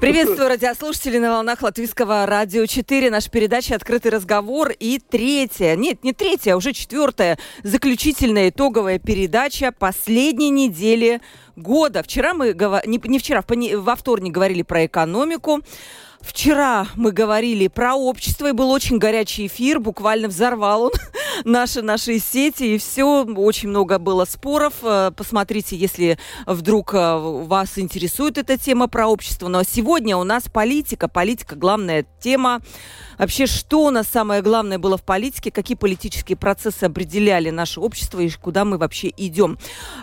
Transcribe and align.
Приветствую 0.00 0.48
радиослушателей 0.48 1.18
на 1.18 1.30
волнах 1.30 1.60
Латвийского 1.62 2.24
радио 2.24 2.66
4. 2.66 3.10
Наша 3.10 3.28
передача 3.30 3.74
«Открытый 3.74 4.12
разговор» 4.12 4.70
и 4.78 5.00
третья, 5.00 5.74
нет, 5.74 6.04
не 6.04 6.12
третья, 6.12 6.54
а 6.54 6.56
уже 6.56 6.72
четвертая, 6.72 7.36
заключительная 7.64 8.50
итоговая 8.50 9.00
передача 9.00 9.72
последней 9.76 10.50
недели 10.50 11.20
года. 11.56 12.04
Вчера 12.04 12.32
мы, 12.32 12.54
не, 12.86 13.00
не 13.02 13.18
вчера, 13.18 13.42
во 13.46 13.96
вторник 13.96 14.32
говорили 14.32 14.62
про 14.62 14.86
экономику. 14.86 15.62
Вчера 16.24 16.86
мы 16.96 17.12
говорили 17.12 17.68
про 17.68 17.94
общество, 17.94 18.48
и 18.48 18.52
был 18.52 18.70
очень 18.70 18.96
горячий 18.96 19.46
эфир, 19.46 19.78
буквально 19.78 20.28
взорвал 20.28 20.84
он 20.84 20.92
наши, 21.44 21.82
наши 21.82 22.18
сети, 22.18 22.74
и 22.74 22.78
все, 22.78 23.24
очень 23.24 23.68
много 23.68 23.98
было 23.98 24.24
споров. 24.24 24.72
Э, 24.82 25.10
посмотрите, 25.14 25.76
если 25.76 26.18
вдруг 26.46 26.94
э, 26.94 27.16
вас 27.18 27.78
интересует 27.78 28.38
эта 28.38 28.56
тема 28.56 28.88
про 28.88 29.06
общество. 29.06 29.48
Но 29.48 29.62
сегодня 29.64 30.16
у 30.16 30.24
нас 30.24 30.44
политика, 30.50 31.08
политика 31.08 31.56
главная 31.56 32.06
тема. 32.20 32.60
Вообще, 33.18 33.46
что 33.46 33.84
у 33.84 33.90
нас 33.90 34.08
самое 34.08 34.42
главное 34.42 34.78
было 34.78 34.96
в 34.96 35.02
политике, 35.02 35.50
какие 35.50 35.76
политические 35.76 36.36
процессы 36.36 36.84
определяли 36.84 37.50
наше 37.50 37.80
общество 37.80 38.20
и 38.20 38.30
куда 38.30 38.64
мы 38.64 38.78
вообще 38.78 39.12
идем. 39.16 39.58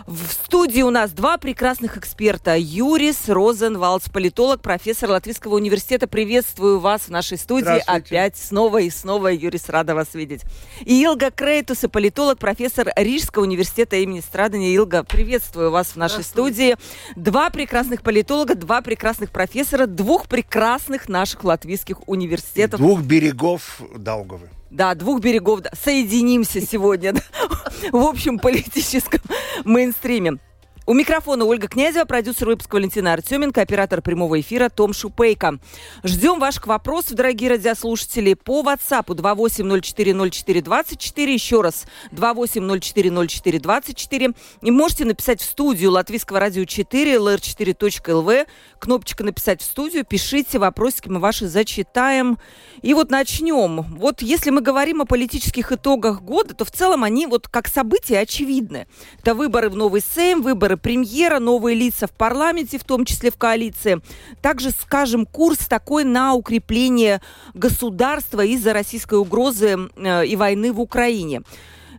В 0.06 0.32
студии 0.32 0.82
у 0.82 0.90
нас 0.90 1.12
два 1.12 1.38
прекрасных 1.38 1.96
эксперта. 1.96 2.56
Юрис 2.56 3.28
Розенвалдс, 3.28 4.08
политолог, 4.08 4.60
профессор 4.60 5.10
Латвийского 5.10 5.56
университета. 5.56 6.06
Приветствую 6.06 6.80
вас 6.80 7.02
в 7.02 7.08
нашей 7.10 7.38
студии 7.38 7.82
опять 7.86 8.36
снова 8.36 8.78
и 8.78 8.90
снова. 8.90 9.28
Юрис, 9.28 9.68
рада 9.68 9.94
вас 9.94 10.14
видеть. 10.14 10.42
И 10.84 11.04
Илга 11.04 11.30
Крейтус, 11.30 11.78
политолог, 11.90 12.38
профессор 12.38 12.90
Рижского 12.96 13.42
университета 13.44 13.96
имени 13.96 14.20
Страдания. 14.20 14.74
Илга, 14.74 15.02
приветствую 15.02 15.70
вас 15.70 15.88
в 15.88 15.96
нашей 15.96 16.24
студии. 16.24 16.76
Два 17.16 17.50
прекрасных 17.50 18.02
политолога, 18.02 18.54
два 18.54 18.80
прекрасных 18.82 19.30
профессора, 19.30 19.86
двух 19.86 20.28
прекрасных 20.28 21.08
наших 21.08 21.44
латвийских 21.44 22.08
университетов. 22.08 22.80
Двух 22.80 23.01
берегов 23.02 23.80
Даугавы. 23.96 24.48
Да, 24.70 24.94
двух 24.94 25.20
берегов. 25.20 25.60
Соединимся 25.74 26.60
сегодня 26.60 27.14
в 27.92 27.96
общем 27.96 28.38
политическом 28.38 29.20
мейнстриме. 29.64 30.38
У 30.84 30.94
микрофона 30.94 31.44
Ольга 31.44 31.68
Князева, 31.68 32.06
продюсер 32.06 32.48
выпуска 32.48 32.74
Валентина 32.74 33.12
Артеменко, 33.12 33.60
оператор 33.60 34.02
прямого 34.02 34.40
эфира 34.40 34.68
Том 34.68 34.92
Шупейко. 34.92 35.60
Ждем 36.02 36.40
ваших 36.40 36.66
вопросов, 36.66 37.14
дорогие 37.14 37.50
радиослушатели, 37.50 38.34
по 38.34 38.62
WhatsApp 38.62 39.06
28040424, 39.06 41.30
еще 41.30 41.60
раз 41.60 41.86
28040424. 42.10 44.34
И 44.62 44.72
можете 44.72 45.04
написать 45.04 45.40
в 45.40 45.44
студию 45.44 45.92
Латвийского 45.92 46.40
радио 46.40 46.64
4, 46.64 47.14
lr4.lv, 47.14 48.48
кнопочка 48.80 49.22
«Написать 49.22 49.62
в 49.62 49.64
студию», 49.64 50.04
пишите 50.04 50.58
вопросики, 50.58 51.08
мы 51.08 51.20
ваши 51.20 51.46
зачитаем. 51.46 52.38
И 52.80 52.92
вот 52.92 53.12
начнем. 53.12 53.82
Вот 53.96 54.20
если 54.20 54.50
мы 54.50 54.60
говорим 54.60 55.00
о 55.00 55.04
политических 55.04 55.70
итогах 55.70 56.22
года, 56.22 56.54
то 56.54 56.64
в 56.64 56.72
целом 56.72 57.04
они 57.04 57.28
вот 57.28 57.46
как 57.46 57.68
события 57.68 58.18
очевидны. 58.18 58.88
Это 59.20 59.36
выборы 59.36 59.70
в 59.70 59.76
новый 59.76 60.00
Сейм, 60.00 60.42
выборы 60.42 60.71
выборы 60.72 60.76
премьера, 60.76 61.38
новые 61.38 61.76
лица 61.76 62.06
в 62.06 62.12
парламенте, 62.12 62.78
в 62.78 62.84
том 62.84 63.04
числе 63.04 63.30
в 63.30 63.36
коалиции. 63.36 64.00
Также, 64.40 64.70
скажем, 64.70 65.26
курс 65.26 65.58
такой 65.58 66.04
на 66.04 66.34
укрепление 66.34 67.20
государства 67.54 68.44
из-за 68.44 68.72
российской 68.72 69.18
угрозы 69.18 69.76
э, 69.96 70.26
и 70.26 70.36
войны 70.36 70.72
в 70.72 70.80
Украине. 70.80 71.42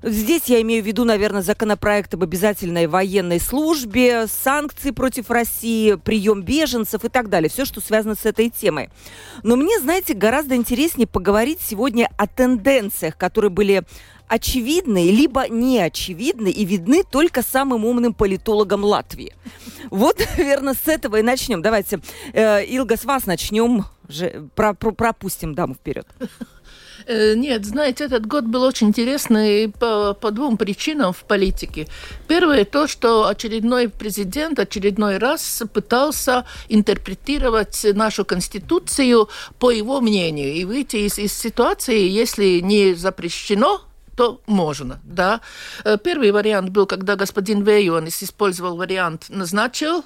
Здесь 0.04 0.44
я 0.48 0.62
имею 0.62 0.84
в 0.84 0.86
виду, 0.86 1.06
наверное, 1.06 1.42
законопроект 1.42 2.14
об 2.14 2.24
обязательной 2.24 2.88
военной 2.88 3.40
службе, 3.40 4.28
санкции 4.28 4.92
против 4.92 5.32
России, 5.32 5.94
прием 5.96 6.42
беженцев 6.42 7.06
и 7.06 7.10
так 7.10 7.30
далее. 7.30 7.50
Все, 7.50 7.64
что 7.64 7.80
связано 7.80 8.16
с 8.16 8.26
этой 8.26 8.50
темой. 8.50 8.90
Но 9.44 9.56
мне, 9.56 9.80
знаете, 9.80 10.14
гораздо 10.14 10.56
интереснее 10.56 11.08
поговорить 11.08 11.62
сегодня 11.62 12.10
о 12.18 12.28
тенденциях, 12.28 13.16
которые 13.16 13.50
были 13.50 13.84
очевидны, 14.28 15.10
либо 15.10 15.48
неочевидны 15.48 16.50
и 16.50 16.66
видны 16.66 17.04
только 17.04 17.42
самым 17.42 17.86
умным 17.86 18.14
политологам 18.14 18.84
Латвии. 18.84 19.34
Вот, 19.90 20.20
наверное, 20.38 20.74
с 20.74 20.86
этого 20.86 21.18
и 21.18 21.22
начнем. 21.22 21.62
Давайте, 21.62 22.02
э, 22.34 22.66
Илга, 22.66 22.98
с 22.98 23.06
вас 23.06 23.26
начнем. 23.26 23.86
Же, 24.10 24.50
про, 24.56 24.74
про, 24.74 24.92
пропустим 24.92 25.56
даму 25.56 25.76
вперед. 25.76 26.06
Э, 27.06 27.34
нет, 27.36 27.66
знаете, 27.66 28.06
этот 28.06 28.26
год 28.26 28.46
был 28.46 28.64
очень 28.64 28.88
интересный 28.88 29.70
по, 29.70 30.14
по 30.14 30.32
двум 30.32 30.58
причинам 30.58 31.14
в 31.14 31.24
политике. 31.24 31.88
Первое 32.28 32.66
то, 32.66 32.88
что 32.88 33.28
очередной 33.28 33.90
президент 33.90 34.60
очередной 34.60 35.18
раз 35.18 35.64
пытался 35.74 36.46
интерпретировать 36.70 37.86
нашу 37.94 38.26
конституцию 38.26 39.30
по 39.60 39.72
его 39.72 40.02
мнению 40.02 40.54
и 40.54 40.66
выйти 40.66 40.98
из, 40.98 41.20
из 41.20 41.34
ситуации, 41.34 42.08
если 42.08 42.60
не 42.60 42.94
запрещено 42.94 43.82
то 44.16 44.42
можно, 44.46 45.00
да. 45.04 45.42
Э, 45.84 45.98
первый 45.98 46.32
вариант 46.32 46.70
был, 46.70 46.86
когда 46.86 47.16
господин 47.16 47.64
Вейонис 47.64 48.22
использовал 48.22 48.78
вариант 48.78 49.26
«назначил 49.30 50.04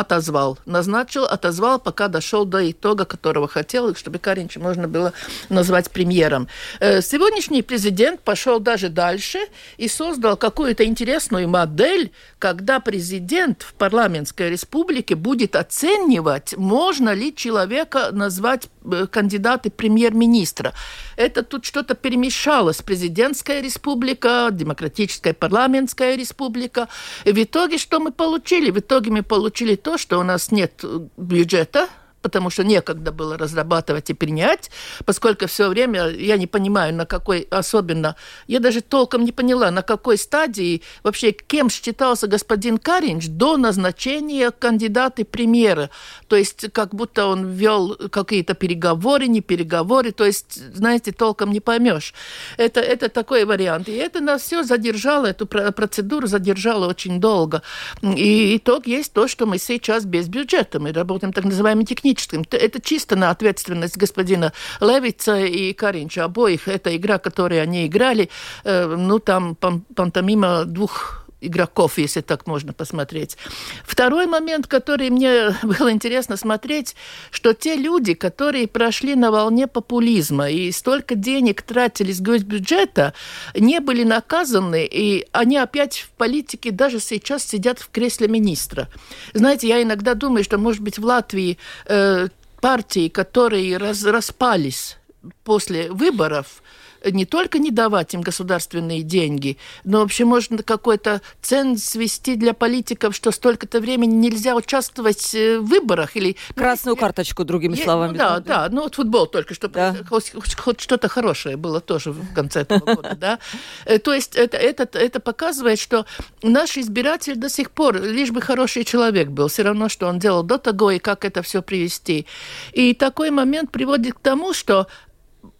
отозвал, 0.00 0.58
назначил, 0.66 1.24
отозвал, 1.24 1.78
пока 1.78 2.08
дошел 2.08 2.44
до 2.44 2.70
итога, 2.70 3.04
которого 3.04 3.48
хотел, 3.48 3.94
чтобы 3.94 4.18
Каринча 4.18 4.60
можно 4.60 4.88
было 4.88 5.12
назвать 5.48 5.90
премьером. 5.90 6.48
Э, 6.80 7.00
сегодняшний 7.02 7.62
президент 7.62 8.20
пошел 8.20 8.60
даже 8.60 8.88
дальше 8.88 9.38
и 9.76 9.88
создал 9.88 10.36
какую-то 10.36 10.84
интересную 10.84 11.48
модель, 11.48 12.12
когда 12.38 12.80
президент 12.80 13.62
в 13.62 13.74
парламентской 13.74 14.50
республике 14.50 15.14
будет 15.14 15.56
оценивать, 15.56 16.56
можно 16.56 17.14
ли 17.14 17.34
человека 17.34 18.10
назвать 18.12 18.68
э, 18.84 19.06
кандидаты 19.10 19.70
премьер-министра. 19.70 20.72
Это 21.16 21.42
тут 21.42 21.64
что-то 21.64 21.94
перемешалось. 21.94 22.82
Президентская 22.82 23.60
республика, 23.60 24.48
демократическая 24.52 25.32
парламентская 25.32 26.16
республика. 26.16 26.88
И 27.24 27.32
в 27.32 27.42
итоге 27.42 27.78
что 27.78 28.00
мы 28.00 28.12
получили? 28.12 28.70
В 28.70 28.78
итоге 28.78 29.10
мы 29.10 29.22
получили 29.22 29.74
то, 29.74 29.87
что 29.96 30.18
у 30.18 30.22
нас 30.22 30.50
нет 30.50 30.84
бюджета, 31.16 31.88
потому 32.28 32.50
что 32.50 32.62
некогда 32.62 33.10
было 33.10 33.38
разрабатывать 33.38 34.10
и 34.10 34.14
принять, 34.14 34.70
поскольку 35.06 35.46
все 35.46 35.68
время 35.68 36.10
я 36.10 36.36
не 36.36 36.46
понимаю, 36.46 36.94
на 36.94 37.06
какой 37.06 37.46
особенно, 37.50 38.16
я 38.46 38.60
даже 38.60 38.82
толком 38.82 39.24
не 39.24 39.32
поняла, 39.32 39.70
на 39.70 39.80
какой 39.80 40.18
стадии 40.18 40.82
вообще 41.02 41.32
кем 41.32 41.70
считался 41.70 42.26
господин 42.26 42.76
Каринч 42.76 43.28
до 43.28 43.56
назначения 43.56 44.50
кандидата 44.50 45.24
премьера. 45.24 45.88
То 46.26 46.36
есть 46.36 46.70
как 46.72 46.94
будто 46.94 47.26
он 47.26 47.48
вел 47.50 47.96
какие-то 48.10 48.52
переговоры, 48.52 49.26
не 49.26 49.40
переговоры, 49.40 50.12
то 50.12 50.24
есть, 50.24 50.60
знаете, 50.74 51.12
толком 51.12 51.50
не 51.50 51.60
поймешь. 51.60 52.12
Это, 52.58 52.80
это 52.80 53.08
такой 53.08 53.46
вариант. 53.46 53.88
И 53.88 53.92
это 53.92 54.20
нас 54.20 54.42
все 54.42 54.62
задержало, 54.62 55.26
эту 55.26 55.46
процедуру 55.46 56.26
задержало 56.26 56.88
очень 56.88 57.20
долго. 57.20 57.62
И 58.02 58.56
итог 58.58 58.86
есть 58.86 59.12
то, 59.14 59.28
что 59.28 59.46
мы 59.46 59.58
сейчас 59.58 60.04
без 60.04 60.28
бюджета. 60.28 60.78
Мы 60.78 60.92
работаем 60.92 61.32
так 61.32 61.44
называемым 61.44 61.86
техническим 61.86 62.17
техническим. 62.18 62.44
Это 62.50 62.80
чисто 62.80 63.16
на 63.16 63.30
ответственность 63.30 63.96
господина 63.96 64.52
Левица 64.80 65.38
и 65.38 65.72
Каринча. 65.72 66.24
Обоих 66.24 66.68
это 66.68 66.96
игра, 66.96 67.18
которую 67.18 67.62
они 67.62 67.86
играли. 67.86 68.28
Э, 68.64 68.86
ну, 68.86 69.18
там 69.18 69.54
пантомима 69.56 70.64
двух 70.64 71.27
игроков, 71.40 71.98
если 71.98 72.20
так 72.20 72.46
можно 72.46 72.72
посмотреть. 72.72 73.36
Второй 73.84 74.26
момент, 74.26 74.66
который 74.66 75.10
мне 75.10 75.56
было 75.62 75.90
интересно 75.92 76.36
смотреть, 76.36 76.96
что 77.30 77.54
те 77.54 77.76
люди, 77.76 78.14
которые 78.14 78.66
прошли 78.66 79.14
на 79.14 79.30
волне 79.30 79.66
популизма 79.66 80.50
и 80.50 80.70
столько 80.72 81.14
денег 81.14 81.62
тратили 81.62 82.12
с 82.12 82.20
госбюджета, 82.20 83.14
не 83.54 83.80
были 83.80 84.04
наказаны, 84.04 84.86
и 84.86 85.26
они 85.32 85.56
опять 85.56 85.98
в 85.98 86.10
политике 86.10 86.70
даже 86.70 87.00
сейчас 87.00 87.44
сидят 87.44 87.78
в 87.78 87.90
кресле 87.90 88.28
министра. 88.28 88.88
Знаете, 89.34 89.68
я 89.68 89.82
иногда 89.82 90.14
думаю, 90.14 90.44
что, 90.44 90.58
может 90.58 90.82
быть, 90.82 90.98
в 90.98 91.04
Латвии 91.04 91.58
э, 91.86 92.28
партии, 92.60 93.08
которые 93.08 93.76
раз, 93.76 94.04
распались, 94.04 94.96
после 95.44 95.90
выборов 95.90 96.62
не 97.04 97.24
только 97.24 97.58
не 97.58 97.70
давать 97.70 98.14
им 98.14 98.20
государственные 98.20 99.02
деньги, 99.02 99.58
но 99.84 100.00
вообще 100.00 100.24
можно 100.24 100.62
какой-то 100.62 101.20
цен 101.42 101.76
свести 101.76 102.36
для 102.36 102.54
политиков, 102.54 103.14
что 103.14 103.30
столько-то 103.30 103.80
времени 103.80 104.14
нельзя 104.14 104.54
участвовать 104.54 105.34
э, 105.34 105.58
в 105.58 105.66
выборах 105.66 106.16
или... 106.16 106.36
Красную 106.54 106.96
ну, 106.96 107.00
карточку, 107.00 107.44
другими 107.44 107.76
я, 107.76 107.84
словами. 107.84 108.12
Ну, 108.12 108.18
да, 108.18 108.40
да, 108.40 108.68
ну 108.70 108.82
вот 108.82 108.94
футбол 108.94 109.26
только, 109.26 109.54
чтобы 109.54 109.74
да. 109.74 109.96
хоть, 110.08 110.32
хоть 110.56 110.80
что-то 110.80 111.08
хорошее 111.08 111.56
было 111.56 111.80
тоже 111.80 112.12
в 112.12 112.34
конце 112.34 112.60
этого 112.62 112.80
года, 112.80 113.16
да. 113.20 113.38
Э, 113.84 113.98
то 113.98 114.12
есть 114.12 114.36
это, 114.36 114.56
это, 114.56 114.98
это 114.98 115.20
показывает, 115.20 115.78
что 115.78 116.06
наш 116.42 116.76
избиратель 116.76 117.36
до 117.36 117.48
сих 117.48 117.70
пор, 117.70 118.02
лишь 118.02 118.30
бы 118.30 118.40
хороший 118.40 118.84
человек 118.84 119.28
был, 119.28 119.48
все 119.48 119.62
равно, 119.62 119.88
что 119.88 120.06
он 120.08 120.18
делал 120.18 120.42
до 120.42 120.58
того 120.58 120.90
и 120.90 120.98
как 120.98 121.24
это 121.24 121.42
все 121.42 121.62
привести. 121.62 122.26
И 122.72 122.94
такой 122.94 123.30
момент 123.30 123.70
приводит 123.70 124.14
к 124.14 124.20
тому, 124.20 124.52
что 124.52 124.88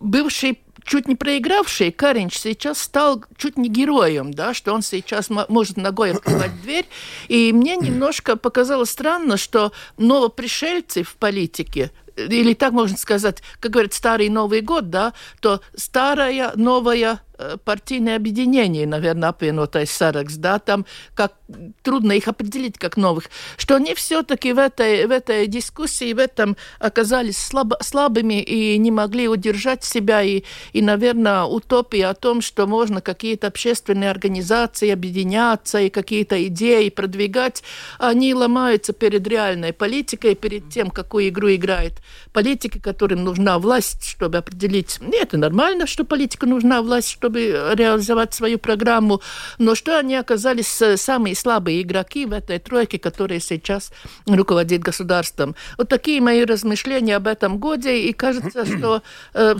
бывший 0.01 0.61
чуть 0.89 1.07
не 1.07 1.15
проигравший 1.15 1.93
Каринч 1.93 2.39
сейчас 2.39 2.81
стал 2.81 3.25
чуть 3.37 3.57
не 3.57 3.69
героем, 3.69 4.33
да, 4.33 4.55
что 4.55 4.73
он 4.73 4.83
сейчас 4.83 5.29
может 5.31 5.77
ногой 5.77 6.13
открывать 6.13 6.61
дверь. 6.63 6.87
И 7.29 7.53
мне 7.53 7.77
немножко 7.77 8.37
показалось 8.37 8.91
странно, 8.91 9.37
что 9.37 9.73
новопришельцы 9.99 11.03
в 11.03 11.17
политике 11.17 11.93
или 12.17 12.55
так 12.55 12.73
можно 12.73 12.97
сказать, 12.97 13.43
как 13.61 13.71
говорят, 13.71 13.93
старый 13.93 14.29
Новый 14.29 14.61
год, 14.61 14.91
да, 14.91 15.13
то 15.41 15.61
старая, 15.77 16.51
новая 16.57 17.21
Э, 17.41 17.57
партийное 17.65 18.17
объединение, 18.17 18.85
наверное, 18.85 19.29
apvienotais 19.29 19.85
saraksts, 19.85 20.39
да, 20.39 20.59
там 20.59 20.85
как 21.15 21.35
трудно 21.83 22.13
их 22.13 22.29
определить 22.29 22.79
как 22.79 22.97
новых, 22.97 23.25
что 23.57 23.77
они 23.77 23.95
все-таки 23.95 24.53
в 24.53 24.59
этой, 24.59 25.07
в 25.07 25.11
этой 25.11 25.47
дискуссии, 25.47 26.13
в 26.13 26.19
этом 26.19 26.57
оказались 26.79 27.39
слабо, 27.39 27.79
слабыми 27.81 28.43
и 28.43 28.77
не 28.79 28.91
могли 28.91 29.29
удержать 29.29 29.85
себя, 29.85 30.23
и, 30.23 30.43
и, 30.73 30.83
наверное, 30.83 31.45
утопия 31.45 32.09
о 32.09 32.15
том, 32.15 32.43
что 32.43 32.67
можно 32.67 33.01
какие-то 33.01 33.47
общественные 33.47 34.11
организации 34.11 34.91
объединяться 34.91 35.81
и 35.81 35.89
какие-то 35.89 36.47
идеи 36.49 36.91
продвигать, 36.91 37.63
они 37.99 38.35
ломаются 38.35 38.93
перед 38.93 39.27
реальной 39.27 39.73
политикой, 39.73 40.35
перед 40.35 40.69
тем, 40.69 40.91
какую 40.91 41.29
игру 41.29 41.55
играет 41.55 41.95
политика, 42.33 42.81
которым 42.81 43.25
нужна 43.25 43.59
власть, 43.59 44.05
чтобы 44.05 44.39
определить, 44.39 44.99
это 45.13 45.39
нормально, 45.39 45.87
что 45.87 46.05
политику 46.05 46.47
нужна 46.47 46.83
власть, 46.83 47.11
чтобы 47.11 47.29
чтобы 47.29 47.75
реализовать 47.75 48.35
свою 48.35 48.59
программу, 48.59 49.21
но 49.59 49.75
что 49.75 49.99
они 49.99 50.17
оказались 50.17 50.81
э, 50.81 50.97
самые 50.97 51.35
слабые 51.39 51.83
игроки 51.83 52.27
в 52.27 52.33
этой 52.33 52.59
тройке, 52.59 52.99
которые 52.99 53.41
сейчас 53.41 53.93
руководит 54.27 54.83
государством. 54.83 55.55
Вот 55.77 55.89
такие 55.89 56.21
мои 56.21 56.45
размышления 56.45 57.17
об 57.17 57.27
этом 57.27 57.59
годе, 57.59 57.99
и 57.99 58.13
кажется, 58.13 58.65
что 58.79 59.03
э, 59.35 59.55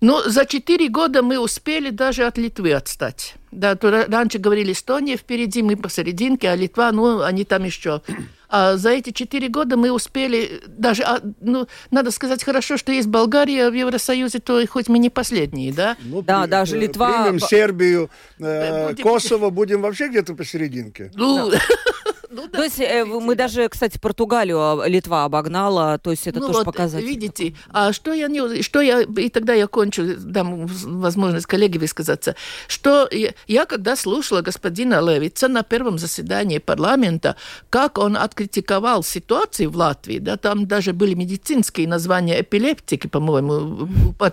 ну, 0.00 0.20
за 0.26 0.44
четыре 0.44 0.88
года 0.88 1.22
мы 1.22 1.38
успели 1.38 1.90
даже 1.90 2.24
от 2.24 2.38
Литвы 2.38 2.72
отстать. 2.72 3.34
Да, 3.50 3.74
то 3.74 4.06
раньше 4.08 4.38
говорили 4.38 4.72
Эстония 4.72 5.16
впереди, 5.16 5.62
мы 5.62 5.76
посерединке, 5.76 6.50
а 6.50 6.56
Литва, 6.56 6.92
ну, 6.92 7.22
они 7.22 7.44
там 7.44 7.64
еще. 7.64 8.02
А 8.48 8.76
за 8.76 8.90
эти 8.90 9.10
четыре 9.10 9.48
года 9.48 9.76
мы 9.76 9.90
успели 9.90 10.62
даже, 10.66 11.02
а, 11.02 11.20
ну, 11.40 11.66
надо 11.90 12.10
сказать 12.10 12.44
хорошо, 12.44 12.76
что 12.76 12.92
есть 12.92 13.08
Болгария 13.08 13.70
в 13.70 13.74
Евросоюзе, 13.74 14.38
то 14.38 14.64
хоть 14.66 14.88
мы 14.88 14.98
не 14.98 15.10
последние, 15.10 15.72
да? 15.72 15.96
Ну, 16.02 16.22
да, 16.22 16.42
при, 16.42 16.50
даже 16.50 16.78
Литва... 16.78 17.24
Примем 17.24 17.40
Сербию, 17.40 18.10
э, 18.38 18.88
будем... 18.88 19.02
Косово, 19.02 19.50
будем 19.50 19.82
вообще 19.82 20.08
где-то 20.08 20.34
посерединке. 20.34 21.10
Ну, 21.14 21.50
да. 21.50 21.58
Ну, 22.30 22.48
да, 22.48 22.58
то 22.58 22.64
есть 22.64 22.80
э, 22.80 23.04
мы 23.04 23.34
даже, 23.34 23.68
кстати, 23.68 23.98
Португалию 23.98 24.80
а, 24.80 24.88
Литва 24.88 25.24
обогнала, 25.24 25.98
то 25.98 26.10
есть 26.10 26.26
это 26.26 26.40
ну, 26.40 26.46
тоже 26.48 26.58
вот, 26.58 26.64
показатель. 26.64 27.06
Видите, 27.06 27.54
а 27.70 27.92
что 27.92 28.12
я 28.12 28.28
не, 28.28 28.62
что 28.62 28.80
я 28.80 29.02
и 29.02 29.28
тогда 29.28 29.54
я 29.54 29.66
кончу, 29.66 30.16
дам 30.18 30.66
возможность 30.66 31.46
коллеге 31.46 31.78
высказаться, 31.78 32.36
что 32.68 33.08
я, 33.10 33.32
я 33.46 33.66
когда 33.66 33.96
слушала 33.96 34.40
господина 34.42 35.00
Левица 35.00 35.48
на 35.48 35.62
первом 35.62 35.98
заседании 35.98 36.58
парламента, 36.58 37.36
как 37.70 37.98
он 37.98 38.16
откритиковал 38.16 39.02
ситуацию 39.02 39.70
в 39.70 39.76
Латвии, 39.76 40.18
да, 40.18 40.36
там 40.36 40.66
даже 40.66 40.92
были 40.92 41.14
медицинские 41.14 41.88
названия 41.88 42.40
эпилептики, 42.40 43.06
по-моему, 43.06 43.88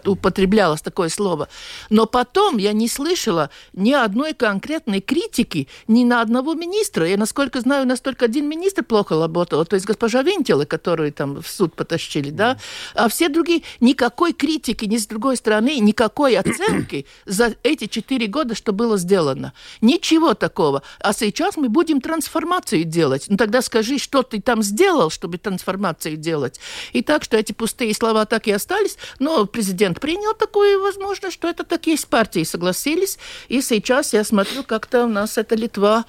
употреблялось 0.06 0.82
такое 0.82 1.10
слово, 1.10 1.48
но 1.90 2.06
потом 2.06 2.58
я 2.58 2.74
не 2.74 2.88
слышала 2.88 3.50
ни 3.74 3.92
одной 3.92 4.34
конкретной 4.34 5.02
критики 5.02 5.68
ни 5.88 6.04
на 6.04 6.22
одного 6.22 6.54
министра. 6.54 7.08
Я, 7.08 7.18
насколько 7.18 7.60
знаю, 7.60 7.83
нас 7.86 8.02
только 8.02 8.26
один 8.26 8.48
министр 8.48 8.84
плохо 8.84 9.20
работал, 9.20 9.66
то 9.66 9.76
есть 9.76 9.86
госпожа 9.86 10.22
Винтела, 10.22 10.66
которую 10.66 11.12
там 11.12 11.42
в 11.42 11.48
суд 11.48 11.76
потащили, 11.76 12.30
да, 12.30 12.58
а 12.96 13.08
все 13.10 13.30
другие, 13.30 13.64
никакой 13.80 14.34
критики 14.34 14.86
ни 14.86 14.98
с 14.98 15.08
другой 15.08 15.38
стороны, 15.38 15.80
никакой 15.80 16.36
оценки 16.38 17.06
за 17.26 17.56
эти 17.64 17.88
четыре 17.88 18.28
года, 18.28 18.56
что 18.56 18.74
было 18.74 18.98
сделано. 18.98 19.54
Ничего 19.82 20.34
такого. 20.34 20.84
А 21.00 21.14
сейчас 21.14 21.58
мы 21.58 21.70
будем 21.70 22.02
трансформацию 22.02 22.84
делать. 22.84 23.26
Ну 23.28 23.38
тогда 23.38 23.62
скажи, 23.62 23.98
что 23.98 24.24
ты 24.24 24.42
там 24.42 24.64
сделал, 24.64 25.10
чтобы 25.10 25.38
трансформацию 25.38 26.18
делать. 26.18 26.60
И 26.94 27.02
так, 27.02 27.24
что 27.24 27.38
эти 27.38 27.52
пустые 27.52 27.94
слова 27.94 28.26
так 28.26 28.48
и 28.48 28.52
остались, 28.52 28.98
но 29.20 29.46
президент 29.46 30.00
принял 30.00 30.34
такую 30.34 30.82
возможность, 30.82 31.36
что 31.36 31.48
это 31.48 31.64
такие 31.64 31.98
с 31.98 32.06
партией 32.06 32.46
согласились, 32.46 33.18
и 33.50 33.62
сейчас 33.62 34.14
я 34.14 34.24
смотрю, 34.24 34.64
как-то 34.64 35.06
у 35.06 35.08
нас 35.08 35.38
эта 35.38 35.56
Литва, 35.56 36.06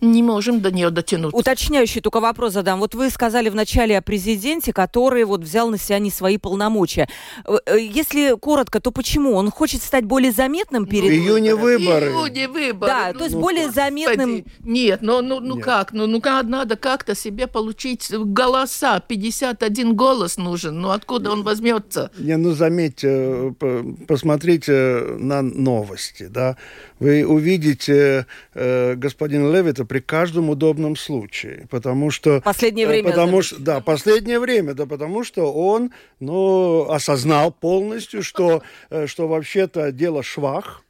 не 0.00 0.22
можем 0.22 0.60
до 0.60 0.70
нее 0.70 0.90
дотянуть 0.90 1.17
минут. 1.18 1.34
Уточняющий 1.34 2.00
только 2.00 2.20
вопрос 2.20 2.52
задам. 2.52 2.80
Вот 2.80 2.94
вы 2.94 3.10
сказали 3.10 3.48
вначале 3.48 3.98
о 3.98 4.02
президенте, 4.02 4.72
который 4.72 5.24
вот 5.24 5.42
взял 5.42 5.70
на 5.70 5.78
себя 5.78 5.98
не 5.98 6.10
свои 6.10 6.38
полномочия. 6.38 7.08
Э, 7.44 7.58
э, 7.66 7.80
если 7.80 8.36
коротко, 8.36 8.80
то 8.80 8.90
почему? 8.90 9.34
Он 9.34 9.50
хочет 9.50 9.82
стать 9.82 10.04
более 10.04 10.32
заметным 10.32 10.82
ну, 10.82 10.88
перед... 10.88 11.10
В 11.10 11.12
июне 11.12 11.54
выборы. 11.54 12.10
В 12.10 12.26
июне 12.26 12.48
выборы. 12.48 12.92
Да, 12.92 13.10
ну, 13.12 13.18
то 13.18 13.24
есть 13.24 13.36
ну, 13.36 13.40
более 13.40 13.70
заметным... 13.70 14.44
Нет, 14.60 15.00
ну, 15.02 15.22
ну, 15.22 15.40
ну 15.40 15.56
Нет. 15.56 15.64
как? 15.64 15.92
Ну, 15.92 16.06
ну 16.06 16.20
надо 16.44 16.76
как-то 16.76 17.14
себе 17.14 17.46
получить 17.46 18.10
голоса. 18.10 19.00
51 19.00 19.94
голос 19.94 20.36
нужен. 20.36 20.80
Ну 20.80 20.90
откуда 20.90 21.30
он 21.30 21.42
возьмется? 21.42 22.10
Не, 22.18 22.36
ну 22.36 22.52
заметьте, 22.52 23.54
посмотрите 24.06 25.02
на 25.18 25.42
новости, 25.42 26.28
да. 26.28 26.56
Вы 27.00 27.24
увидите 27.26 28.26
э, 28.54 28.94
господина 28.94 29.52
Левита 29.52 29.84
при 29.84 30.00
каждом 30.00 30.50
удобном 30.50 30.96
случае 30.96 31.68
потому 31.70 32.10
что... 32.10 32.40
Последнее 32.40 32.86
э, 32.86 32.88
время. 32.88 33.10
Потому 33.10 33.42
что, 33.42 33.60
да, 33.60 33.80
последнее 33.80 34.40
время, 34.40 34.74
да, 34.74 34.86
потому 34.86 35.24
что 35.24 35.52
он, 35.52 35.92
ну, 36.20 36.90
осознал 36.90 37.52
полностью, 37.52 38.22
что, 38.22 38.62
э, 38.90 39.06
что 39.06 39.28
вообще-то 39.28 39.92
дело 39.92 40.22
швах, 40.22 40.82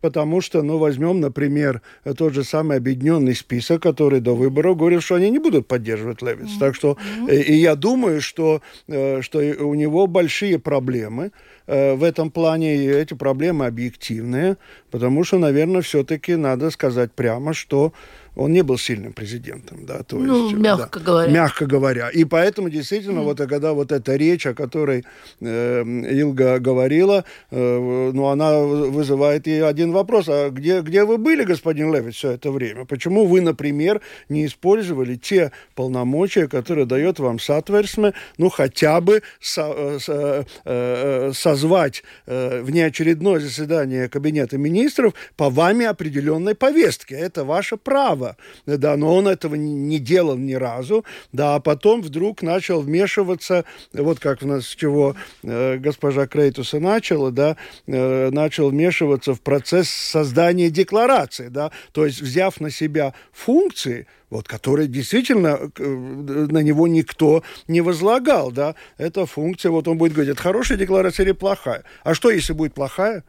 Потому 0.00 0.40
что, 0.42 0.62
ну, 0.62 0.78
возьмем, 0.78 1.18
например, 1.18 1.82
тот 2.16 2.34
же 2.34 2.44
самый 2.44 2.76
объединенный 2.76 3.34
список, 3.34 3.82
который 3.82 4.20
до 4.20 4.36
выборов 4.36 4.76
говорил, 4.76 5.00
что 5.00 5.16
они 5.16 5.28
не 5.28 5.40
будут 5.40 5.66
поддерживать 5.66 6.22
Левиц. 6.22 6.50
Так 6.60 6.76
что, 6.76 6.96
э, 7.28 7.34
и 7.34 7.54
я 7.54 7.74
думаю, 7.74 8.20
что, 8.20 8.62
что 8.86 9.38
у 9.40 9.74
него 9.74 10.06
большие 10.06 10.60
проблемы 10.60 11.32
в 11.66 12.02
этом 12.04 12.30
плане, 12.30 12.76
эти 12.76 13.14
проблемы 13.14 13.66
объективные, 13.66 14.56
потому 14.90 15.24
что, 15.24 15.38
наверное, 15.38 15.82
все-таки 15.82 16.36
надо 16.36 16.70
сказать 16.70 17.12
прямо, 17.12 17.54
что 17.54 17.92
он 18.36 18.52
не 18.52 18.62
был 18.62 18.76
сильным 18.76 19.14
президентом, 19.14 19.86
да, 19.86 20.02
то 20.02 20.18
ну, 20.18 20.48
есть, 20.48 20.56
мягко 20.58 21.00
да, 21.00 21.04
говоря. 21.04 21.32
Мягко 21.32 21.66
говоря. 21.66 22.10
И 22.10 22.24
поэтому 22.24 22.68
действительно, 22.68 23.20
mm. 23.20 23.24
вот 23.24 23.38
когда 23.38 23.72
вот 23.72 23.92
эта 23.92 24.14
речь, 24.14 24.46
о 24.46 24.54
которой 24.54 25.04
э, 25.40 25.82
Илга 25.82 26.58
говорила, 26.58 27.24
э, 27.50 28.10
ну, 28.12 28.26
она 28.26 28.58
вызывает 28.60 29.48
и 29.48 29.58
один 29.60 29.92
вопрос. 29.92 30.26
А 30.28 30.50
где, 30.50 30.82
где 30.82 31.04
вы 31.04 31.16
были, 31.16 31.44
господин 31.44 31.94
Левит, 31.94 32.14
все 32.14 32.32
это 32.32 32.50
время? 32.50 32.84
Почему 32.84 33.24
вы, 33.24 33.40
например, 33.40 34.02
не 34.28 34.44
использовали 34.44 35.14
те 35.14 35.50
полномочия, 35.74 36.46
которые 36.46 36.84
дает 36.84 37.18
вам 37.18 37.38
Сатверсме, 37.38 38.12
ну, 38.36 38.50
хотя 38.50 39.00
бы 39.00 39.22
со, 39.40 39.72
э, 39.74 39.98
со, 39.98 40.46
э, 40.66 41.32
созвать 41.32 42.02
э, 42.26 42.60
внеочередное 42.60 43.40
заседание 43.40 44.10
Кабинета 44.10 44.58
министров 44.58 45.14
по 45.36 45.48
вами 45.48 45.86
определенной 45.86 46.54
повестке? 46.54 47.14
Это 47.14 47.44
ваше 47.44 47.78
право 47.78 48.25
было, 48.26 48.76
да, 48.78 48.96
но 48.96 49.14
он 49.14 49.28
этого 49.28 49.54
не 49.54 49.98
делал 49.98 50.36
ни 50.36 50.54
разу, 50.54 51.04
да, 51.32 51.56
а 51.56 51.60
потом 51.60 52.02
вдруг 52.02 52.42
начал 52.42 52.80
вмешиваться, 52.80 53.64
вот 53.92 54.18
как 54.18 54.42
у 54.42 54.46
нас 54.46 54.66
с 54.66 54.74
чего 54.74 55.14
э, 55.42 55.76
госпожа 55.78 56.26
Крейтуса 56.26 56.80
начала, 56.80 57.30
да, 57.30 57.56
э, 57.86 58.30
начал 58.30 58.70
вмешиваться 58.70 59.34
в 59.34 59.40
процесс 59.40 59.88
создания 59.88 60.70
декларации, 60.70 61.48
да, 61.48 61.70
то 61.92 62.06
есть 62.06 62.20
взяв 62.20 62.60
на 62.60 62.70
себя 62.70 63.14
функции, 63.32 64.06
вот, 64.30 64.48
которые 64.48 64.88
действительно 64.88 65.70
э, 65.78 65.84
на 65.84 66.62
него 66.62 66.88
никто 66.88 67.42
не 67.68 67.80
возлагал, 67.80 68.50
да, 68.50 68.74
эта 68.98 69.26
функция, 69.26 69.70
вот 69.70 69.88
он 69.88 69.98
будет 69.98 70.12
говорить, 70.12 70.32
это 70.32 70.42
хорошая 70.42 70.78
декларация 70.78 71.24
или 71.24 71.32
плохая, 71.32 71.84
а 72.02 72.14
что, 72.14 72.30
если 72.30 72.52
будет 72.52 72.74
плохая? 72.74 73.24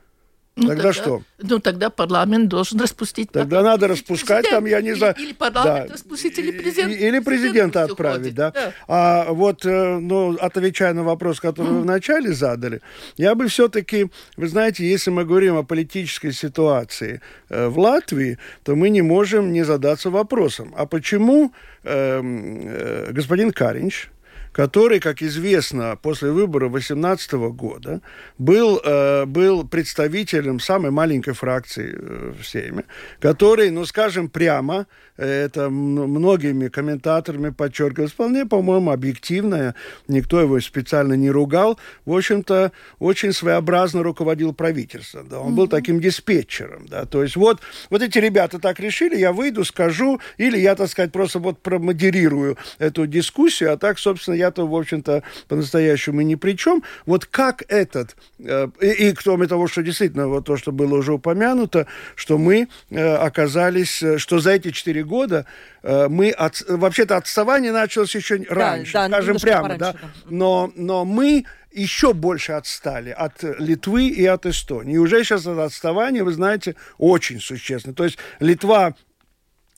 Ну, 0.57 0.69
тогда, 0.69 0.83
тогда 0.83 0.93
что? 0.93 1.21
Ну, 1.37 1.59
тогда 1.59 1.89
парламент 1.91 2.49
должен 2.49 2.79
распустить. 2.79 3.31
Тогда 3.31 3.61
надо 3.61 3.87
распускать, 3.87 4.49
там, 4.49 4.65
я 4.65 4.81
не 4.81 4.95
знаю... 4.95 5.13
Или, 5.17 5.27
или 5.27 5.33
парламент 5.33 5.87
да. 5.87 5.93
распустить, 5.93 6.39
или 6.39 6.51
президент. 6.51 6.93
Или 6.99 7.19
президента 7.19 7.83
отправить, 7.83 8.33
да. 8.33 8.51
да. 8.51 8.73
А 8.87 9.31
вот, 9.31 9.65
э, 9.65 9.99
ну, 9.99 10.35
отвечая 10.41 10.93
на 10.93 11.03
вопрос, 11.03 11.39
который 11.39 11.71
вы 11.71 11.81
вначале 11.81 12.33
задали, 12.33 12.81
я 13.17 13.35
бы 13.35 13.47
все-таки, 13.47 14.09
вы 14.35 14.47
знаете, 14.47 14.83
если 14.89 15.11
мы 15.11 15.25
говорим 15.25 15.57
о 15.57 15.63
политической 15.63 16.31
ситуации 16.31 17.21
э, 17.49 17.67
в 17.67 17.77
Латвии, 17.77 18.39
то 18.63 18.75
мы 18.75 18.89
не 18.89 19.03
можем 19.03 19.53
не 19.53 19.63
задаться 19.63 20.09
вопросом, 20.09 20.73
а 20.75 20.87
почему 20.87 21.53
эм, 21.83 22.67
э, 22.67 23.11
господин 23.11 23.51
Каринч, 23.51 24.09
который, 24.57 24.99
как 24.99 25.21
известно, 25.21 25.99
после 26.01 26.31
выборов 26.31 26.71
2018 26.71 27.33
года 27.53 28.01
был, 28.39 28.81
э, 28.83 29.25
был 29.25 29.67
представителем 29.67 30.59
самой 30.59 30.89
маленькой 30.89 31.35
фракции 31.35 31.93
э, 31.95 32.33
в 32.35 32.43
Сейме, 32.43 32.85
который, 33.19 33.69
ну, 33.69 33.85
скажем 33.85 34.29
прямо, 34.29 34.87
это 35.15 35.69
многими 35.69 36.69
комментаторами 36.69 37.49
подчеркивалось, 37.49 38.11
вполне, 38.11 38.45
по-моему, 38.45 38.91
объективное, 38.91 39.75
никто 40.07 40.41
его 40.41 40.59
специально 40.59 41.13
не 41.13 41.29
ругал, 41.29 41.79
в 42.05 42.15
общем-то, 42.15 42.71
очень 42.97 43.33
своеобразно 43.33 44.01
руководил 44.01 44.53
правительством, 44.53 45.27
да, 45.29 45.39
он 45.39 45.53
mm-hmm. 45.53 45.55
был 45.55 45.67
таким 45.67 45.99
диспетчером, 45.99 46.87
да, 46.87 47.05
то 47.05 47.21
есть 47.21 47.35
вот, 47.35 47.61
вот 47.91 48.01
эти 48.01 48.17
ребята 48.17 48.57
так 48.57 48.79
решили, 48.79 49.17
я 49.17 49.33
выйду, 49.33 49.65
скажу, 49.65 50.19
или 50.37 50.57
я, 50.57 50.75
так 50.75 50.89
сказать, 50.89 51.11
просто 51.11 51.37
вот 51.37 51.59
промодерирую 51.59 52.57
эту 52.79 53.05
дискуссию, 53.05 53.73
а 53.73 53.77
так, 53.77 53.99
собственно, 53.99 54.46
я-то, 54.47 54.67
в 54.67 54.75
общем-то, 54.75 55.23
по-настоящему 55.47 56.21
ни 56.21 56.35
при 56.35 56.53
чем. 56.53 56.83
Вот 57.05 57.25
как 57.25 57.63
этот, 57.67 58.15
э, 58.39 58.67
и, 58.81 59.09
и 59.09 59.13
кроме 59.13 59.47
того, 59.47 59.67
что 59.67 59.83
действительно, 59.83 60.27
вот 60.27 60.45
то, 60.45 60.57
что 60.57 60.71
было 60.71 60.95
уже 60.95 61.13
упомянуто, 61.13 61.87
что 62.15 62.37
мы 62.37 62.67
э, 62.89 63.15
оказались, 63.15 64.01
э, 64.01 64.17
что 64.17 64.39
за 64.39 64.51
эти 64.51 64.71
четыре 64.71 65.03
года 65.03 65.45
э, 65.83 66.07
мы 66.09 66.31
от, 66.31 66.63
вообще-то 66.67 67.17
отставание 67.17 67.71
началось 67.71 68.15
еще 68.15 68.43
раньше, 68.49 68.93
да, 68.93 69.07
скажем 69.07 69.37
прямо, 69.37 69.63
пораньше, 69.63 69.79
да? 69.79 69.93
да. 69.93 70.09
Но, 70.29 70.71
но 70.75 71.05
мы 71.05 71.45
еще 71.71 72.13
больше 72.13 72.53
отстали 72.53 73.11
от 73.11 73.43
Литвы 73.59 74.07
и 74.07 74.25
от 74.25 74.45
Эстонии. 74.45 74.95
И 74.95 74.97
уже 74.97 75.23
сейчас 75.23 75.41
это 75.41 75.65
отставание, 75.65 76.23
вы 76.23 76.31
знаете, 76.31 76.75
очень 76.97 77.39
существенно. 77.39 77.93
То 77.93 78.05
есть 78.05 78.17
Литва 78.39 78.95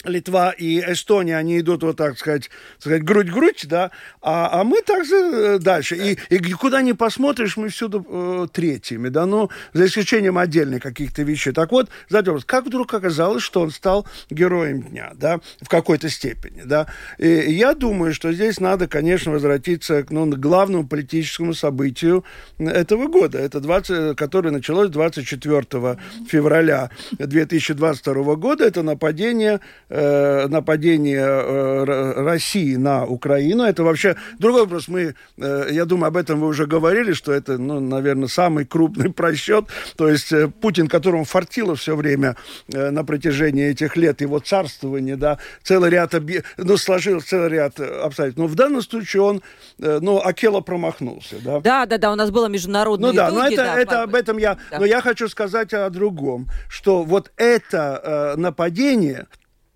Литва 0.05 0.51
и 0.51 0.79
Эстония, 0.79 1.35
они 1.35 1.59
идут 1.59 1.83
вот 1.83 1.97
так 1.97 2.17
сказать, 2.17 2.49
сказать 2.77 3.03
грудь-грудь, 3.03 3.65
да, 3.67 3.91
а, 4.21 4.61
а 4.61 4.63
мы 4.63 4.81
также 4.81 5.15
э, 5.15 5.59
дальше. 5.59 5.97
И, 5.97 6.17
и 6.33 6.53
куда 6.53 6.81
ни 6.81 6.93
посмотришь, 6.93 7.57
мы 7.57 7.67
всюду 7.67 8.05
э, 8.07 8.47
третьими, 8.53 9.09
да, 9.09 9.25
ну, 9.25 9.49
за 9.73 9.87
исключением 9.87 10.37
отдельных 10.37 10.83
каких-то 10.83 11.23
вещей. 11.23 11.51
Так 11.51 11.71
вот, 11.71 11.89
вопрос, 12.09 12.45
как 12.45 12.65
вдруг 12.65 12.93
оказалось, 12.93 13.43
что 13.43 13.59
он 13.59 13.71
стал 13.71 14.07
героем 14.29 14.83
дня, 14.83 15.11
да, 15.15 15.41
в 15.61 15.67
какой-то 15.67 16.07
степени, 16.07 16.61
да. 16.63 16.87
И 17.17 17.27
я 17.27 17.73
думаю, 17.73 18.13
что 18.13 18.31
здесь 18.31 18.61
надо, 18.61 18.87
конечно, 18.87 19.33
возвратиться 19.33 20.05
ну, 20.09 20.31
к 20.31 20.39
главному 20.39 20.87
политическому 20.87 21.53
событию 21.53 22.23
этого 22.57 23.07
года, 23.07 23.37
это 23.37 23.59
20, 23.59 24.15
которое 24.15 24.51
началось 24.51 24.89
24 24.89 25.97
февраля 26.25 26.89
2022 27.11 28.35
года, 28.35 28.65
это 28.65 28.81
нападение 28.81 29.59
э, 29.89 30.47
нападение 30.47 31.19
э, 31.19 32.23
России 32.23 32.75
на 32.75 33.05
Украину. 33.05 33.63
Это 33.63 33.83
вообще 33.83 34.15
другой 34.37 34.61
вопрос. 34.61 34.87
Мы, 34.87 35.15
э, 35.37 35.67
я 35.71 35.85
думаю, 35.85 36.07
об 36.07 36.17
этом 36.17 36.39
вы 36.39 36.47
уже 36.47 36.65
говорили, 36.65 37.13
что 37.13 37.31
это, 37.31 37.57
ну, 37.57 37.79
наверное, 37.79 38.27
самый 38.27 38.65
крупный 38.65 39.11
просчет. 39.13 39.65
То 39.95 40.07
есть 40.07 40.31
э, 40.31 40.47
Путин, 40.47 40.87
которому 40.87 41.25
фартило 41.25 41.75
все 41.75 41.95
время 41.95 42.35
э, 42.71 42.89
на 42.91 43.03
протяжении 43.03 43.69
этих 43.69 43.97
лет 43.97 44.21
его 44.21 44.39
царствования, 44.39 45.17
да, 45.17 45.39
целый 45.63 45.89
ряд, 45.89 46.13
объ... 46.13 46.43
ну, 46.57 46.77
сложил 46.77 47.21
целый 47.21 47.49
ряд 47.49 47.79
обстоятельств. 47.79 48.39
Но 48.39 48.47
в 48.47 48.55
данном 48.55 48.81
случае 48.81 49.23
он, 49.23 49.41
э, 49.79 49.99
ну, 50.01 50.19
Акела 50.23 50.61
промахнулся, 50.61 51.35
да. 51.43 51.59
Да, 51.59 51.85
да, 51.85 51.97
да, 51.97 52.11
у 52.11 52.15
нас 52.15 52.31
было 52.31 52.47
международное 52.47 53.11
Ну 53.11 53.15
да, 53.15 53.31
но 53.31 53.45
это, 53.45 53.55
да, 53.55 53.79
это 53.79 54.03
об 54.03 54.15
этом 54.15 54.37
я, 54.37 54.57
да. 54.71 54.79
но 54.79 54.85
я 54.85 55.01
хочу 55.01 55.27
сказать 55.27 55.73
о 55.73 55.89
другом, 55.89 56.47
что 56.69 57.03
вот 57.03 57.31
это 57.37 58.01
э, 58.03 58.39
нападение 58.39 59.27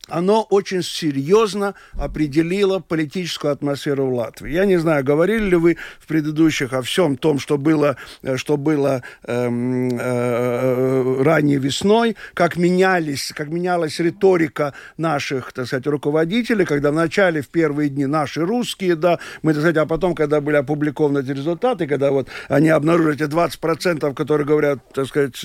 оно 0.09 0.43
очень 0.43 0.83
серьезно 0.83 1.75
определило 1.93 2.79
политическую 2.79 3.53
атмосферу 3.53 4.07
в 4.07 4.13
Латвии. 4.13 4.51
Я 4.51 4.65
не 4.65 4.75
знаю, 4.77 5.03
говорили 5.03 5.45
ли 5.45 5.55
вы 5.55 5.77
в 5.99 6.07
предыдущих 6.07 6.73
о 6.73 6.81
всем 6.81 7.15
том, 7.15 7.39
что 7.39 7.57
было, 7.57 7.95
э, 8.21 8.35
что 8.35 8.57
было 8.57 9.01
эм, 9.23 9.89
э, 9.89 9.97
э, 9.97 11.23
ранней 11.23 11.55
весной, 11.55 12.17
как 12.33 12.57
менялись, 12.57 13.31
как 13.33 13.47
менялась 13.47 13.99
риторика 13.99 14.73
наших, 14.97 15.53
так 15.53 15.67
сказать, 15.67 15.87
руководителей, 15.87 16.65
когда 16.65 16.91
в 16.91 16.95
начале, 16.95 17.41
в 17.41 17.47
первые 17.47 17.87
дни 17.89 18.05
наши 18.05 18.41
русские, 18.41 18.95
да, 18.97 19.19
мы, 19.41 19.53
так 19.53 19.61
сказать, 19.61 19.77
а 19.77 19.85
потом, 19.85 20.15
когда 20.15 20.41
были 20.41 20.57
опубликованы 20.57 21.19
эти 21.19 21.31
результаты, 21.31 21.87
когда 21.87 22.11
вот 22.11 22.27
они 22.49 22.67
обнаружили 22.67 23.15
эти 23.15 23.23
20%, 23.23 24.13
которые 24.13 24.45
говорят, 24.45 24.79
так 24.93 25.07
сказать, 25.07 25.41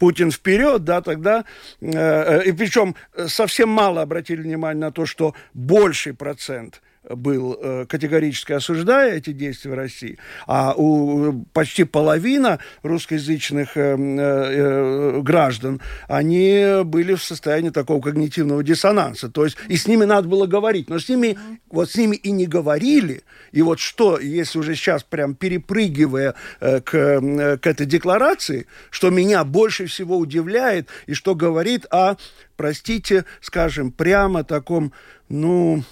Путин 0.00 0.32
вперед, 0.32 0.82
да, 0.82 1.02
тогда, 1.02 1.44
э, 1.80 1.90
э 1.92 2.42
и 2.46 2.52
причем 2.52 2.96
совсем 3.28 3.68
мало 3.68 3.91
мало 3.92 4.02
обратили 4.02 4.40
внимание 4.40 4.80
на 4.80 4.90
то, 4.90 5.04
что 5.04 5.34
больший 5.52 6.14
процент 6.14 6.80
был 7.08 7.58
э, 7.60 7.86
категорически 7.88 8.52
осуждая 8.52 9.16
эти 9.16 9.32
действия 9.32 9.74
России, 9.74 10.18
а 10.46 10.74
у 10.76 11.44
почти 11.52 11.84
половина 11.84 12.60
русскоязычных 12.82 13.76
э, 13.76 13.96
э, 13.96 15.20
граждан, 15.20 15.80
они 16.08 16.82
были 16.84 17.14
в 17.14 17.22
состоянии 17.22 17.70
такого 17.70 18.00
когнитивного 18.00 18.62
диссонанса. 18.62 19.28
То 19.28 19.44
есть 19.44 19.56
и 19.68 19.76
с 19.76 19.86
ними 19.86 20.04
надо 20.04 20.28
было 20.28 20.46
говорить, 20.46 20.88
но 20.88 20.98
с 20.98 21.08
ними, 21.08 21.38
вот 21.70 21.90
с 21.90 21.96
ними 21.96 22.16
и 22.16 22.30
не 22.30 22.46
говорили. 22.46 23.22
И 23.50 23.62
вот 23.62 23.80
что, 23.80 24.18
если 24.18 24.58
уже 24.58 24.74
сейчас 24.74 25.02
прям 25.02 25.34
перепрыгивая 25.34 26.34
к, 26.60 26.80
к 26.82 27.66
этой 27.66 27.86
декларации, 27.86 28.66
что 28.90 29.10
меня 29.10 29.44
больше 29.44 29.86
всего 29.86 30.16
удивляет 30.16 30.88
и 31.06 31.14
что 31.14 31.34
говорит 31.34 31.86
о, 31.90 32.16
простите, 32.56 33.24
скажем, 33.40 33.90
прямо 33.90 34.44
таком, 34.44 34.92
ну, 35.28 35.82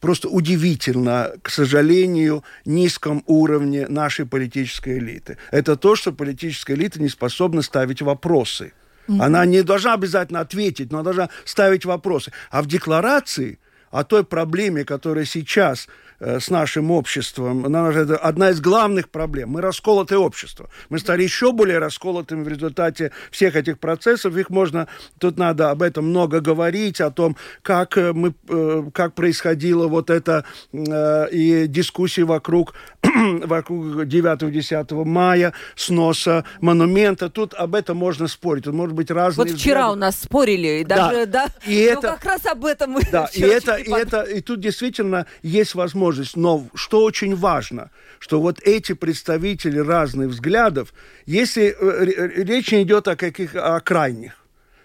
просто 0.00 0.28
удивительно, 0.28 1.32
к 1.42 1.50
сожалению, 1.50 2.42
низком 2.64 3.22
уровне 3.26 3.86
нашей 3.88 4.26
политической 4.26 4.98
элиты. 4.98 5.36
Это 5.50 5.76
то, 5.76 5.94
что 5.96 6.12
политическая 6.12 6.74
элита 6.74 7.00
не 7.00 7.08
способна 7.08 7.62
ставить 7.62 8.02
вопросы. 8.02 8.72
Она 9.08 9.44
не 9.46 9.62
должна 9.62 9.94
обязательно 9.94 10.40
ответить, 10.40 10.92
но 10.92 11.02
должна 11.02 11.28
ставить 11.44 11.84
вопросы. 11.84 12.32
А 12.50 12.62
в 12.62 12.66
декларации 12.66 13.58
о 13.90 14.04
той 14.04 14.24
проблеме, 14.24 14.84
которая 14.84 15.24
сейчас 15.24 15.86
Э, 15.86 16.11
с 16.22 16.50
нашим 16.50 16.90
обществом. 16.90 17.66
Это 17.74 18.16
одна 18.16 18.50
из 18.50 18.60
главных 18.60 19.08
проблем. 19.08 19.50
Мы 19.50 19.60
расколотое 19.60 20.18
общество. 20.18 20.70
Мы 20.88 20.98
стали 20.98 21.22
еще 21.22 21.52
более 21.52 21.78
расколотыми 21.78 22.44
в 22.44 22.48
результате 22.48 23.10
всех 23.30 23.56
этих 23.56 23.78
процессов. 23.78 24.36
Их 24.36 24.48
можно, 24.50 24.86
тут 25.18 25.36
надо 25.36 25.70
об 25.70 25.82
этом 25.82 26.06
много 26.06 26.40
говорить, 26.40 27.00
о 27.00 27.10
том, 27.10 27.36
как, 27.62 27.98
э, 27.98 28.12
мы, 28.12 28.34
э, 28.48 28.84
как 28.94 29.14
происходило 29.14 29.88
вот 29.88 30.10
это 30.10 30.44
и 30.72 31.66
дискуссии 31.68 32.22
вокруг, 32.22 32.74
вокруг 33.02 34.04
9-10 34.04 35.04
мая, 35.04 35.52
сноса 35.74 36.44
монумента. 36.60 37.28
Тут 37.30 37.54
об 37.54 37.74
этом 37.74 37.96
можно 37.96 38.28
спорить. 38.28 38.64
Тут 38.64 38.74
может 38.74 38.94
быть 38.94 39.10
разные 39.10 39.48
Вот 39.48 39.58
вчера 39.58 39.88
взгляды. 39.88 39.92
у 39.92 39.96
нас 39.96 40.20
спорили, 40.20 40.80
и 40.80 40.84
даже, 40.84 41.26
да, 41.26 41.46
да 41.46 41.70
и 41.70 41.90
ну, 41.92 41.98
это, 41.98 42.00
как 42.12 42.24
раз 42.24 42.46
об 42.46 42.64
этом 42.64 42.92
мы 42.92 43.00
да, 43.10 43.28
и 43.32 43.40
это, 43.40 43.74
и 43.74 43.90
это, 43.90 44.22
и 44.22 44.40
тут 44.40 44.60
действительно 44.60 45.26
есть 45.42 45.74
возможность 45.74 46.11
возможность. 46.12 46.36
Но 46.36 46.68
что 46.74 47.04
очень 47.04 47.34
важно, 47.34 47.90
что 48.18 48.40
вот 48.40 48.60
эти 48.60 48.92
представители 48.94 49.78
разных 49.78 50.28
взглядов, 50.28 50.92
если 51.26 51.74
э, 51.78 52.42
речь 52.44 52.72
идет 52.72 53.08
о 53.08 53.16
каких 53.16 53.54
о 53.54 53.80
крайних, 53.80 54.41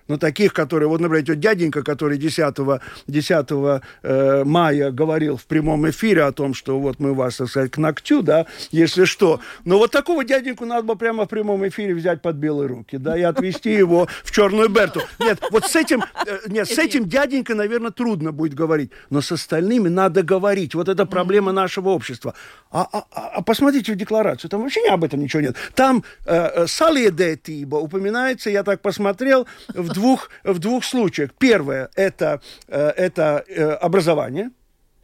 но 0.07 0.17
таких, 0.17 0.53
которые, 0.53 0.89
вот, 0.89 1.01
например, 1.01 1.25
тот 1.25 1.39
дяденька, 1.39 1.83
который 1.83 2.17
10, 2.17 2.55
10 3.07 3.81
э, 4.03 4.43
мая 4.43 4.91
говорил 4.91 5.37
в 5.37 5.45
прямом 5.45 5.89
эфире 5.89 6.23
о 6.23 6.31
том, 6.31 6.53
что 6.53 6.79
вот 6.79 6.99
мы 6.99 7.13
вас, 7.13 7.37
так 7.37 7.49
сказать, 7.49 7.71
к 7.71 7.77
ногтю, 7.77 8.21
да, 8.21 8.45
если 8.71 9.05
что. 9.05 9.39
Но 9.65 9.77
вот 9.77 9.91
такого 9.91 10.23
дяденьку 10.23 10.65
надо 10.65 10.83
бы 10.83 10.95
прямо 10.95 11.25
в 11.25 11.29
прямом 11.29 11.67
эфире 11.67 11.93
взять 11.93 12.21
под 12.21 12.35
белые 12.35 12.67
руки, 12.67 12.97
да, 12.97 13.17
и 13.17 13.21
отвезти 13.21 13.71
его 13.71 14.07
в 14.23 14.31
черную 14.31 14.69
Берту. 14.69 15.01
Нет, 15.19 15.39
вот 15.51 15.65
с 15.65 15.75
этим, 15.75 16.03
э, 16.25 16.39
нет, 16.47 16.67
с 16.67 16.77
этим 16.77 17.07
дяденькой, 17.07 17.55
наверное, 17.55 17.91
трудно 17.91 18.31
будет 18.31 18.53
говорить, 18.53 18.91
но 19.09 19.21
с 19.21 19.31
остальными 19.31 19.89
надо 19.89 20.23
говорить. 20.23 20.75
Вот 20.75 20.89
это 20.89 21.05
проблема 21.05 21.51
нашего 21.51 21.89
общества. 21.89 22.33
А, 22.71 22.87
а, 22.91 23.05
а, 23.11 23.27
а 23.35 23.41
посмотрите 23.41 23.93
в 23.93 23.95
декларацию, 23.95 24.49
там 24.49 24.61
вообще 24.61 24.81
об 24.89 25.03
этом 25.03 25.19
ничего 25.19 25.41
нет. 25.41 25.55
Там 25.73 26.03
э, 26.25 26.35
э 26.35 26.67
Салиедетиба 26.67 27.77
упоминается, 27.77 28.49
я 28.49 28.63
так 28.63 28.81
посмотрел, 28.81 29.47
в 29.69 29.89
двух, 29.93 30.29
в 30.43 30.59
двух 30.59 30.83
случаях. 30.83 31.31
Первое 31.37 31.89
это, 31.95 32.41
э, 32.67 32.89
это 32.89 33.43
э, 33.47 33.71
образование. 33.71 34.51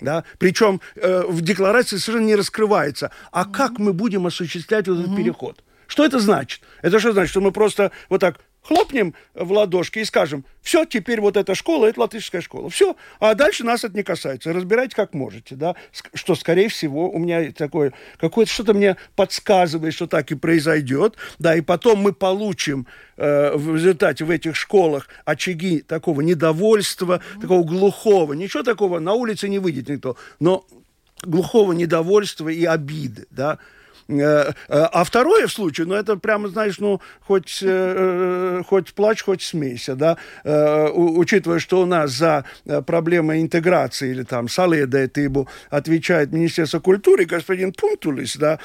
Да? 0.02 0.26
Причем 0.38 0.82
э, 0.96 1.24
в 1.28 1.42
декларации 1.42 1.98
совершенно 1.98 2.28
не 2.28 2.36
раскрывается. 2.36 3.12
А 3.32 3.46
как 3.46 3.80
мы 3.80 3.94
будем 3.94 4.26
осуществлять 4.26 4.88
этот 4.88 5.16
переход? 5.16 5.64
Что 5.88 6.04
это 6.04 6.20
значит? 6.20 6.62
Это 6.82 7.00
что 7.00 7.14
значит, 7.14 7.30
что 7.30 7.42
мы 7.42 7.52
просто 7.52 7.92
вот 8.10 8.20
так 8.20 8.40
хлопнем 8.64 9.14
в 9.36 9.52
ладошки 9.52 10.00
и 10.00 10.06
скажем, 10.06 10.46
все, 10.62 10.86
теперь 10.86 11.20
вот 11.22 11.38
эта 11.38 11.54
школа, 11.54 11.88
это 11.88 12.00
латышская 12.00 12.42
школа. 12.42 12.70
Все, 12.70 12.96
а 13.20 13.36
дальше 13.36 13.64
нас 13.64 13.84
это 13.84 13.96
не 13.96 14.04
касается. 14.04 14.54
Разбирайте 14.54 14.96
как 14.96 15.14
можете, 15.14 15.56
да, 15.56 15.76
что, 16.14 16.36
скорее 16.36 16.70
всего, 16.70 17.10
у 17.10 17.20
меня 17.20 17.52
такое, 17.52 17.94
какое-то 18.18 18.52
что-то 18.52 18.74
мне 18.74 18.96
подсказывает, 19.16 19.94
что 19.94 20.08
так 20.08 20.32
и 20.32 20.36
произойдет, 20.36 21.18
да, 21.38 21.56
и 21.56 21.62
потом 21.62 22.00
мы 22.00 22.14
получим 22.14 22.88
э, 23.18 23.56
в 23.56 23.76
результате 23.76 24.24
в 24.24 24.30
этих 24.30 24.56
школах 24.56 25.10
очаги 25.26 25.82
такого 25.82 26.22
недовольства, 26.22 27.20
mm-hmm. 27.20 27.42
такого 27.42 27.64
глухого, 27.64 28.34
ничего 28.34 28.64
такого, 28.64 29.00
на 29.00 29.14
улице 29.14 29.50
не 29.50 29.60
выйдет 29.60 29.90
никто, 29.90 30.16
но 30.40 30.66
глухого 31.22 31.74
недовольства 31.74 32.50
и 32.50 32.64
обиды, 32.64 33.28
да, 33.32 33.60
а 34.08 35.04
второе 35.04 35.48
в 35.48 35.52
случае, 35.52 35.88
ну, 35.88 35.96
это 35.96 36.16
прямо, 36.18 36.48
знаешь, 36.48 36.80
ну, 36.80 37.02
хоть, 37.22 37.60
э, 37.62 38.62
хоть 38.68 38.94
плачь, 38.94 39.24
хоть 39.24 39.42
смейся, 39.42 39.96
да, 39.96 40.18
учитывая, 40.94 41.60
что 41.60 41.82
у 41.82 41.86
нас 41.86 42.12
за 42.12 42.46
проблемы 42.86 43.42
интеграции 43.42 44.12
или 44.12 44.24
там 44.24 44.48
саледетыбу 44.48 45.48
отвечает 45.70 46.32
Министерство 46.32 46.80
культуры, 46.80 47.26
господин 47.26 47.74
Пунтулис, 47.74 48.38
да, 48.38 48.60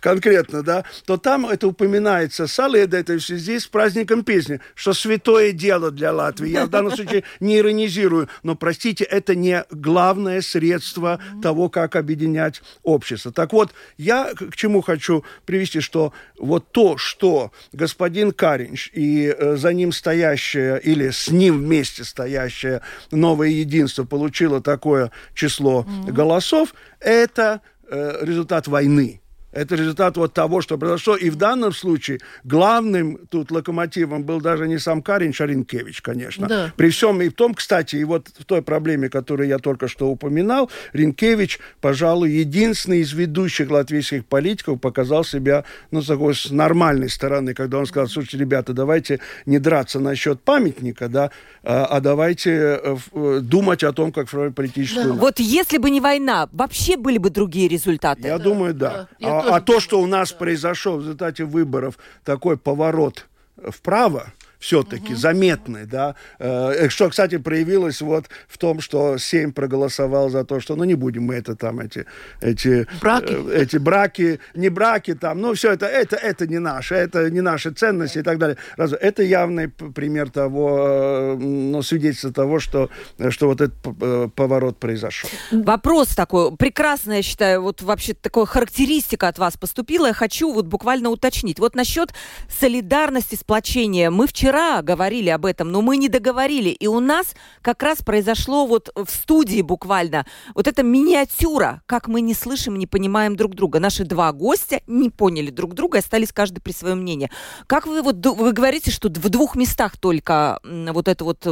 конкретно, 0.00 0.62
да, 0.62 0.84
то 1.06 1.16
там 1.16 1.46
это 1.46 1.68
упоминается 1.68 2.46
саледеты 2.46 3.16
в 3.18 3.22
связи 3.22 3.58
с 3.58 3.66
праздником 3.66 4.24
песни, 4.24 4.60
что 4.74 4.92
святое 4.92 5.52
дело 5.52 5.90
для 5.90 6.12
Латвии. 6.12 6.50
Я 6.50 6.66
в 6.66 6.70
данном 6.70 6.92
случае 6.92 7.24
не 7.40 7.58
иронизирую, 7.58 8.28
но, 8.42 8.54
простите, 8.54 9.04
это 9.04 9.34
не 9.34 9.64
главное 9.70 10.40
средство 10.40 11.18
того, 11.42 11.68
как 11.68 11.96
объединять 11.96 12.62
общество. 12.82 13.32
Так 13.32 13.52
вот, 13.52 13.72
я 13.96 14.32
к 14.50 14.56
чему 14.56 14.82
хочу 14.82 15.24
привести, 15.46 15.80
что 15.80 16.12
вот 16.38 16.70
то, 16.72 16.96
что 16.98 17.52
господин 17.72 18.32
Каринч 18.32 18.90
и 18.92 19.26
э, 19.26 19.56
за 19.56 19.72
ним 19.72 19.92
стоящее 19.92 20.80
или 20.80 21.10
с 21.10 21.28
ним 21.28 21.58
вместе 21.58 22.04
стоящее 22.04 22.82
новое 23.10 23.48
единство 23.48 24.04
получило 24.04 24.60
такое 24.60 25.10
число 25.34 25.86
mm-hmm. 25.88 26.12
голосов, 26.12 26.74
это 27.00 27.60
э, 27.88 28.18
результат 28.22 28.68
войны. 28.68 29.21
Это 29.52 29.74
результат 29.74 30.16
вот 30.16 30.32
того, 30.32 30.62
что 30.62 30.78
произошло. 30.78 31.16
И 31.16 31.30
в 31.30 31.36
данном 31.36 31.72
случае 31.72 32.20
главным 32.44 33.18
тут 33.28 33.50
локомотивом 33.50 34.24
был 34.24 34.40
даже 34.40 34.66
не 34.66 34.78
сам 34.78 35.02
Карин 35.02 35.32
Шаринкевич, 35.32 36.00
конечно. 36.00 36.48
Да. 36.48 36.72
При 36.76 36.90
всем 36.90 37.20
и 37.20 37.28
в 37.28 37.34
том, 37.34 37.54
кстати, 37.54 37.96
и 37.96 38.04
вот 38.04 38.28
в 38.38 38.44
той 38.44 38.62
проблеме, 38.62 39.08
которую 39.08 39.48
я 39.48 39.58
только 39.58 39.88
что 39.88 40.08
упоминал, 40.08 40.70
Ринкевич, 40.92 41.60
пожалуй, 41.80 42.30
единственный 42.30 43.00
из 43.00 43.12
ведущих 43.12 43.70
латвийских 43.70 44.24
политиков 44.24 44.80
показал 44.80 45.24
себя, 45.24 45.64
ну, 45.90 46.02
с 46.02 46.06
такой 46.06 46.34
с 46.34 46.50
нормальной 46.50 47.10
стороны, 47.10 47.54
когда 47.54 47.78
он 47.78 47.86
сказал, 47.86 48.08
слушайте, 48.08 48.38
ребята, 48.38 48.72
давайте 48.72 49.20
не 49.46 49.58
драться 49.58 50.00
насчет 50.00 50.40
памятника, 50.40 51.08
да, 51.08 51.30
а, 51.62 51.84
а 51.84 52.00
давайте 52.00 52.50
э, 52.50 52.96
э, 53.12 53.40
думать 53.42 53.84
о 53.84 53.92
том, 53.92 54.12
как 54.12 54.28
строить 54.28 54.54
политическую... 54.54 55.14
Да. 55.14 55.20
Вот 55.20 55.38
если 55.38 55.78
бы 55.78 55.90
не 55.90 56.00
война, 56.00 56.48
вообще 56.52 56.96
были 56.96 57.18
бы 57.18 57.30
другие 57.30 57.68
результаты? 57.68 58.26
Я 58.26 58.38
да, 58.38 58.44
думаю, 58.44 58.74
да. 58.74 59.08
да. 59.20 59.40
А, 59.40 59.41
а 59.42 59.60
то, 59.60 59.80
что 59.80 60.00
у 60.00 60.06
нас 60.06 60.32
произошел 60.32 60.96
в 60.96 61.00
результате 61.00 61.44
выборов 61.44 61.98
такой 62.24 62.56
поворот 62.56 63.26
вправо, 63.56 64.32
все-таки 64.62 65.12
угу. 65.12 65.16
заметный, 65.16 65.86
да, 65.86 66.14
э, 66.38 66.88
что, 66.88 67.10
кстати, 67.10 67.38
проявилось 67.38 68.00
вот 68.00 68.26
в 68.46 68.58
том, 68.58 68.80
что 68.80 69.18
Сейм 69.18 69.52
проголосовал 69.52 70.30
за 70.30 70.44
то, 70.44 70.60
что, 70.60 70.76
ну, 70.76 70.84
не 70.84 70.94
будем 70.94 71.24
мы 71.24 71.34
это 71.34 71.56
там, 71.56 71.80
эти, 71.80 72.06
эти 72.40 72.86
браки, 73.00 73.32
э, 73.32 73.62
эти 73.62 73.78
браки 73.78 74.38
не 74.54 74.68
браки 74.68 75.14
там, 75.14 75.40
ну, 75.40 75.54
все 75.54 75.72
это, 75.72 75.86
это, 75.86 76.14
это 76.14 76.46
не 76.46 76.60
наше, 76.60 76.94
это 76.94 77.28
не 77.28 77.40
наши 77.40 77.72
ценности 77.72 78.18
и 78.18 78.22
так 78.22 78.38
далее. 78.38 78.56
Разве 78.76 78.98
это 78.98 79.24
явный 79.24 79.68
пример 79.68 80.30
того, 80.30 80.78
э, 80.78 81.36
ну, 81.36 81.82
свидетельство 81.82 82.32
того, 82.32 82.60
что, 82.60 82.88
что 83.30 83.48
вот 83.48 83.60
этот 83.60 83.76
э, 84.00 84.28
поворот 84.34 84.78
произошел. 84.78 85.28
Вопрос 85.50 86.14
такой, 86.14 86.56
прекрасно, 86.56 87.14
я 87.14 87.22
считаю, 87.22 87.62
вот 87.62 87.82
вообще 87.82 88.14
такая 88.14 88.44
характеристика 88.44 89.26
от 89.26 89.38
вас 89.38 89.56
поступила, 89.56 90.06
я 90.06 90.12
хочу 90.12 90.52
вот 90.52 90.66
буквально 90.66 91.10
уточнить. 91.10 91.58
Вот 91.58 91.74
насчет 91.74 92.14
солидарности, 92.60 93.34
сплочения. 93.34 94.10
Мы 94.10 94.28
вчера 94.28 94.51
вчера 94.52 94.82
говорили 94.82 95.30
об 95.30 95.46
этом, 95.46 95.72
но 95.72 95.80
мы 95.80 95.96
не 95.96 96.08
договорили. 96.08 96.68
И 96.68 96.86
у 96.86 97.00
нас 97.00 97.34
как 97.62 97.82
раз 97.82 98.02
произошло 98.02 98.66
вот 98.66 98.90
в 98.94 99.10
студии 99.10 99.62
буквально 99.62 100.26
вот 100.54 100.66
эта 100.66 100.82
миниатюра, 100.82 101.80
как 101.86 102.06
мы 102.06 102.20
не 102.20 102.34
слышим, 102.34 102.76
не 102.76 102.86
понимаем 102.86 103.34
друг 103.34 103.54
друга. 103.54 103.80
Наши 103.80 104.04
два 104.04 104.30
гостя 104.32 104.82
не 104.86 105.08
поняли 105.08 105.50
друг 105.50 105.72
друга 105.72 105.98
остались 105.98 106.32
каждый 106.32 106.60
при 106.60 106.72
своем 106.72 106.98
мнении. 106.98 107.30
Как 107.66 107.86
вы 107.86 108.02
вот, 108.02 108.24
вы 108.26 108.52
говорите, 108.52 108.90
что 108.90 109.08
в 109.08 109.28
двух 109.30 109.56
местах 109.56 109.96
только 109.96 110.60
вот 110.62 111.08
это 111.08 111.24
вот 111.24 111.46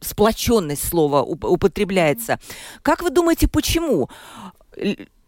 сплоченность 0.00 0.88
слова 0.88 1.22
употребляется. 1.22 2.38
Как 2.82 3.02
вы 3.02 3.10
думаете, 3.10 3.46
почему? 3.46 4.08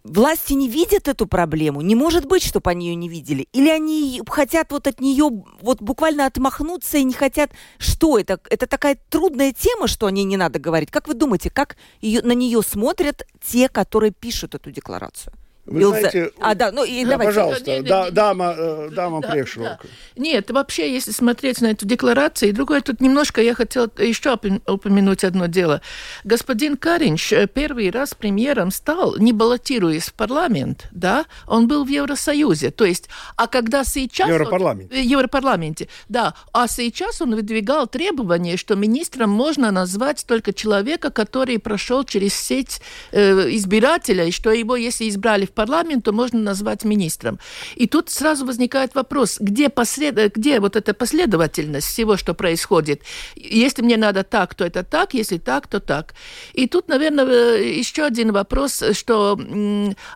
Власти 0.04 0.52
не 0.52 0.68
видят 0.68 1.08
эту 1.08 1.26
проблему? 1.26 1.80
Не 1.80 1.94
может 1.94 2.26
быть, 2.26 2.44
чтобы 2.44 2.70
они 2.70 2.88
ее 2.88 2.94
не 2.94 3.08
видели? 3.08 3.48
Или 3.52 3.70
они 3.70 4.22
хотят 4.28 4.70
вот 4.70 4.86
от 4.86 5.00
нее 5.00 5.28
вот 5.60 5.82
буквально 5.82 6.26
отмахнуться 6.26 6.98
и 6.98 7.04
не 7.04 7.14
хотят... 7.14 7.50
Что 7.78 8.18
это? 8.18 8.38
Это 8.50 8.66
такая 8.66 8.98
трудная 9.10 9.52
тема, 9.52 9.88
что 9.88 10.06
о 10.06 10.10
ней 10.10 10.24
не 10.24 10.36
надо 10.36 10.58
говорить. 10.58 10.90
Как 10.90 11.08
вы 11.08 11.14
думаете, 11.14 11.50
как 11.50 11.76
ее, 12.00 12.22
на 12.22 12.32
нее 12.32 12.62
смотрят 12.62 13.26
те, 13.42 13.68
которые 13.68 14.12
пишут 14.12 14.54
эту 14.54 14.70
декларацию? 14.70 15.32
Вы 15.66 15.81
Илза... 15.81 16.00
знаете, 16.00 16.31
а, 16.40 16.55
да, 16.55 16.70
ну, 16.72 16.85
и 16.85 17.05
да, 17.05 17.12
давайте. 17.12 17.29
пожалуйста, 17.31 17.70
нет, 17.70 17.85
да, 17.87 18.05
нет, 18.05 18.14
дама, 18.14 18.55
э, 18.57 18.90
дама 18.94 19.20
да, 19.22 19.35
Да. 19.57 19.79
Нет, 20.16 20.50
вообще, 20.50 20.92
если 20.92 21.11
смотреть 21.11 21.62
на 21.62 21.68
эту 21.68 21.87
декларацию, 21.87 22.50
и 22.50 22.53
другое, 22.53 22.83
тут 22.83 23.00
немножко 23.00 23.40
я 23.40 23.55
хотела 23.55 23.90
еще 23.98 24.38
упомянуть 24.66 25.24
одно 25.24 25.46
дело. 25.46 25.81
Господин 26.22 26.77
Каринч 26.77 27.33
э, 27.33 27.46
первый 27.46 27.90
раз 27.90 28.14
премьером 28.14 28.70
стал, 28.70 29.16
не 29.16 29.33
баллотируясь 29.33 30.05
в 30.05 30.12
парламент, 30.12 30.88
да, 30.92 31.24
он 31.46 31.66
был 31.66 31.85
в 31.85 31.88
Евросоюзе, 31.88 32.70
то 32.70 32.85
есть, 32.85 33.09
а 33.37 33.46
когда 33.46 33.85
сейчас... 33.85 34.29
В 34.29 34.33
Европарламенте. 34.33 34.94
Он, 34.94 35.00
в 35.00 35.05
Европарламенте, 35.05 35.88
да, 36.11 36.35
а 36.53 36.68
сейчас 36.68 37.22
он 37.22 37.35
выдвигал 37.35 37.87
требование, 37.87 38.59
что 38.59 38.74
министром 38.74 39.31
можно 39.31 39.70
назвать 39.70 40.27
только 40.27 40.53
человека, 40.53 41.11
который 41.11 41.59
прошел 41.59 42.05
через 42.05 42.35
сеть 42.35 42.83
э, 43.12 43.48
избирателя, 43.55 44.27
и 44.27 44.31
что 44.31 44.50
его, 44.50 44.77
если 44.77 45.09
избрали 45.09 45.46
в 45.46 45.53
парламент, 45.54 46.04
то 46.04 46.12
можно 46.12 46.40
назвать 46.40 46.84
министром. 46.84 47.38
И 47.76 47.86
тут 47.86 48.10
сразу 48.10 48.44
возникает 48.46 48.94
вопрос, 48.94 49.38
где, 49.40 49.68
послед... 49.68 50.34
где 50.36 50.60
вот 50.60 50.76
эта 50.76 50.94
последовательность 50.94 51.86
всего, 51.86 52.16
что 52.16 52.34
происходит? 52.34 53.02
Если 53.36 53.82
мне 53.82 53.96
надо 53.96 54.22
так, 54.24 54.54
то 54.54 54.64
это 54.64 54.82
так, 54.82 55.14
если 55.14 55.38
так, 55.38 55.66
то 55.66 55.80
так. 55.80 56.14
И 56.52 56.66
тут, 56.66 56.88
наверное, 56.88 57.24
э, 57.24 57.78
еще 57.78 58.04
один 58.04 58.32
вопрос, 58.32 58.82
что 58.92 59.38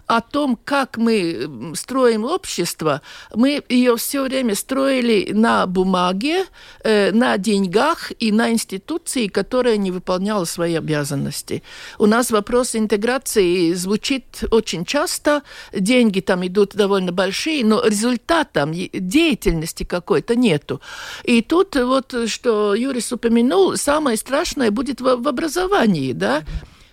о 0.06 0.20
том, 0.20 0.58
как 0.64 0.96
мы 0.96 1.72
строим 1.74 2.24
общество, 2.24 3.00
мы 3.34 3.62
ее 3.68 3.96
все 3.96 4.22
время 4.22 4.54
строили 4.54 5.32
на 5.32 5.66
бумаге, 5.66 6.44
э, 6.84 7.12
на 7.12 7.38
деньгах 7.38 8.12
и 8.18 8.32
на 8.32 8.50
институции, 8.50 9.28
которая 9.28 9.76
не 9.76 9.90
выполняла 9.90 10.44
свои 10.44 10.74
обязанности. 10.74 11.62
У 11.98 12.06
нас 12.06 12.30
вопрос 12.30 12.74
интеграции 12.74 13.74
звучит 13.74 14.44
очень 14.50 14.84
часто, 14.84 15.27
место, 15.28 15.42
деньги 15.72 16.20
там 16.20 16.46
идут 16.46 16.74
довольно 16.74 17.12
большие, 17.12 17.64
но 17.64 17.84
результата 17.84 18.68
деятельности 18.92 19.84
какой-то 19.84 20.34
нету. 20.34 20.80
И 21.24 21.42
тут 21.42 21.76
вот, 21.76 22.14
что 22.26 22.74
Юрис 22.74 23.12
упомянул, 23.12 23.76
самое 23.76 24.16
страшное 24.16 24.70
будет 24.70 25.00
в, 25.00 25.16
в 25.16 25.28
образовании, 25.28 26.12
да, 26.12 26.42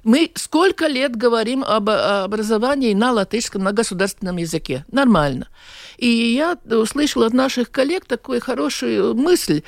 мы 0.03 0.29
сколько 0.35 0.85
лет 0.87 1.15
говорим 1.15 1.63
об 1.63 1.89
образовании 1.89 2.93
на 2.93 3.11
латышском, 3.11 3.63
на 3.63 3.71
государственном 3.71 4.37
языке. 4.37 4.85
Нормально. 4.91 5.47
И 5.97 6.07
я 6.07 6.57
услышал 6.69 7.23
от 7.23 7.33
наших 7.33 7.71
коллег 7.71 8.05
такую 8.05 8.39
хорошую 8.39 9.15
мысль. 9.15 9.63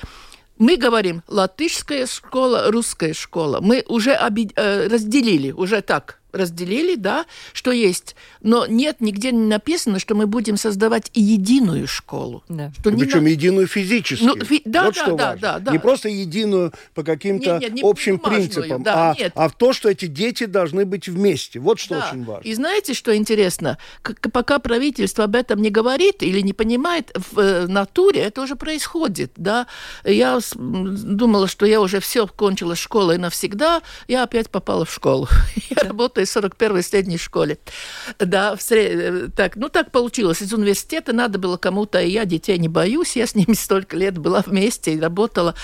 Мы 0.59 0.77
говорим 0.77 1.23
латышская 1.27 2.05
школа, 2.05 2.71
русская 2.71 3.13
школа. 3.13 3.61
Мы 3.61 3.83
уже 3.87 4.11
э, 4.11 4.87
разделили, 4.87 5.51
уже 5.51 5.81
так 5.81 6.19
разделили, 6.31 6.95
да, 6.95 7.25
что 7.53 7.71
есть, 7.71 8.15
но 8.41 8.65
нет, 8.65 8.97
нигде 8.99 9.31
не 9.31 9.45
написано, 9.45 9.99
что 9.99 10.15
мы 10.15 10.27
будем 10.27 10.57
создавать 10.57 11.09
единую 11.13 11.87
школу. 11.87 12.43
Да. 12.49 12.71
Что 12.79 12.91
Причем 12.91 13.23
на... 13.23 13.29
единую 13.29 13.67
физически. 13.67 14.23
Ну, 14.23 14.37
фи... 14.37 14.61
да, 14.65 14.85
вот 14.85 14.95
да, 14.95 15.01
что 15.01 15.15
да, 15.15 15.25
важно. 15.25 15.41
да, 15.41 15.59
да. 15.59 15.71
Не 15.71 15.79
просто 15.79 16.09
единую 16.09 16.73
по 16.93 17.03
каким-то 17.03 17.57
нет, 17.59 17.73
нет, 17.73 17.85
общим 17.85 18.19
принципам, 18.19 18.83
да, 18.83 19.11
а, 19.11 19.15
нет. 19.17 19.31
а 19.35 19.49
в 19.49 19.53
то, 19.53 19.73
что 19.73 19.89
эти 19.89 20.05
дети 20.05 20.45
должны 20.45 20.85
быть 20.85 21.07
вместе. 21.07 21.59
Вот 21.59 21.79
что 21.79 21.95
да. 21.95 22.07
очень 22.07 22.23
важно. 22.23 22.47
И 22.47 22.53
знаете, 22.53 22.93
что 22.93 23.15
интересно? 23.15 23.77
К- 24.01 24.29
пока 24.29 24.59
правительство 24.59 25.23
об 25.23 25.35
этом 25.35 25.61
не 25.61 25.69
говорит 25.69 26.23
или 26.23 26.41
не 26.41 26.53
понимает, 26.53 27.11
в 27.15 27.39
э, 27.39 27.67
натуре 27.67 28.21
это 28.21 28.41
уже 28.41 28.55
происходит, 28.55 29.31
да. 29.35 29.67
Я 30.03 30.39
думала, 30.55 31.47
что 31.47 31.65
я 31.65 31.81
уже 31.81 31.99
все 31.99 32.27
кончила 32.27 32.75
школой 32.75 33.17
навсегда, 33.17 33.81
я 34.07 34.23
опять 34.23 34.49
попала 34.49 34.85
в 34.85 34.93
школу. 34.93 35.27
я 35.69 35.83
работаю 35.83 36.16
в 36.25 36.37
41-й 36.37 36.83
средней 36.83 37.17
школе. 37.17 37.57
Да, 38.19 38.55
в 38.55 38.61
сред... 38.61 39.35
так, 39.35 39.55
ну 39.55 39.69
так 39.69 39.91
получилось. 39.91 40.41
Из 40.41 40.53
университета 40.53 41.13
надо 41.13 41.39
было 41.39 41.57
кому-то, 41.57 42.01
и 42.01 42.09
я 42.09 42.25
детей 42.25 42.57
не 42.57 42.67
боюсь, 42.67 43.15
я 43.15 43.27
с 43.27 43.35
ними 43.35 43.53
столько 43.57 43.97
лет 43.97 44.17
была 44.17 44.43
вместе 44.45 44.93
и 44.93 44.99
работала. 44.99 45.55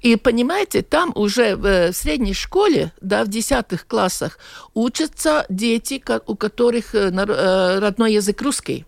И 0.00 0.16
понимаете, 0.16 0.82
там 0.82 1.12
уже 1.14 1.56
в 1.56 1.92
средней 1.92 2.34
школе, 2.34 2.92
да, 3.00 3.24
в 3.24 3.28
десятых 3.28 3.86
классах 3.86 4.38
учатся 4.74 5.44
дети, 5.48 6.02
у 6.26 6.36
которых 6.36 6.94
э, 6.94 7.10
э, 7.10 7.78
родной 7.78 8.14
язык 8.14 8.40
русский 8.42 8.84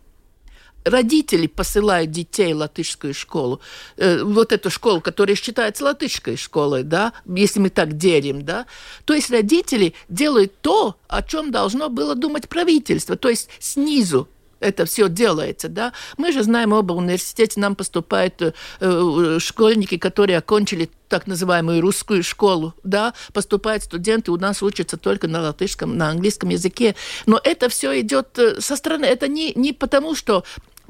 родители 0.85 1.47
посылают 1.47 2.11
детей 2.11 2.55
в 2.55 2.59
латышскую 2.59 3.15
школу, 3.15 3.61
э, 3.97 4.23
вот 4.23 4.53
эту 4.53 4.71
школу, 4.71 5.01
которая 5.01 5.37
считается 5.37 5.85
латышской 5.85 6.37
школой, 6.37 6.83
да, 6.83 7.13
если 7.27 7.61
мы 7.61 7.71
так 7.71 7.97
делим, 7.97 8.45
да, 8.45 8.67
то 9.05 9.15
есть 9.15 9.31
родители 9.31 9.95
делают 10.09 10.61
то, 10.61 10.97
о 11.09 11.23
чем 11.23 11.51
должно 11.51 11.89
было 11.89 12.15
думать 12.15 12.49
правительство, 12.49 13.17
то 13.17 13.29
есть 13.29 13.49
снизу 13.59 14.29
это 14.61 14.85
все 14.85 15.09
делается, 15.09 15.69
да. 15.69 15.93
Мы 16.17 16.33
же 16.33 16.43
знаем, 16.43 16.73
оба 16.73 16.93
университете 16.93 17.61
нам 17.61 17.75
поступают 17.75 18.41
э, 18.41 18.53
э, 18.81 19.39
школьники, 19.41 19.97
которые 19.97 20.39
окончили 20.39 20.91
так 21.09 21.27
называемую 21.27 21.81
русскую 21.81 22.23
школу, 22.23 22.75
да, 22.85 23.15
поступают 23.33 23.83
студенты, 23.83 24.31
у 24.31 24.37
нас 24.37 24.63
учатся 24.63 24.97
только 24.97 25.27
на 25.27 25.41
латышском, 25.43 25.97
на 25.97 26.11
английском 26.11 26.51
языке, 26.51 26.95
но 27.27 27.41
это 27.43 27.69
все 27.69 28.01
идет 28.01 28.39
э, 28.39 28.61
со 28.61 28.77
стороны, 28.77 29.07
это 29.07 29.27
не, 29.27 29.53
не 29.55 29.73
потому, 29.73 30.15
что 30.15 30.45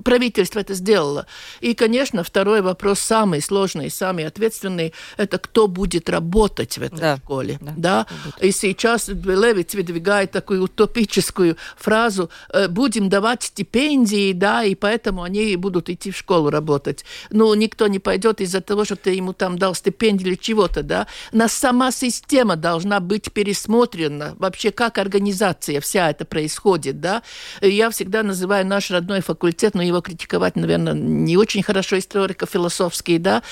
правительство 0.04 0.60
это 0.60 0.74
сделало. 0.74 1.26
И, 1.60 1.74
конечно, 1.74 2.24
второй 2.24 2.62
вопрос, 2.62 3.00
самый 3.00 3.40
сложный, 3.40 3.90
самый 3.90 4.26
ответственный, 4.26 4.92
это 5.16 5.38
кто 5.38 5.66
будет 5.66 6.08
работать 6.08 6.78
в 6.78 6.82
этой 6.82 7.00
да. 7.00 7.16
школе. 7.16 7.58
Да. 7.60 7.74
Да? 7.76 8.06
И 8.40 8.52
сейчас 8.52 9.08
Левиц 9.08 9.74
выдвигает 9.74 10.30
такую 10.30 10.62
утопическую 10.64 11.56
фразу, 11.76 12.30
э, 12.52 12.68
будем 12.68 13.08
давать 13.08 13.42
стипендии, 13.42 14.32
да, 14.32 14.64
и 14.64 14.74
поэтому 14.74 15.22
они 15.22 15.56
будут 15.56 15.88
идти 15.88 16.10
в 16.10 16.16
школу 16.16 16.50
работать. 16.50 17.04
Ну, 17.30 17.52
никто 17.54 17.86
не 17.88 17.98
пойдет 17.98 18.40
из-за 18.40 18.60
того, 18.60 18.84
что 18.84 18.96
ты 18.96 19.10
ему 19.10 19.32
там 19.32 19.58
дал 19.58 19.74
стипендию 19.74 20.30
или 20.30 20.36
чего-то, 20.36 20.82
да. 20.82 21.06
На 21.32 21.48
сама 21.48 21.92
система 21.92 22.56
должна 22.56 23.00
быть 23.00 23.32
пересмотрена, 23.32 24.34
вообще 24.38 24.70
как 24.70 24.98
организация 24.98 25.80
вся 25.80 26.10
это 26.10 26.24
происходит, 26.24 27.00
да. 27.00 27.22
Я 27.60 27.90
всегда 27.90 28.22
называю 28.22 28.66
наш 28.66 28.90
родной 28.90 29.20
факультет, 29.20 29.74
но 29.74 29.82
его 29.90 30.00
критиковать, 30.00 30.56
наверное, 30.56 30.94
не 30.94 31.36
очень 31.36 31.62
хорошо 31.62 31.98
историко-философский, 31.98 33.18
да, 33.18 33.42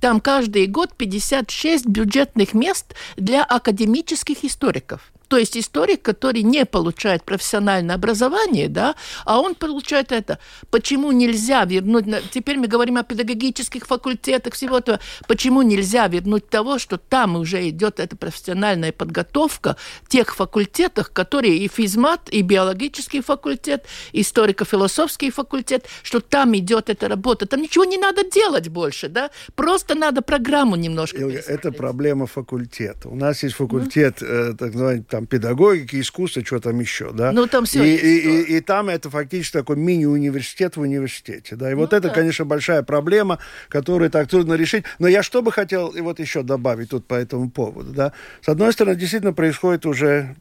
там 0.00 0.20
каждый 0.20 0.66
год 0.66 0.94
56 0.96 1.86
бюджетных 1.86 2.52
мест 2.52 2.94
для 3.16 3.42
академических 3.42 4.44
историков. 4.44 5.00
То 5.28 5.38
есть 5.38 5.56
историк, 5.56 6.02
который 6.02 6.42
не 6.42 6.64
получает 6.64 7.24
профессиональное 7.24 7.94
образование, 7.94 8.68
да, 8.68 8.94
а 9.24 9.40
он 9.40 9.54
получает 9.54 10.12
это. 10.12 10.38
Почему 10.70 11.12
нельзя 11.12 11.64
вернуть, 11.64 12.06
теперь 12.30 12.58
мы 12.58 12.66
говорим 12.66 12.96
о 12.96 13.02
педагогических 13.02 13.86
факультетах, 13.86 14.54
всего 14.54 14.78
этого, 14.78 15.00
почему 15.26 15.62
нельзя 15.62 16.06
вернуть 16.08 16.48
того, 16.48 16.78
что 16.78 16.98
там 16.98 17.36
уже 17.36 17.68
идет 17.68 18.00
эта 18.00 18.16
профессиональная 18.16 18.92
подготовка 18.92 19.76
тех 20.08 20.34
факультетах, 20.34 21.12
которые 21.12 21.56
и 21.58 21.68
физмат, 21.68 22.28
и 22.30 22.42
биологический 22.42 23.20
факультет, 23.20 23.86
историко-философский 24.12 25.30
факультет, 25.30 25.86
что 26.02 26.20
там 26.20 26.54
идет 26.56 26.90
эта 26.90 27.08
работа. 27.08 27.46
Там 27.46 27.62
ничего 27.62 27.84
не 27.84 27.98
надо 27.98 28.28
делать 28.28 28.68
больше, 28.68 29.08
да, 29.08 29.30
просто 29.54 29.94
надо 29.94 30.22
программу 30.22 30.76
немножко 30.76 31.18
Это 31.18 31.72
проблема 31.72 32.26
факультета. 32.26 33.08
У 33.08 33.16
нас 33.16 33.42
есть 33.42 33.56
факультет, 33.56 34.22
mm. 34.22 34.56
так 34.56 34.72
называемый, 34.72 35.04
там, 35.04 35.23
педагогики, 35.24 36.00
искусства, 36.00 36.44
что 36.44 36.60
там 36.60 36.80
еще, 36.80 37.12
да. 37.12 37.32
Ну, 37.32 37.46
там 37.46 37.64
все 37.64 37.84
и, 37.84 37.96
и, 37.96 38.18
и, 38.18 38.56
и 38.56 38.60
там 38.60 38.88
это 38.88 39.10
фактически 39.10 39.52
такой 39.52 39.76
мини-университет 39.76 40.76
в 40.76 40.80
университете, 40.80 41.56
да. 41.56 41.70
И 41.70 41.74
ну, 41.74 41.80
вот 41.80 41.92
это, 41.92 42.10
конечно, 42.10 42.44
большая 42.44 42.82
проблема, 42.82 43.38
которую 43.68 44.10
так 44.10 44.28
трудно 44.28 44.54
решить. 44.54 44.84
Но 44.98 45.08
я 45.08 45.22
что 45.22 45.42
бы 45.42 45.52
хотел 45.52 45.88
и 45.88 46.00
вот 46.00 46.20
еще 46.20 46.42
добавить 46.42 46.90
тут 46.90 47.06
по 47.06 47.14
этому 47.14 47.50
поводу, 47.50 47.92
да. 47.92 48.12
С 48.40 48.48
одной 48.48 48.72
стороны, 48.72 48.96
действительно 48.96 49.32
происходит 49.32 49.86
уже 49.86 50.36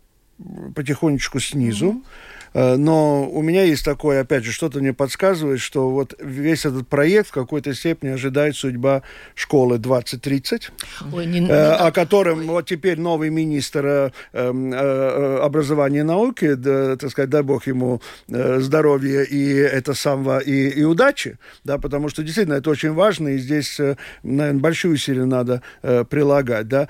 потихонечку 0.75 1.39
снизу. 1.39 1.85
Mm-hmm 1.85 2.32
но 2.53 3.27
у 3.29 3.41
меня 3.41 3.63
есть 3.63 3.83
такое, 3.83 4.21
опять 4.21 4.43
же, 4.43 4.51
что-то 4.51 4.79
мне 4.79 4.93
подсказывает, 4.93 5.59
что 5.59 5.89
вот 5.89 6.13
весь 6.19 6.65
этот 6.65 6.87
проект 6.87 7.29
в 7.29 7.31
какой-то 7.31 7.73
степени 7.73 8.11
ожидает 8.11 8.55
судьба 8.55 9.01
школы 9.35 9.79
2030, 9.79 10.71
Ой, 11.11 11.25
не, 11.25 11.39
не 11.39 11.51
о 11.51 11.91
котором 11.91 12.39
такой. 12.39 12.53
вот 12.53 12.67
теперь 12.67 12.99
новый 12.99 13.29
министр 13.29 13.85
э, 13.85 14.11
эм, 14.33 14.73
э, 14.73 15.39
образования 15.39 15.99
и 15.99 16.03
науки, 16.03 16.53
да, 16.53 16.95
так 16.95 17.09
сказать, 17.09 17.29
дай 17.29 17.41
бог 17.41 17.65
ему 17.67 18.01
здоровья 18.27 19.23
и 19.23 19.53
это 19.53 19.93
самого, 19.93 20.39
и, 20.39 20.69
и 20.69 20.83
удачи, 20.83 21.37
да, 21.63 21.77
потому 21.77 22.09
что 22.09 22.23
действительно 22.23 22.55
это 22.55 22.69
очень 22.69 22.93
важно, 22.93 23.29
и 23.29 23.37
здесь, 23.37 23.79
наверное, 24.23 24.61
большие 24.61 24.91
усилия 24.91 25.25
надо 25.25 25.61
прилагать, 25.81 26.67
да, 26.67 26.87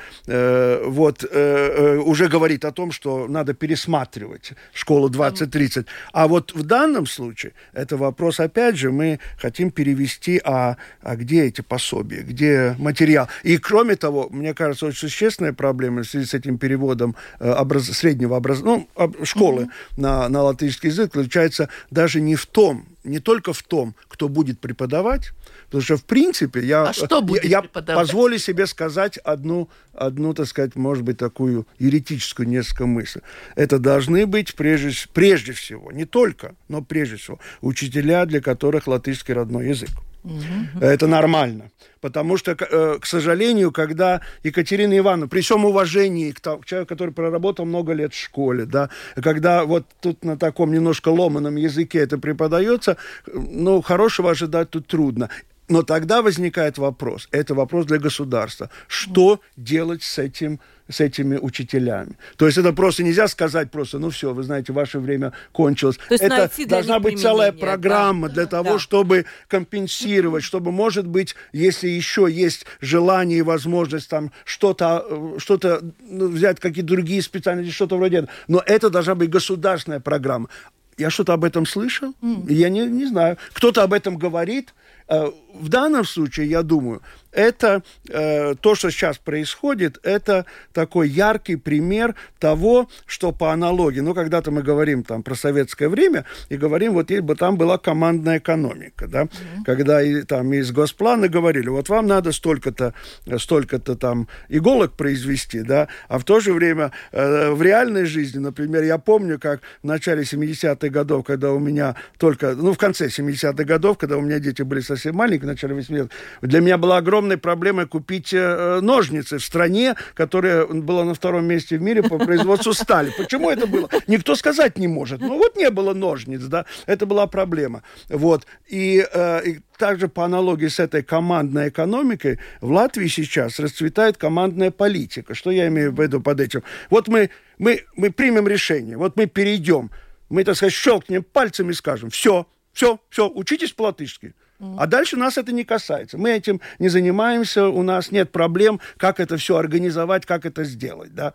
вот 0.86 1.24
уже 1.24 2.28
говорит 2.28 2.66
о 2.66 2.72
том, 2.72 2.92
что 2.92 3.28
надо 3.28 3.54
пересматривать 3.54 4.54
школу 4.74 5.10
20 5.10 5.53
30. 5.54 5.86
А 6.14 6.28
вот 6.28 6.52
в 6.56 6.64
данном 6.64 7.06
случае 7.06 7.54
это 7.74 7.96
вопрос, 7.96 8.40
опять 8.40 8.76
же, 8.76 8.92
мы 8.92 9.20
хотим 9.38 9.70
перевести, 9.70 10.42
а, 10.44 10.78
а 11.02 11.16
где 11.16 11.46
эти 11.46 11.62
пособия, 11.62 12.24
где 12.24 12.76
материал. 12.80 13.30
И 13.44 13.58
кроме 13.58 13.96
того, 13.96 14.30
мне 14.32 14.56
кажется, 14.56 14.88
очень 14.88 14.98
существенная 14.98 15.54
проблема 15.54 16.02
в 16.02 16.08
связи 16.08 16.26
с 16.26 16.34
этим 16.34 16.58
переводом 16.58 17.16
э, 17.40 17.52
образ... 17.52 17.86
среднего 17.86 18.36
образования, 18.36 18.88
ну, 18.98 19.14
школы 19.24 19.64
mm-hmm. 19.64 20.02
на, 20.02 20.30
на 20.30 20.42
латышский 20.42 20.90
язык, 20.90 21.14
заключается 21.14 21.70
даже 21.92 22.20
не 22.20 22.36
в 22.36 22.48
том, 22.48 22.88
не 23.04 23.20
только 23.20 23.54
в 23.54 23.62
том, 23.64 23.96
кто 24.08 24.30
будет 24.30 24.60
преподавать, 24.60 25.32
потому 25.66 25.82
что, 25.82 25.98
в 25.98 26.06
принципе, 26.06 26.62
я, 26.62 26.84
а 26.84 26.94
что 26.94 27.22
будет 27.22 27.44
я, 27.44 27.62
я 27.62 27.84
позволю 27.96 28.38
себе 28.38 28.68
сказать 28.68 29.18
одну, 29.18 29.70
одну, 29.94 30.34
так 30.34 30.48
сказать, 30.48 30.76
может 30.76 31.04
быть, 31.04 31.18
такую 31.18 31.68
еретическую 31.80 32.48
несколько 32.48 32.86
мысль. 32.86 33.22
Это 33.56 33.80
должны 33.80 34.26
быть, 34.26 34.56
прежде, 34.56 34.92
прежде 35.14 35.54
всего, 35.54 35.92
не 35.92 36.06
только, 36.06 36.56
но 36.68 36.82
прежде 36.82 37.18
всего, 37.18 37.40
учителя, 37.62 38.26
для 38.26 38.42
которых 38.42 38.88
латышский 38.88 39.34
родной 39.34 39.70
язык. 39.70 39.92
Угу. 40.24 40.80
Это 40.82 41.08
нормально. 41.08 41.72
Потому 42.00 42.38
что, 42.38 42.52
э, 42.52 42.98
к 43.00 43.06
сожалению, 43.06 43.72
когда 43.72 44.22
Екатерина 44.44 44.98
Ивановна, 44.98 45.28
при 45.28 45.42
всем 45.42 45.66
уважении 45.66 46.32
к, 46.32 46.40
к 46.42 46.66
человеку, 46.66 46.90
который 46.90 47.14
проработал 47.14 47.66
много 47.66 47.94
лет 47.94 48.14
в 48.14 48.22
школе, 48.22 48.66
да, 48.66 48.90
когда 49.22 49.66
вот 49.66 49.86
тут 50.02 50.24
на 50.24 50.38
таком 50.38 50.74
немножко 50.74 51.10
ломаном 51.10 51.56
языке 51.56 52.00
это 52.00 52.18
преподается, 52.18 52.98
ну, 53.34 53.82
хорошего 53.82 54.32
ожидать 54.32 54.70
тут 54.70 54.88
трудно. 54.88 55.30
Но 55.70 55.82
тогда 55.84 56.22
возникает 56.22 56.78
вопрос, 56.78 57.28
это 57.32 57.54
вопрос 57.56 57.86
для 57.86 57.98
государства, 57.98 58.70
что 58.88 59.40
делать 59.56 60.04
с 60.04 60.18
этим 60.18 60.60
с 60.90 61.00
этими 61.00 61.38
учителями. 61.38 62.18
То 62.38 62.46
есть 62.46 62.58
это 62.58 62.74
просто 62.74 63.04
нельзя 63.04 63.28
сказать 63.28 63.72
просто, 63.72 64.00
ну 64.00 64.10
все, 64.10 64.34
вы 64.34 64.44
знаете, 64.44 64.74
ваше 64.74 65.00
время 65.00 65.32
кончилось. 65.52 65.98
То 66.10 66.14
есть 66.14 66.24
это 66.24 66.50
должна 66.68 67.00
быть 67.00 67.22
целая 67.22 67.52
программа 67.52 68.28
да, 68.28 68.34
для 68.36 68.46
того, 68.48 68.74
да. 68.74 68.80
чтобы 68.80 69.26
компенсировать, 69.48 70.44
чтобы, 70.44 70.72
может 70.72 71.08
быть, 71.08 71.36
если 71.54 71.88
еще 71.88 72.28
есть 72.30 72.66
желание 72.82 73.40
и 73.40 73.44
возможность 73.44 74.10
там 74.10 74.32
что-то, 74.44 75.06
э, 75.10 75.36
что-то 75.40 75.82
ну, 76.02 76.28
взять, 76.28 76.60
какие-то 76.60 76.90
другие 76.90 77.22
специальности, 77.22 77.72
что-то 77.72 77.98
вроде 77.98 78.18
этого. 78.18 78.32
Но 78.48 78.62
это 78.66 78.90
должна 78.90 79.16
быть 79.16 79.30
государственная 79.30 80.02
программа. 80.02 80.50
Я 80.98 81.10
что-то 81.10 81.34
об 81.34 81.44
этом 81.44 81.66
слышал? 81.66 82.14
Mm. 82.22 82.52
Я 82.54 82.70
не, 82.70 82.88
не 82.88 83.06
знаю. 83.06 83.38
Кто-то 83.54 83.84
об 83.84 83.94
этом 83.94 84.18
говорит. 84.18 84.74
Э, 85.08 85.32
в 85.54 85.70
данном 85.70 86.06
случае, 86.06 86.50
я 86.50 86.64
думаю, 86.64 87.02
это 87.34 87.84
э, 88.10 88.56
то, 88.56 88.76
что 88.76 88.90
сейчас 88.90 89.18
происходит, 89.18 90.00
это 90.04 90.46
такой 90.72 91.10
яркий 91.10 91.56
пример 91.56 92.16
того, 92.40 92.90
что 93.06 93.32
по 93.32 93.52
аналогии, 93.52 94.00
ну, 94.00 94.14
когда-то 94.14 94.52
мы 94.52 94.62
говорим 94.62 95.04
там 95.04 95.24
про 95.24 95.36
советское 95.36 95.90
время 95.90 96.26
и 96.50 96.58
говорим, 96.58 96.94
вот 96.94 97.12
бы 97.12 97.36
там 97.36 97.58
была 97.58 97.78
командная 97.78 98.38
экономика, 98.38 99.08
да, 99.08 99.24
mm-hmm. 99.24 99.64
когда 99.66 100.02
и, 100.02 100.24
там 100.24 100.54
из 100.54 100.72
госплана 100.72 101.28
говорили, 101.28 101.70
вот 101.70 101.90
вам 101.90 102.08
надо 102.08 102.32
столько-то, 102.32 102.94
столько-то 103.38 103.96
там 103.96 104.28
иголок 104.50 104.94
произвести, 104.94 105.62
да, 105.62 105.88
а 106.08 106.20
в 106.20 106.24
то 106.24 106.40
же 106.40 106.54
время 106.54 106.92
э, 107.12 107.52
в 107.52 107.62
реальной 107.62 108.06
жизни, 108.06 108.40
например, 108.40 108.84
я 108.84 108.98
помню, 108.98 109.40
как 109.40 109.62
в 109.82 109.88
начале 109.88 110.24
70-х 110.24 110.90
годов, 110.90 111.26
когда 111.26 111.52
у 111.52 111.60
меня 111.60 111.96
только, 112.18 112.54
ну, 112.54 112.74
в 112.74 112.78
конце 112.78 113.08
70-х 113.08 113.64
годов, 113.64 113.98
когда 113.98 114.18
у 114.18 114.22
меня 114.22 114.40
дети 114.40 114.62
были 114.62 114.82
совсем 114.82 115.16
маленькие, 115.16 115.46
в 115.46 115.52
начале 115.52 115.76
80-х, 115.76 116.10
для 116.42 116.62
меня 116.62 116.78
была 116.78 116.98
огромная 116.98 117.23
огромной 117.24 117.38
проблемой 117.38 117.88
купить 117.88 118.34
э, 118.34 118.80
ножницы 118.82 119.38
в 119.38 119.44
стране, 119.44 119.96
которая 120.14 120.66
была 120.66 121.06
на 121.06 121.14
втором 121.14 121.46
месте 121.46 121.78
в 121.78 121.82
мире 121.82 122.04
по 122.04 122.18
производству 122.18 122.74
стали. 122.74 123.14
Почему 123.18 123.50
это 123.50 123.66
было? 123.66 123.90
Никто 124.08 124.36
сказать 124.36 124.78
не 124.78 124.88
может. 124.88 125.22
Ну 125.22 125.38
вот 125.38 125.56
не 125.56 125.70
было 125.70 125.94
ножниц, 125.94 126.42
да, 126.42 126.66
это 126.86 127.06
была 127.06 127.28
проблема. 127.28 127.82
Вот. 128.10 128.46
И, 128.68 129.06
э, 129.14 129.42
и 129.46 129.60
также 129.78 130.08
по 130.08 130.26
аналогии 130.26 130.68
с 130.68 130.80
этой 130.80 131.02
командной 131.02 131.70
экономикой 131.70 132.40
в 132.62 132.72
Латвии 132.72 133.08
сейчас 133.08 133.60
расцветает 133.60 134.18
командная 134.18 134.72
политика. 134.72 135.34
Что 135.34 135.52
я 135.52 135.68
имею 135.68 135.94
в 135.94 136.02
виду 136.02 136.22
под 136.22 136.42
этим? 136.42 136.64
Вот 136.90 137.08
мы, 137.08 137.30
мы, 137.58 137.84
мы 137.96 138.12
примем 138.12 138.48
решение, 138.48 138.98
вот 138.98 139.16
мы 139.16 139.28
перейдем, 139.28 139.92
мы, 140.30 140.44
так 140.44 140.56
сказать, 140.56 140.74
щелкнем 140.74 141.24
пальцами 141.24 141.72
и 141.72 141.76
скажем, 141.76 142.10
все, 142.10 142.46
все, 142.74 143.00
все, 143.10 143.30
учитесь 143.30 143.72
по-латышски. 143.72 144.34
А 144.78 144.88
дальше 144.88 145.18
нас 145.18 145.38
это 145.38 145.52
не 145.52 145.64
касается. 145.64 146.18
Мы 146.18 146.32
этим 146.32 146.62
не 146.80 146.90
занимаемся, 146.90 147.68
у 147.68 147.84
нас 147.84 148.12
нет 148.12 148.32
проблем, 148.32 148.80
как 148.98 149.20
это 149.20 149.38
все 149.38 149.58
организовать, 149.58 150.26
как 150.26 150.46
это 150.46 150.64
сделать, 150.64 151.14
да. 151.14 151.34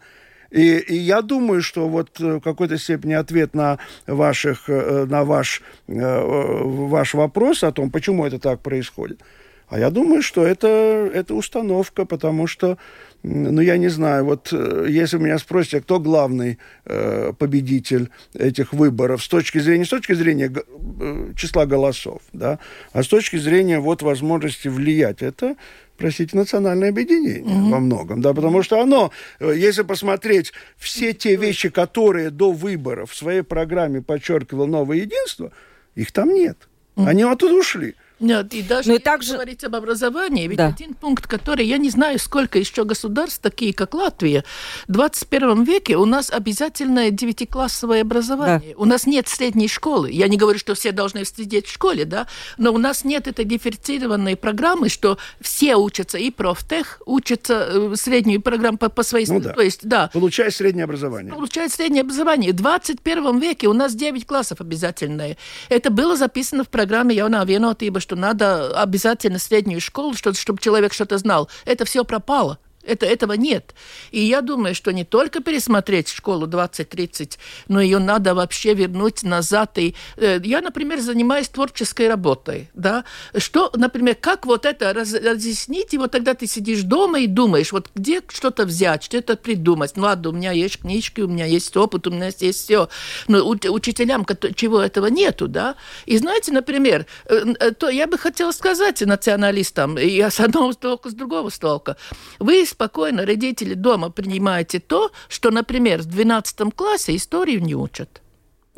И, 0.50 0.78
и 0.78 0.94
я 0.94 1.20
думаю, 1.20 1.60
что 1.60 1.88
вот 1.88 2.20
э, 2.20 2.36
в 2.36 2.40
какой-то 2.40 2.78
степени 2.78 3.12
ответ 3.12 3.54
на, 3.54 3.78
ваших, 4.06 4.64
э, 4.68 5.04
на 5.04 5.24
ваш, 5.24 5.60
э, 5.88 5.92
ваш 5.94 7.14
вопрос 7.14 7.62
о 7.64 7.72
том, 7.72 7.90
почему 7.90 8.24
это 8.24 8.38
так 8.38 8.60
происходит, 8.60 9.20
а 9.68 9.78
я 9.78 9.90
думаю, 9.90 10.22
что 10.22 10.46
это, 10.46 10.68
это 11.12 11.34
установка, 11.34 12.06
потому 12.06 12.46
что 12.46 12.78
ну, 13.22 13.60
я 13.60 13.76
не 13.78 13.88
знаю, 13.88 14.24
вот 14.24 14.50
э, 14.52 14.86
если 14.88 15.18
меня 15.18 15.38
спросите, 15.38 15.80
кто 15.80 15.98
главный 15.98 16.58
э, 16.84 17.32
победитель 17.36 18.10
этих 18.34 18.72
выборов 18.72 19.22
с 19.22 19.28
точки 19.28 19.58
зрения, 19.58 19.80
не 19.80 19.84
с 19.84 19.90
точки 19.90 20.12
зрения 20.12 20.52
э, 20.52 21.32
числа 21.36 21.66
голосов, 21.66 22.22
да, 22.32 22.58
а 22.92 23.02
с 23.02 23.08
точки 23.08 23.36
зрения 23.36 23.80
вот 23.80 24.02
возможности 24.02 24.68
влиять, 24.68 25.22
это 25.22 25.56
простите, 25.98 26.36
национальное 26.36 26.90
объединение 26.90 27.42
mm-hmm. 27.42 27.70
во 27.70 27.80
многом, 27.80 28.22
да, 28.22 28.32
потому 28.32 28.62
что 28.62 28.80
оно, 28.80 29.10
э, 29.40 29.52
если 29.56 29.82
посмотреть 29.82 30.52
все 30.76 31.12
те 31.12 31.36
вещи, 31.36 31.68
которые 31.68 32.30
до 32.30 32.52
выборов 32.52 33.10
в 33.10 33.16
своей 33.16 33.42
программе 33.42 34.00
подчеркивало 34.00 34.66
новое 34.66 34.98
единство, 34.98 35.50
их 35.96 36.12
там 36.12 36.32
нет. 36.32 36.68
Mm-hmm. 36.96 37.08
Они 37.08 37.22
оттуда 37.24 37.54
ушли. 37.54 37.96
Нет, 38.20 38.52
и 38.52 38.62
даже 38.62 38.90
ну, 38.90 38.96
и 38.96 38.98
также... 38.98 39.34
говорить 39.34 39.62
об 39.64 39.76
образовании, 39.76 40.48
ведь 40.48 40.58
да. 40.58 40.68
один 40.68 40.94
пункт, 40.94 41.26
который, 41.26 41.66
я 41.66 41.78
не 41.78 41.90
знаю, 41.90 42.18
сколько 42.18 42.58
еще 42.58 42.84
государств, 42.84 43.40
такие 43.40 43.72
как 43.72 43.94
Латвия, 43.94 44.44
в 44.88 44.92
21 44.92 45.62
веке 45.64 45.96
у 45.96 46.04
нас 46.04 46.30
обязательное 46.30 47.10
девятиклассовое 47.10 48.02
образование. 48.02 48.74
Да. 48.74 48.82
У 48.82 48.84
нас 48.84 49.06
нет 49.06 49.28
средней 49.28 49.68
школы. 49.68 50.10
Я 50.10 50.28
не 50.28 50.36
говорю, 50.36 50.58
что 50.58 50.74
все 50.74 50.92
должны 50.92 51.24
сидеть 51.24 51.66
в 51.66 51.72
школе, 51.72 52.04
да, 52.04 52.26
но 52.56 52.72
у 52.72 52.78
нас 52.78 53.04
нет 53.04 53.28
этой 53.28 53.44
дифференцированной 53.44 54.36
программы, 54.36 54.88
что 54.88 55.18
все 55.40 55.76
учатся, 55.76 56.18
и 56.18 56.30
профтех 56.30 57.00
учатся 57.06 57.68
э, 57.70 57.94
среднюю 57.96 58.42
программу 58.42 58.78
по, 58.78 58.88
по 58.88 59.02
своей... 59.02 59.26
Ну, 59.28 59.40
да. 59.40 59.52
То 59.52 59.62
есть, 59.62 59.86
да. 59.86 60.10
Получает 60.12 60.54
среднее 60.54 60.84
образование. 60.84 61.32
Получает 61.32 61.72
среднее 61.72 62.02
образование. 62.02 62.52
В 62.52 62.56
21 62.56 63.38
веке 63.38 63.68
у 63.68 63.72
нас 63.72 63.94
9 63.94 64.26
классов 64.26 64.60
обязательное. 64.60 65.36
Это 65.68 65.90
было 65.90 66.16
записано 66.16 66.64
в 66.64 66.68
программе 66.68 67.14
Яуна 67.14 67.44
Венотиба, 67.44 68.00
что 68.08 68.16
надо 68.16 68.70
обязательно 68.80 69.38
среднюю 69.38 69.82
школу, 69.82 70.14
чтобы 70.14 70.58
человек 70.58 70.94
что-то 70.94 71.18
знал. 71.18 71.50
Это 71.66 71.84
все 71.84 72.04
пропало. 72.06 72.58
Это, 72.88 73.06
этого 73.06 73.34
нет. 73.34 73.74
И 74.10 74.20
я 74.20 74.40
думаю, 74.40 74.74
что 74.74 74.92
не 74.92 75.04
только 75.04 75.40
пересмотреть 75.40 76.08
школу 76.08 76.46
2030, 76.46 77.38
но 77.68 77.80
ее 77.80 77.98
надо 77.98 78.34
вообще 78.34 78.74
вернуть 78.74 79.22
назад. 79.22 79.78
И, 79.78 79.94
э, 80.16 80.40
я, 80.42 80.60
например, 80.60 81.00
занимаюсь 81.00 81.48
творческой 81.48 82.08
работой. 82.08 82.70
Да? 82.74 83.04
Что, 83.36 83.70
например, 83.74 84.14
как 84.14 84.46
вот 84.46 84.64
это 84.64 84.92
раз, 84.92 85.12
разъяснить, 85.14 85.92
и 85.94 85.98
вот 85.98 86.12
тогда 86.12 86.34
ты 86.34 86.46
сидишь 86.46 86.82
дома 86.82 87.20
и 87.20 87.26
думаешь, 87.26 87.72
вот 87.72 87.90
где 87.94 88.22
что-то 88.28 88.64
взять, 88.64 89.04
что-то 89.04 89.36
придумать. 89.36 89.92
Ну 89.96 90.04
ладно, 90.04 90.30
у 90.30 90.32
меня 90.32 90.52
есть 90.52 90.80
книжки, 90.80 91.20
у 91.20 91.28
меня 91.28 91.44
есть 91.44 91.76
опыт, 91.76 92.06
у 92.06 92.10
меня 92.10 92.30
есть 92.38 92.64
все. 92.64 92.88
Но 93.28 93.46
у, 93.46 93.56
учителям 93.70 94.26
чего 94.54 94.80
этого 94.80 95.06
нету, 95.08 95.46
да? 95.48 95.76
И 96.06 96.16
знаете, 96.16 96.52
например, 96.52 97.06
э, 97.26 97.54
э, 97.60 97.70
то 97.72 97.88
я 97.90 98.06
бы 98.06 98.16
хотела 98.16 98.52
сказать 98.52 99.00
националистам, 99.02 99.98
я 99.98 100.30
с 100.30 100.40
одного 100.40 100.72
столка, 100.78 101.10
с 101.10 101.14
другого 101.14 101.50
столка, 101.50 101.96
вы 102.38 102.64
спокойно 102.78 103.26
родители 103.26 103.74
дома 103.74 104.08
принимаете 104.08 104.78
то, 104.78 105.10
что, 105.28 105.50
например, 105.50 106.00
в 106.00 106.04
12 106.04 106.72
классе 106.76 107.16
историю 107.16 107.60
не 107.60 107.74
учат 107.74 108.22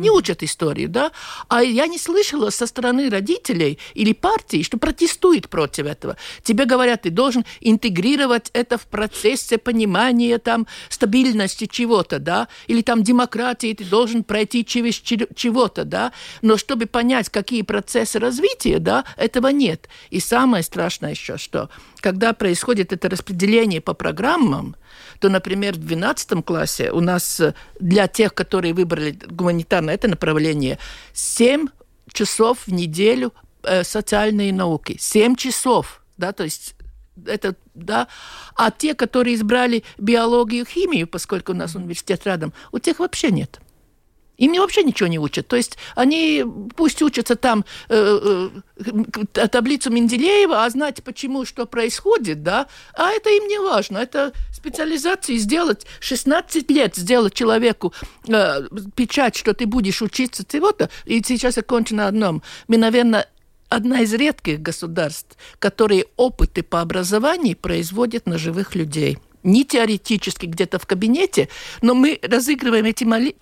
не 0.00 0.10
учат 0.10 0.42
историю, 0.42 0.88
да, 0.88 1.12
а 1.48 1.62
я 1.62 1.86
не 1.86 1.98
слышала 1.98 2.50
со 2.50 2.66
стороны 2.66 3.08
родителей 3.10 3.78
или 3.94 4.12
партии, 4.12 4.62
что 4.62 4.78
протестует 4.78 5.48
против 5.48 5.86
этого. 5.86 6.16
Тебе 6.42 6.64
говорят, 6.64 7.02
ты 7.02 7.10
должен 7.10 7.44
интегрировать 7.60 8.50
это 8.52 8.78
в 8.78 8.86
процессе 8.86 9.58
понимания 9.58 10.38
там 10.38 10.66
стабильности 10.88 11.66
чего-то, 11.66 12.18
да, 12.18 12.48
или 12.66 12.82
там 12.82 13.02
демократии, 13.02 13.74
ты 13.74 13.84
должен 13.84 14.24
пройти 14.24 14.64
через 14.64 14.94
чего-то, 14.96 15.84
да, 15.84 16.12
но 16.42 16.56
чтобы 16.56 16.86
понять, 16.86 17.28
какие 17.28 17.62
процессы 17.62 18.18
развития, 18.18 18.78
да, 18.78 19.04
этого 19.16 19.48
нет. 19.48 19.88
И 20.10 20.20
самое 20.20 20.62
страшное 20.62 21.10
еще, 21.10 21.36
что 21.36 21.68
когда 22.00 22.32
происходит 22.32 22.92
это 22.92 23.08
распределение 23.08 23.80
по 23.80 23.94
программам, 23.94 24.76
то, 25.18 25.28
например, 25.28 25.74
в 25.74 25.78
12 25.78 26.44
классе 26.44 26.90
у 26.90 27.00
нас 27.00 27.40
э, 27.40 27.54
для 27.78 28.08
тех, 28.08 28.34
которые 28.34 28.74
выбрали 28.74 29.18
гуманитарное 29.28 29.94
это 29.94 30.08
направление, 30.08 30.78
7 31.12 31.68
часов 32.12 32.66
в 32.66 32.72
неделю 32.72 33.32
э, 33.62 33.84
социальные 33.84 34.52
науки. 34.52 34.96
7 34.98 35.36
часов, 35.36 36.02
да, 36.16 36.32
то 36.32 36.44
есть 36.44 36.74
это, 37.26 37.54
да, 37.74 38.08
а 38.56 38.70
те, 38.70 38.94
которые 38.94 39.34
избрали 39.34 39.84
биологию, 39.98 40.64
химию, 40.64 41.06
поскольку 41.06 41.52
у 41.52 41.54
нас 41.54 41.74
университет 41.74 42.24
рядом, 42.24 42.52
у 42.72 42.78
тех 42.78 42.98
вообще 42.98 43.30
нет. 43.30 43.60
Им 44.40 44.54
вообще 44.54 44.82
ничего 44.82 45.06
не 45.06 45.18
учат. 45.18 45.46
То 45.46 45.56
есть 45.56 45.76
они 45.94 46.44
пусть 46.74 47.02
учатся 47.02 47.36
там 47.36 47.64
э, 47.90 48.48
э, 48.78 49.48
таблицу 49.48 49.90
Менделеева, 49.90 50.64
а 50.64 50.70
знать, 50.70 51.04
почему, 51.04 51.44
что 51.44 51.66
происходит, 51.66 52.42
да, 52.42 52.66
а 52.94 53.10
это 53.10 53.28
им 53.28 53.46
не 53.46 53.60
важно. 53.60 53.98
Это 53.98 54.32
специализации 54.50 55.36
сделать 55.36 55.86
16 56.00 56.70
лет, 56.70 56.96
сделать 56.96 57.34
человеку 57.34 57.92
э, 58.26 58.62
печать, 58.94 59.36
что 59.36 59.52
ты 59.52 59.66
будешь 59.66 60.00
учиться 60.00 60.42
чего-то, 60.50 60.88
и 61.04 61.22
сейчас 61.22 61.58
я 61.58 61.62
кончу 61.62 61.94
на 61.94 62.08
одном. 62.08 62.42
Мы, 62.66 62.78
наверное, 62.78 63.28
одна 63.68 64.00
из 64.00 64.14
редких 64.14 64.60
государств, 64.60 65.36
которые 65.58 66.06
опыты 66.16 66.62
по 66.62 66.80
образованию 66.80 67.56
производят 67.56 68.24
на 68.24 68.38
живых 68.38 68.74
людей 68.74 69.18
не 69.42 69.64
теоретически 69.64 70.46
где-то 70.46 70.78
в 70.78 70.86
кабинете, 70.86 71.48
но 71.80 71.94
мы 71.94 72.18
разыгрываем 72.22 72.84
эти 72.84 73.04
мали 73.04 73.36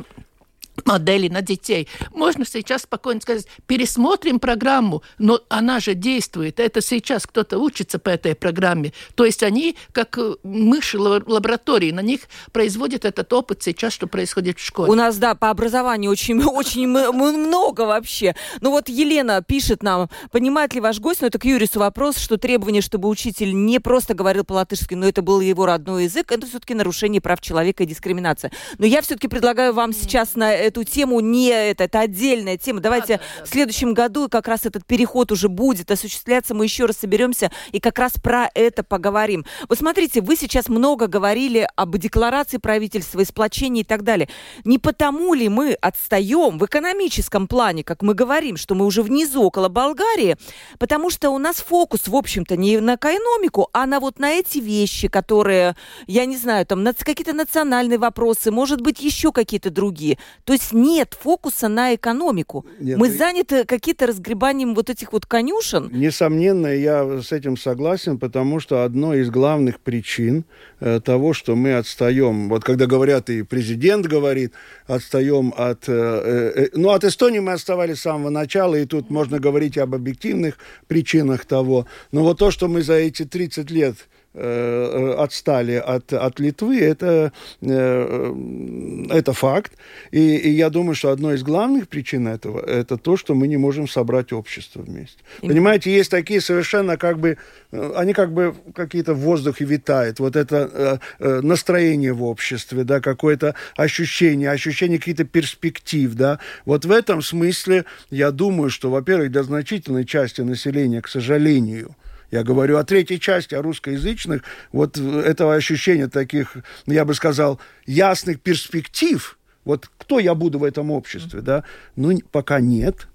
модели 0.87 1.29
на 1.29 1.43
детей. 1.43 1.89
Можно 2.13 2.45
сейчас 2.45 2.83
спокойно 2.83 3.21
сказать, 3.21 3.47
пересмотрим 3.67 4.41
программу, 4.41 5.03
но 5.19 5.41
она 5.49 5.81
же 5.81 5.95
действует. 5.95 6.61
Это 6.61 6.81
сейчас 6.81 7.27
кто-то 7.27 7.59
учится 7.59 7.99
по 7.99 8.11
этой 8.11 8.35
программе. 8.35 8.93
То 9.15 9.25
есть 9.25 9.43
они, 9.43 9.77
как 9.93 10.19
э, 10.19 10.37
мыши 10.43 10.99
лаборатории, 10.99 11.91
на 11.91 12.01
них 12.01 12.23
производят 12.53 13.05
этот 13.05 13.33
опыт 13.33 13.63
сейчас, 13.63 13.93
что 13.93 14.07
происходит 14.07 14.59
в 14.59 14.65
школе. 14.65 14.91
У 14.91 14.95
нас, 14.95 15.17
да, 15.19 15.35
по 15.35 15.51
образованию 15.51 16.11
очень, 16.11 16.43
очень 16.45 16.87
много 16.87 17.83
вообще. 17.83 18.35
Ну 18.61 18.71
вот 18.71 18.89
Елена 18.89 19.43
пишет 19.43 19.83
нам, 19.83 20.09
понимает 20.31 20.75
ли 20.75 20.81
ваш 20.81 21.01
гость, 21.01 21.21
ну 21.21 21.27
это 21.27 21.39
к 21.39 21.45
Юрису 21.45 21.81
вопрос, 21.81 22.19
что 22.19 22.37
требование, 22.37 22.83
чтобы 22.83 23.09
учитель 23.09 23.53
не 23.55 23.79
просто 23.79 24.15
говорил 24.15 24.45
по-латышски, 24.45 24.95
но 24.95 25.07
это 25.09 25.23
был 25.23 25.41
его 25.41 25.67
родной 25.67 26.05
язык, 26.05 26.33
это 26.33 26.47
все-таки 26.47 26.75
нарушение 26.75 27.21
прав 27.21 27.41
человека 27.41 27.83
и 27.83 27.87
дискриминация. 27.87 28.51
Но 28.79 28.87
я 28.87 29.03
все-таки 29.03 29.29
предлагаю 29.29 29.73
вам 29.73 29.93
сейчас 29.93 30.35
на 30.35 30.68
эту 30.69 30.85
тему 30.85 31.21
не 31.21 31.49
это, 31.49 31.85
это 31.85 32.01
отдельная 32.01 32.57
тема. 32.57 32.81
Давайте 32.81 33.17
да, 33.17 33.23
да, 33.23 33.41
да, 33.41 33.45
в 33.45 33.49
следующем 33.49 33.95
году 33.95 34.29
как 34.29 34.49
раз 34.49 34.67
этот 34.67 34.87
переход 34.87 35.33
уже 35.33 35.49
будет 35.49 35.91
осуществляться, 35.91 36.55
мы 36.55 36.65
еще 36.65 36.87
раз 36.87 36.99
соберемся 36.99 37.51
и 37.73 37.81
как 37.81 37.99
раз 37.99 38.13
про 38.23 38.51
это 38.55 38.83
поговорим. 38.83 39.45
Вот 39.69 39.79
смотрите, 39.79 40.21
вы 40.21 40.37
сейчас 40.37 40.69
много 40.69 41.07
говорили 41.07 41.69
об 41.77 41.97
декларации 41.97 42.59
правительства, 42.59 43.25
сплочении 43.25 43.81
и 43.81 43.85
так 43.85 44.03
далее. 44.03 44.29
Не 44.65 44.79
потому 44.79 45.35
ли 45.35 45.49
мы 45.49 45.73
отстаем 45.73 46.59
в 46.59 46.65
экономическом 46.65 47.47
плане, 47.47 47.85
как 47.85 48.03
мы 48.03 48.15
говорим, 48.15 48.57
что 48.57 48.75
мы 48.75 48.85
уже 48.87 49.03
внизу, 49.03 49.43
около 49.43 49.69
Болгарии, 49.69 50.37
потому 50.79 51.11
что 51.11 51.31
у 51.31 51.39
нас 51.39 51.57
фокус, 51.57 52.09
в 52.09 52.15
общем-то, 52.15 52.57
не 52.57 52.79
на 52.79 52.97
экономику, 52.97 53.69
а 53.73 53.87
на 53.87 54.01
вот 54.01 54.19
на 54.19 54.31
эти 54.31 54.59
вещи, 54.59 55.09
которые, 55.09 55.77
я 56.07 56.25
не 56.27 56.37
знаю, 56.37 56.67
там 56.67 56.85
какие-то 56.99 57.33
национальные 57.33 57.99
вопросы, 57.99 58.51
может 58.51 58.81
быть, 58.81 59.01
еще 59.01 59.33
какие-то 59.33 59.71
другие. 59.71 60.19
То 60.45 60.53
есть 60.59 60.73
нет 60.73 61.17
фокуса 61.19 61.69
на 61.69 61.95
экономику. 61.95 62.67
Нет, 62.81 62.99
Мы 62.99 63.09
и... 63.09 63.11
заняты 63.11 63.65
какие-то 63.65 64.07
разгребанием 64.07 64.75
вот 64.75 64.91
этих 64.91 65.13
вот 65.13 65.27
конюшен. 65.27 65.91
Несомненно, 65.93 66.67
я 66.67 67.23
с 67.23 67.33
этим 67.33 67.57
согласен, 67.57 68.19
потому 68.19 68.61
что 68.61 68.85
одной 68.85 69.21
из 69.21 69.31
главных 69.31 69.81
причин 69.81 70.45
э, 70.81 71.01
того, 71.01 71.33
что 71.33 71.57
мы 71.57 71.75
отстаем, 71.75 72.49
вот 72.49 72.65
когда 72.65 72.87
говорят, 72.87 73.31
и 73.31 73.43
президент 73.43 74.07
говорит, 74.07 74.53
отстаем 74.87 75.55
от... 75.57 75.89
Э, 75.89 75.93
э, 75.93 76.63
э 76.65 76.69
ну, 76.75 76.91
от 76.91 77.05
Эстонии 77.05 77.41
мы 77.41 77.53
оставались 77.53 77.99
с 77.99 78.03
самого 78.03 78.31
начала, 78.31 78.75
и 78.75 78.85
тут 78.85 79.11
можно 79.11 79.39
говорить 79.39 79.79
об 79.79 79.95
объективных 79.95 80.59
причинах 80.87 81.45
того. 81.45 81.87
Но 82.13 82.23
вот 82.23 82.39
то, 82.39 82.51
что 82.51 82.69
мы 82.69 82.83
за 82.83 82.95
эти 82.95 83.25
30 83.25 83.71
лет 83.71 83.97
отстали 84.35 85.73
от, 85.73 86.13
от 86.13 86.39
Литвы, 86.39 86.81
это, 86.81 87.33
э, 87.61 89.07
это 89.11 89.33
факт. 89.33 89.73
И, 90.11 90.37
и 90.37 90.51
я 90.51 90.71
думаю, 90.71 90.95
что 90.95 91.11
одной 91.11 91.37
из 91.37 91.43
главных 91.43 91.89
причин 91.89 92.29
этого 92.29 92.61
это 92.61 92.99
то, 92.99 93.17
что 93.17 93.35
мы 93.35 93.49
не 93.49 93.57
можем 93.57 93.89
собрать 93.89 94.33
общество 94.33 94.83
вместе. 94.83 95.19
И... 95.43 95.49
Понимаете, 95.49 95.91
есть 95.91 96.11
такие 96.11 96.41
совершенно 96.41 96.97
как 96.97 97.19
бы, 97.19 97.39
э, 97.73 97.93
они 97.97 98.13
как 98.13 98.33
бы 98.33 98.55
какие-то 98.75 99.15
в 99.15 99.19
воздухе 99.19 99.65
витают. 99.65 100.21
Вот 100.21 100.37
это 100.37 101.01
настроение 101.19 102.13
в 102.13 102.23
обществе, 102.23 102.85
да, 102.85 103.01
какое-то 103.01 103.55
ощущение, 103.77 104.51
ощущение 104.51 104.99
каких-то 104.99 105.25
перспектив, 105.25 106.15
да. 106.15 106.39
Вот 106.65 106.85
в 106.85 106.91
этом 106.91 107.23
смысле 107.23 107.87
я 108.11 108.31
думаю, 108.31 108.71
что, 108.71 108.91
во-первых, 108.91 109.33
для 109.33 109.43
значительной 109.43 110.05
части 110.05 110.43
населения, 110.43 111.03
к 111.03 111.09
сожалению, 111.09 111.97
я 112.31 112.43
говорю 112.43 112.77
о 112.77 112.85
третьей 112.85 113.19
части, 113.21 113.55
о 113.55 113.63
русскоязычных. 113.63 114.43
Вот 114.73 114.99
этого 114.99 115.55
ощущения 115.55 116.09
таких, 116.09 116.57
я 116.87 117.05
бы 117.05 117.15
сказал, 117.15 117.61
ясных 117.87 118.41
перспектив. 118.41 119.39
Вот 119.65 119.91
кто 119.99 120.19
я 120.19 120.35
буду 120.35 120.59
в 120.59 120.65
этом 120.65 120.91
обществе, 120.91 121.41
да? 121.41 121.65
Ну, 121.97 122.19
пока 122.31 122.61
нет. 122.61 123.09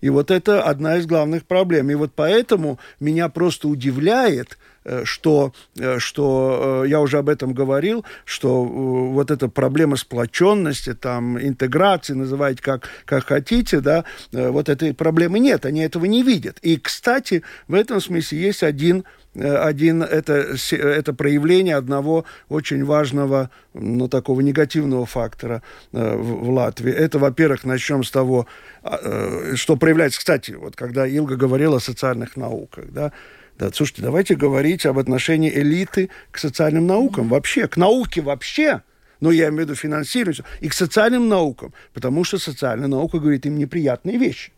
И 0.00 0.10
вот 0.10 0.30
это 0.30 0.62
одна 0.62 0.96
из 0.96 1.06
главных 1.06 1.44
проблем. 1.44 1.90
И 1.90 1.94
вот 1.94 2.12
поэтому 2.14 2.78
меня 3.00 3.28
просто 3.28 3.68
удивляет, 3.68 4.58
что, 5.04 5.52
э, 5.76 5.98
что 5.98 6.82
э, 6.84 6.88
я 6.88 7.00
уже 7.00 7.18
об 7.18 7.28
этом 7.28 7.52
говорил, 7.52 8.04
что 8.24 8.64
вот 8.64 9.30
эта 9.30 9.48
проблема 9.48 9.96
сплоченности, 9.96 10.94
там, 10.94 11.38
интеграции, 11.38 12.14
называйте 12.14 12.62
как, 12.62 12.88
как 13.04 13.26
хотите, 13.26 13.80
да, 13.80 14.04
вот 14.32 14.68
этой 14.68 14.94
проблемы 14.94 15.38
нет, 15.38 15.66
они 15.66 15.80
этого 15.80 16.06
не 16.06 16.22
видят. 16.22 16.58
И, 16.62 16.76
кстати, 16.78 17.42
в 17.66 17.74
этом 17.74 18.00
смысле 18.00 18.38
есть 18.38 18.62
один 18.62 19.04
один 19.34 20.02
это, 20.02 20.56
это 20.72 21.14
проявление 21.14 21.76
одного 21.76 22.24
очень 22.48 22.84
важного, 22.84 23.50
ну, 23.74 24.08
такого 24.08 24.40
негативного 24.40 25.06
фактора 25.06 25.62
э, 25.92 26.16
в, 26.16 26.44
в 26.44 26.50
Латвии. 26.50 26.92
Это, 26.92 27.18
во-первых, 27.18 27.64
начнем 27.64 28.02
с 28.02 28.10
того, 28.10 28.46
э, 28.82 29.52
что 29.54 29.76
проявляется, 29.76 30.18
кстати, 30.18 30.52
вот 30.52 30.76
когда 30.76 31.06
Илга 31.08 31.36
говорила 31.36 31.76
о 31.76 31.80
социальных 31.80 32.36
науках, 32.36 32.86
да, 32.90 33.12
да, 33.58 33.70
слушайте, 33.72 34.02
давайте 34.02 34.36
говорить 34.36 34.86
об 34.86 34.98
отношении 34.98 35.50
элиты 35.50 36.10
к 36.30 36.38
социальным 36.38 36.86
наукам 36.86 37.28
вообще, 37.28 37.66
к 37.66 37.76
науке 37.76 38.20
вообще. 38.20 38.82
Но 39.20 39.32
я 39.32 39.48
имею 39.48 39.56
в 39.56 39.60
виду 39.62 39.74
финансирование 39.74 40.44
и 40.60 40.68
к 40.68 40.72
социальным 40.72 41.28
наукам, 41.28 41.74
потому 41.92 42.22
что 42.22 42.38
социальная 42.38 42.86
наука 42.86 43.18
говорит 43.18 43.46
им 43.46 43.58
неприятные 43.58 44.16
вещи. 44.16 44.52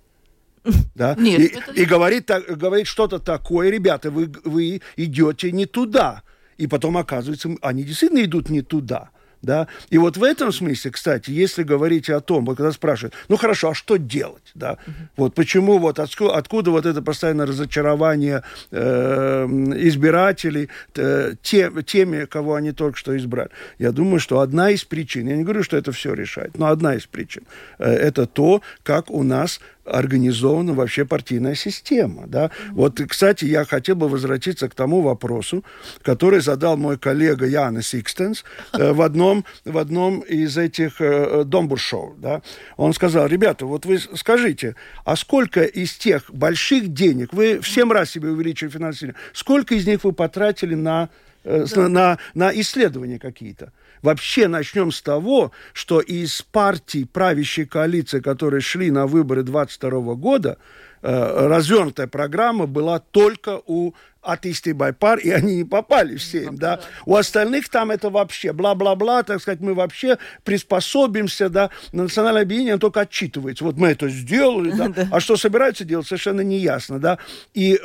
Да? 0.94 1.14
Нет, 1.18 1.40
и, 1.40 1.80
и 1.80 1.84
говорит, 1.86 2.26
так, 2.26 2.44
говорит 2.44 2.86
что-то 2.86 3.18
такое, 3.18 3.70
ребята, 3.70 4.10
вы, 4.10 4.30
вы 4.44 4.82
идете 4.96 5.50
не 5.50 5.64
туда. 5.64 6.22
И 6.58 6.66
потом 6.66 6.98
оказывается, 6.98 7.48
они 7.62 7.84
действительно 7.84 8.22
идут 8.22 8.50
не 8.50 8.60
туда. 8.60 9.10
Да? 9.42 9.68
И 9.88 9.98
вот 9.98 10.16
в 10.16 10.22
этом 10.22 10.52
смысле, 10.52 10.90
кстати, 10.90 11.30
если 11.30 11.62
говорить 11.62 12.10
о 12.10 12.20
том, 12.20 12.44
вот 12.44 12.56
когда 12.56 12.72
спрашивают, 12.72 13.14
ну 13.28 13.36
хорошо, 13.36 13.70
а 13.70 13.74
что 13.74 13.96
делать? 13.96 14.50
Да? 14.54 14.72
Угу. 14.86 14.94
Вот 15.16 15.34
почему, 15.34 15.78
вот 15.78 15.98
откуда, 15.98 16.34
откуда 16.34 16.70
вот 16.70 16.86
это 16.86 17.00
постоянное 17.02 17.46
разочарование 17.46 18.42
э, 18.70 19.46
избирателей 19.76 20.68
э, 20.94 21.34
те, 21.42 21.70
теми, 21.86 22.26
кого 22.26 22.54
они 22.54 22.72
только 22.72 22.98
что 22.98 23.16
избрали? 23.16 23.50
Я 23.78 23.92
думаю, 23.92 24.20
что 24.20 24.40
одна 24.40 24.70
из 24.70 24.84
причин, 24.84 25.28
я 25.28 25.36
не 25.36 25.42
говорю, 25.42 25.62
что 25.62 25.76
это 25.76 25.92
все 25.92 26.14
решает, 26.14 26.58
но 26.58 26.66
одна 26.66 26.94
из 26.94 27.06
причин, 27.06 27.44
э, 27.78 27.90
это 27.90 28.26
то, 28.26 28.62
как 28.82 29.10
у 29.10 29.22
нас 29.22 29.60
организована 29.90 30.72
вообще 30.72 31.04
партийная 31.04 31.54
система. 31.54 32.26
Да? 32.26 32.50
Вот, 32.70 33.00
кстати, 33.08 33.44
я 33.44 33.64
хотел 33.64 33.96
бы 33.96 34.08
возвратиться 34.08 34.68
к 34.68 34.74
тому 34.74 35.02
вопросу, 35.02 35.64
который 36.02 36.40
задал 36.40 36.76
мой 36.76 36.98
коллега 36.98 37.46
Яна 37.46 37.82
Сикстенс 37.82 38.44
э, 38.72 38.92
в, 38.92 39.02
одном, 39.02 39.44
в 39.64 39.78
одном 39.78 40.20
из 40.20 40.56
этих 40.56 41.00
э, 41.00 41.44
Домбур-шоу. 41.44 42.14
Да? 42.18 42.42
Он 42.76 42.92
сказал, 42.92 43.26
ребята, 43.26 43.66
вот 43.66 43.86
вы 43.86 43.98
скажите, 43.98 44.76
а 45.04 45.16
сколько 45.16 45.64
из 45.64 45.94
тех 45.94 46.24
больших 46.32 46.92
денег, 46.92 47.32
вы 47.32 47.60
в 47.60 47.68
7 47.68 47.90
раз 47.92 48.10
себе 48.10 48.28
увеличили 48.28 48.68
финансирование, 48.68 49.20
сколько 49.32 49.74
из 49.74 49.86
них 49.86 50.04
вы 50.04 50.12
потратили 50.12 50.74
на, 50.74 51.08
э, 51.44 51.66
да. 51.74 51.88
на, 51.88 52.18
на 52.34 52.60
исследования 52.60 53.18
какие-то? 53.18 53.72
Вообще 54.02 54.48
начнем 54.48 54.92
с 54.92 55.02
того, 55.02 55.52
что 55.72 56.00
из 56.00 56.42
партий 56.42 57.04
правящей 57.04 57.66
коалиции, 57.66 58.20
которые 58.20 58.60
шли 58.60 58.90
на 58.90 59.06
выборы 59.06 59.42
22 59.42 60.14
года, 60.14 60.58
э, 61.02 61.48
развернутая 61.48 62.06
программа 62.06 62.66
была 62.66 62.98
только 62.98 63.60
у 63.66 63.92
атеисты 64.22 64.74
пар, 64.74 65.18
и 65.18 65.30
они 65.30 65.56
не 65.56 65.64
попали 65.64 66.16
все 66.16 66.44
им, 66.44 66.56
да. 66.56 66.80
У 67.06 67.16
остальных 67.16 67.68
там 67.68 67.90
это 67.90 68.10
вообще 68.10 68.52
бла-бла-бла, 68.52 69.22
так 69.22 69.40
сказать, 69.40 69.60
мы 69.60 69.74
вообще 69.74 70.18
приспособимся, 70.44 71.48
да. 71.48 71.70
Национальное 71.92 72.42
объединение 72.42 72.78
только 72.78 73.00
отчитывается. 73.00 73.64
Вот 73.64 73.76
мы 73.76 73.88
это 73.88 74.08
сделали, 74.08 74.70
да. 74.76 75.08
А 75.10 75.20
что 75.20 75.36
собираются 75.36 75.84
делать, 75.84 76.06
совершенно 76.06 76.42
не 76.42 76.58
ясно, 76.58 76.98
да. 76.98 77.18
И 77.54 77.74
э, 77.74 77.78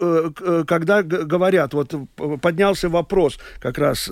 э, 0.00 0.30
э, 0.40 0.64
когда 0.66 1.02
говорят, 1.02 1.74
вот 1.74 1.94
поднялся 2.40 2.88
вопрос 2.88 3.38
как 3.60 3.78
раз 3.78 4.10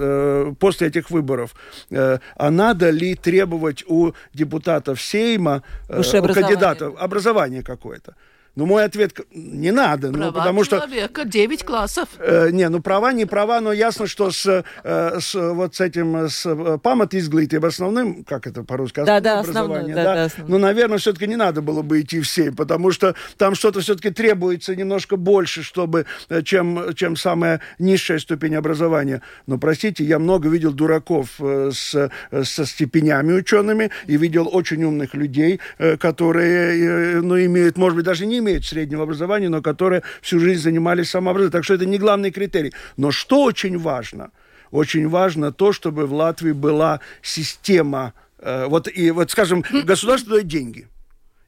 после 0.58 0.88
этих 0.88 1.10
выборов, 1.10 1.54
а 1.90 2.50
надо 2.50 2.90
ли 2.90 3.14
требовать 3.14 3.84
у 3.86 4.12
депутатов 4.34 5.00
Сейма, 5.00 5.62
у 5.88 6.02
кандидатов, 6.02 6.94
образование 6.98 7.62
какое-то. 7.62 8.14
Ну, 8.60 8.66
мой 8.66 8.84
ответ 8.84 9.18
не 9.32 9.70
надо. 9.70 10.10
Ну, 10.10 10.18
права 10.18 10.26
ну, 10.26 10.38
потому 10.38 10.64
человека, 10.66 11.22
что... 11.22 11.30
9 11.30 11.64
классов. 11.64 12.08
Э, 12.18 12.50
не, 12.50 12.68
ну 12.68 12.82
права, 12.82 13.10
не 13.14 13.24
права, 13.24 13.58
но 13.62 13.72
ясно, 13.72 14.06
что 14.06 14.30
с, 14.30 14.64
э, 14.84 15.18
с 15.18 15.34
вот 15.34 15.76
с 15.76 15.80
этим, 15.80 16.28
с 16.28 16.44
э, 16.44 16.76
памят 16.76 17.14
изглитым 17.14 17.64
основным, 17.64 18.22
как 18.22 18.46
это 18.46 18.62
по-русски, 18.62 19.02
да, 19.06 19.20
да, 19.20 19.40
образование, 19.40 19.94
да, 19.94 20.04
да, 20.04 20.26
да 20.26 20.44
ну, 20.46 20.58
наверное, 20.58 20.98
все-таки 20.98 21.26
не 21.26 21.36
надо 21.36 21.62
было 21.62 21.80
бы 21.80 22.02
идти 22.02 22.20
все, 22.20 22.52
потому 22.52 22.90
что 22.90 23.14
там 23.38 23.54
что-то 23.54 23.80
все-таки 23.80 24.10
требуется 24.10 24.76
немножко 24.76 25.16
больше, 25.16 25.62
чтобы, 25.62 26.04
э, 26.28 26.42
чем, 26.42 26.94
чем 26.94 27.16
самая 27.16 27.62
низшая 27.78 28.18
ступень 28.18 28.56
образования. 28.56 29.22
Но, 29.46 29.56
простите, 29.56 30.04
я 30.04 30.18
много 30.18 30.50
видел 30.50 30.74
дураков 30.74 31.36
э, 31.38 31.70
с, 31.72 32.10
со 32.42 32.66
степенями 32.66 33.32
учеными 33.32 33.90
и 34.06 34.18
видел 34.18 34.50
очень 34.52 34.84
умных 34.84 35.14
людей, 35.14 35.60
э, 35.78 35.96
которые, 35.96 37.16
э, 37.16 37.20
ну, 37.22 37.42
имеют, 37.42 37.78
может 37.78 37.96
быть, 37.96 38.04
даже 38.04 38.26
не 38.26 38.36
имеют 38.40 38.49
среднего 38.58 39.04
образования, 39.04 39.48
но 39.48 39.62
которые 39.62 40.02
всю 40.22 40.40
жизнь 40.40 40.62
занимались 40.62 41.10
самообразованием. 41.10 41.52
Так 41.52 41.64
что 41.64 41.74
это 41.74 41.86
не 41.86 41.98
главный 41.98 42.30
критерий. 42.30 42.72
Но 42.96 43.10
что 43.10 43.42
очень 43.44 43.78
важно? 43.78 44.30
Очень 44.70 45.08
важно 45.08 45.52
то, 45.52 45.72
чтобы 45.72 46.06
в 46.06 46.12
Латвии 46.12 46.52
была 46.52 47.00
система, 47.22 48.12
э, 48.38 48.66
вот, 48.66 48.88
и, 48.88 49.10
вот, 49.10 49.30
скажем, 49.30 49.64
государство 49.84 50.32
дает 50.32 50.46
деньги– 50.46 50.88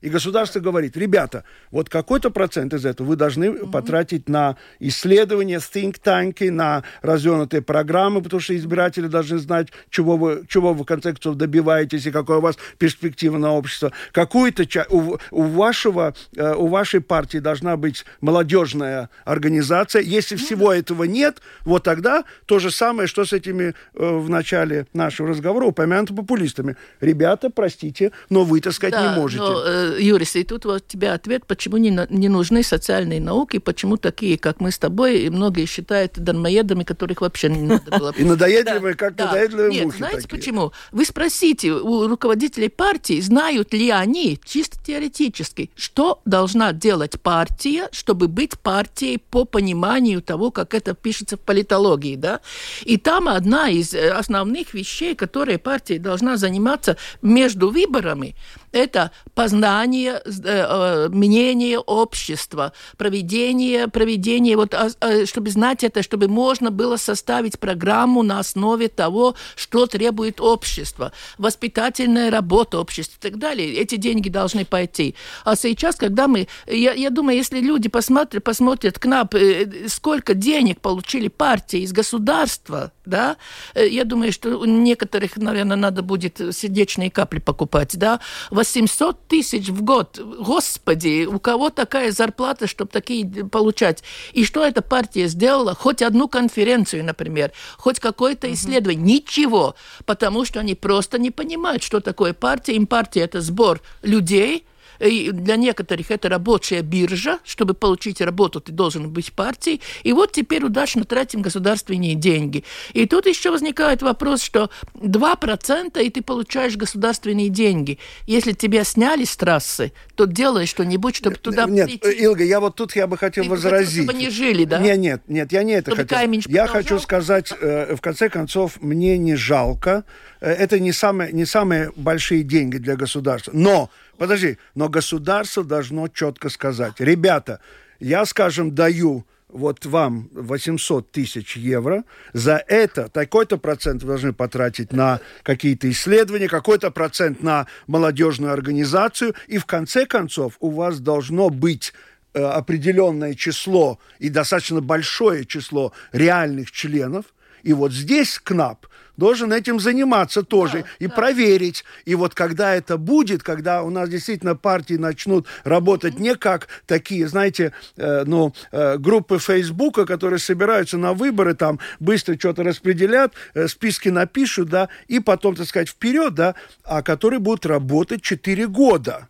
и 0.03 0.09
государство 0.09 0.61
говорит, 0.61 0.97
ребята, 0.97 1.45
вот 1.71 1.89
какой-то 1.89 2.31
процент 2.31 2.75
из 2.75 2.85
этого 2.85 3.07
вы 3.07 3.17
должны 3.17 3.45
mm-hmm. 3.45 3.71
потратить 3.71 4.29
на 4.29 4.57
исследования, 4.81 5.59
think 5.59 5.97
танки, 6.03 6.45
на 6.45 6.83
развернутые 7.03 7.63
программы, 7.63 8.21
потому 8.21 8.41
что 8.41 8.55
избиратели 8.57 9.07
должны 9.07 9.39
знать, 9.39 9.69
чего 9.91 10.17
вы, 10.17 10.45
чего 10.49 10.75
вы 10.75 10.83
в 10.83 10.87
конце 10.87 11.13
концов 11.13 11.37
добиваетесь 11.37 12.05
и 12.07 12.11
какая 12.11 12.39
у 12.39 12.41
вас 12.41 12.59
перспектива 12.79 13.39
на 13.39 13.53
общество. 13.53 13.93
Какую-то 14.11 14.67
часть 14.67 14.91
у, 14.91 15.19
у 15.31 15.43
вашего, 15.43 16.15
э, 16.37 16.55
у 16.55 16.67
вашей 16.67 17.01
партии 17.01 17.39
должна 17.39 17.77
быть 17.77 18.05
молодежная 18.21 19.09
организация. 19.25 20.03
Если 20.03 20.37
mm-hmm. 20.37 20.41
всего 20.41 20.73
этого 20.73 21.05
нет, 21.05 21.41
вот 21.65 21.85
тогда 21.85 22.25
то 22.47 22.59
же 22.59 22.73
самое, 22.73 23.07
что 23.07 23.25
с 23.25 23.33
этими 23.33 23.75
э, 23.95 24.17
в 24.19 24.29
начале 24.29 24.89
нашего 24.93 25.29
разговора 25.29 25.67
упомянуто 25.67 26.13
популистами. 26.13 26.77
Ребята, 27.01 27.51
простите, 27.51 28.11
но 28.31 28.43
вы, 28.45 28.61
так 28.61 28.73
сказать, 28.73 28.95
да, 28.95 29.11
не 29.11 29.21
можете. 29.21 29.45
Но, 29.45 29.63
э, 29.65 29.92
Юрис, 29.99 30.37
и 30.37 30.45
тут 30.45 30.65
вот 30.65 30.87
тебе 30.87 31.11
ответ, 31.11 31.47
почему 31.47 31.77
не, 31.77 31.91
не 32.11 32.29
нужны 32.29 32.63
социальные 32.63 33.21
науки, 33.21 33.59
почему 33.59 33.97
такие, 33.97 34.39
как 34.39 34.61
мы 34.61 34.71
с 34.71 34.79
тобой, 34.79 35.23
и 35.23 35.31
многие 35.31 35.67
считают 35.67 36.19
дармоедами, 36.19 36.85
которых 36.85 37.21
вообще 37.21 37.49
не 37.49 37.63
надо 37.63 37.99
было. 37.99 38.15
И 38.17 38.25
надоедливые, 38.25 38.95
как 38.95 39.19
надоедливые 39.19 39.71
Нет, 39.71 39.85
мухи 39.85 39.97
знаете 39.99 40.23
такие. 40.23 40.39
почему? 40.39 40.73
Вы 40.93 41.05
спросите 41.05 41.73
у 41.73 42.07
руководителей 42.07 42.69
партии, 42.69 43.21
знают 43.21 43.73
ли 43.73 43.91
они, 43.91 44.39
чисто 44.45 44.79
теоретически, 44.85 45.71
что 45.77 46.21
должна 46.25 46.73
делать 46.73 47.21
партия, 47.21 47.89
чтобы 47.93 48.29
быть 48.29 48.59
партией 48.59 49.19
по 49.19 49.45
пониманию 49.45 50.23
того, 50.23 50.51
как 50.51 50.75
это 50.75 50.95
пишется 50.95 51.37
в 51.37 51.41
политологии, 51.41 52.17
да? 52.17 52.41
И 52.85 52.97
там 52.97 53.29
одна 53.29 53.69
из 53.69 53.95
э, 53.95 54.11
основных 54.11 54.75
вещей, 54.75 55.15
которые 55.15 55.59
партия 55.59 55.99
должна 55.99 56.37
заниматься 56.37 56.97
между 57.23 57.71
выборами, 57.71 58.35
это 58.73 59.13
познание, 59.35 60.21
э, 60.25 60.31
э, 60.45 61.09
мнение 61.09 61.79
общества, 61.79 62.73
проведение, 62.97 63.89
проведение, 63.89 64.57
вот, 64.57 64.75
а, 64.75 64.89
а, 65.01 65.27
чтобы 65.27 65.51
знать 65.51 65.85
это, 65.85 66.03
чтобы 66.03 66.29
можно 66.29 66.71
было 66.71 66.97
составить 66.97 67.59
программу 67.59 68.23
на 68.23 68.39
основе 68.39 68.89
того, 68.89 69.35
что 69.57 69.87
требует 69.87 70.41
общество, 70.41 71.13
воспитательная 71.39 72.31
работа 72.31 72.79
общества 72.79 73.17
и 73.19 73.31
так 73.31 73.39
далее. 73.39 73.75
Эти 73.75 73.97
деньги 73.97 74.29
должны 74.29 74.65
пойти. 74.65 75.15
А 75.45 75.57
сейчас, 75.57 75.97
когда 75.97 76.29
мы, 76.29 76.49
я, 76.67 76.93
я 76.93 77.11
думаю, 77.11 77.37
если 77.37 77.61
люди 77.61 77.89
посмотрят, 77.89 78.43
посмотрят 78.43 78.99
к 78.99 79.07
нам, 79.07 79.29
э, 79.33 79.89
сколько 79.89 80.35
денег 80.35 80.81
получили 80.81 81.29
партии 81.29 81.81
из 81.81 81.93
государства, 81.93 82.93
да, 83.05 83.37
я 83.75 84.05
думаю, 84.05 84.33
что 84.33 84.57
у 84.59 84.65
некоторых, 84.65 85.37
наверное, 85.37 85.77
надо 85.77 86.03
будет 86.03 86.41
сердечные 86.53 87.11
капли 87.11 87.39
покупать, 87.39 87.97
да, 87.97 88.21
800 88.51 89.27
тысяч 89.27 89.69
в 89.69 89.83
год. 89.83 90.19
Господи, 90.19 91.27
у 91.27 91.39
кого 91.39 91.71
такая 91.71 92.13
зарплата, 92.13 92.67
чтобы 92.67 92.91
такие 92.91 93.27
получать? 93.45 94.03
И 94.33 94.45
что 94.45 94.65
эта 94.65 94.83
партия 94.83 95.27
сделала? 95.27 95.75
Хоть 95.75 96.03
одну 96.03 96.29
конференцию, 96.29 97.05
например, 97.05 97.53
хоть 97.77 98.01
какое-то 98.01 98.53
исследование. 98.53 99.17
Ничего. 99.17 99.75
Потому 100.05 100.45
что 100.45 100.61
они 100.61 100.75
просто 100.75 101.19
не 101.19 101.31
понимают, 101.31 101.83
что 101.83 102.01
такое 102.01 102.33
партия. 102.33 102.75
Им 102.75 102.87
партия– 102.87 103.21
это 103.23 103.41
сбор 103.41 103.81
людей– 104.03 104.65
и 105.03 105.31
для 105.31 105.57
некоторых 105.57 106.11
это 106.11 106.29
рабочая 106.29 106.83
биржа. 106.83 107.39
Чтобы 107.45 107.75
получить 107.75 108.21
работу, 108.21 108.61
ты 108.61 108.73
должен 108.73 109.11
быть 109.11 109.33
партией. 109.33 109.81
И 110.03 110.13
вот 110.13 110.33
теперь 110.33 110.65
удачно 110.65 111.05
тратим 111.05 111.43
государственные 111.43 112.15
деньги. 112.15 112.65
И 112.93 113.07
тут 113.07 113.27
еще 113.27 113.51
возникает 113.51 114.03
вопрос, 114.03 114.43
что 114.43 114.71
2% 114.95 116.03
и 116.03 116.11
ты 116.11 116.23
получаешь 116.23 116.77
государственные 116.77 117.49
деньги. 117.49 117.99
Если 118.27 118.53
тебя 118.53 118.85
сняли 118.85 119.25
с 119.25 119.37
трассы, 119.37 119.93
то 120.15 120.27
делай 120.27 120.67
что-нибудь, 120.67 121.17
чтобы 121.17 121.37
туда 121.37 121.67
Нет, 121.67 121.87
прийти. 121.87 122.25
Илга, 122.25 122.45
я 122.45 122.61
вот 122.61 122.77
тут 122.77 122.95
я 122.95 123.07
бы 123.07 123.17
хотел 123.17 123.45
Ты 123.45 123.51
возразить. 123.51 124.05
чтобы 124.05 124.19
они 124.19 124.31
жили, 124.31 124.65
да? 124.65 124.79
Нет, 124.79 124.99
нет, 124.99 125.23
нет, 125.29 125.53
я 125.53 125.63
не 125.63 125.73
это 125.73 125.91
Чтобы 125.93 126.09
хотел. 126.09 126.45
Я 126.49 126.67
хочу 126.67 126.99
сказать, 126.99 127.53
э, 127.61 127.97
в 127.97 128.01
конце 128.01 128.29
концов, 128.29 128.81
мне 128.81 129.19
не 129.19 129.35
жалко. 129.35 130.05
Э, 130.43 130.51
Это 130.53 130.81
не 130.81 130.93
самые, 130.93 131.33
не 131.33 131.47
самые 131.47 131.93
большие 131.97 132.43
деньги 132.43 132.77
для 132.77 132.97
государства. 132.97 133.53
Но, 133.55 133.91
подожди, 134.19 134.59
но 134.75 134.89
государство 134.89 135.65
должно 135.65 136.09
четко 136.09 136.51
сказать, 136.51 136.95
ребята, 136.99 137.61
я, 138.01 138.27
скажем, 138.27 138.75
даю 138.75 139.25
вот 139.49 139.85
вам 139.87 140.29
800 140.33 141.13
тысяч 141.13 141.57
евро, 141.57 142.05
за 142.33 142.57
это 142.67 143.09
такой-то 143.09 143.59
процент 143.59 144.03
вы 144.03 144.09
должны 144.09 144.33
потратить 144.33 144.93
на 144.93 145.21
какие-то 145.43 145.91
исследования, 145.91 146.49
какой-то 146.49 146.91
процент 146.91 147.43
на 147.43 147.67
молодежную 147.87 148.53
организацию, 148.53 149.35
и 149.49 149.59
в 149.59 149.67
конце 149.67 150.07
концов 150.07 150.57
у 150.61 150.71
вас 150.71 151.01
должно 151.01 151.51
быть 151.51 151.93
э, 152.33 152.43
определенное 152.43 153.35
число 153.35 153.99
и 154.19 154.31
достаточно 154.31 154.81
большое 154.81 155.45
число 155.45 155.93
реальных 156.13 156.73
членов, 156.73 157.27
и 157.63 157.75
вот 157.75 157.93
здесь 157.93 158.41
КНАП 158.43 158.87
должен 159.17 159.53
этим 159.53 159.81
заниматься 159.81 160.43
тоже 160.43 160.85
и 160.99 161.09
проверить. 161.09 161.85
И 162.05 162.15
вот 162.15 162.35
когда 162.35 162.75
это 162.75 162.97
будет, 162.97 163.43
когда 163.43 163.83
у 163.83 163.91
нас 163.91 164.09
действительно 164.09 164.57
партии 164.57 164.95
начнут 164.95 165.47
работать 165.65 166.19
не 166.19 166.35
как 166.35 166.69
такие, 166.87 167.29
знаете, 167.29 167.73
э, 167.97 168.25
ну, 168.27 168.55
э, 168.71 168.99
группы 168.99 169.39
Фейсбука, 169.39 170.07
которые 170.07 170.39
собираются 170.39 170.99
на 170.99 171.13
выборы, 171.13 171.55
там 171.55 171.79
быстро 172.01 172.37
что-то 172.39 172.63
распределят, 172.63 173.33
э, 173.55 173.69
списки 173.69 174.09
напишут, 174.09 174.69
да, 174.69 174.89
и 175.09 175.21
потом, 175.21 175.55
так 175.55 175.67
сказать, 175.67 175.89
вперед, 175.89 176.35
да, 176.35 176.55
а 176.85 177.03
которые 177.03 177.41
будут 177.41 177.67
работать 177.67 178.23
4 178.23 178.67
года. 178.69 179.29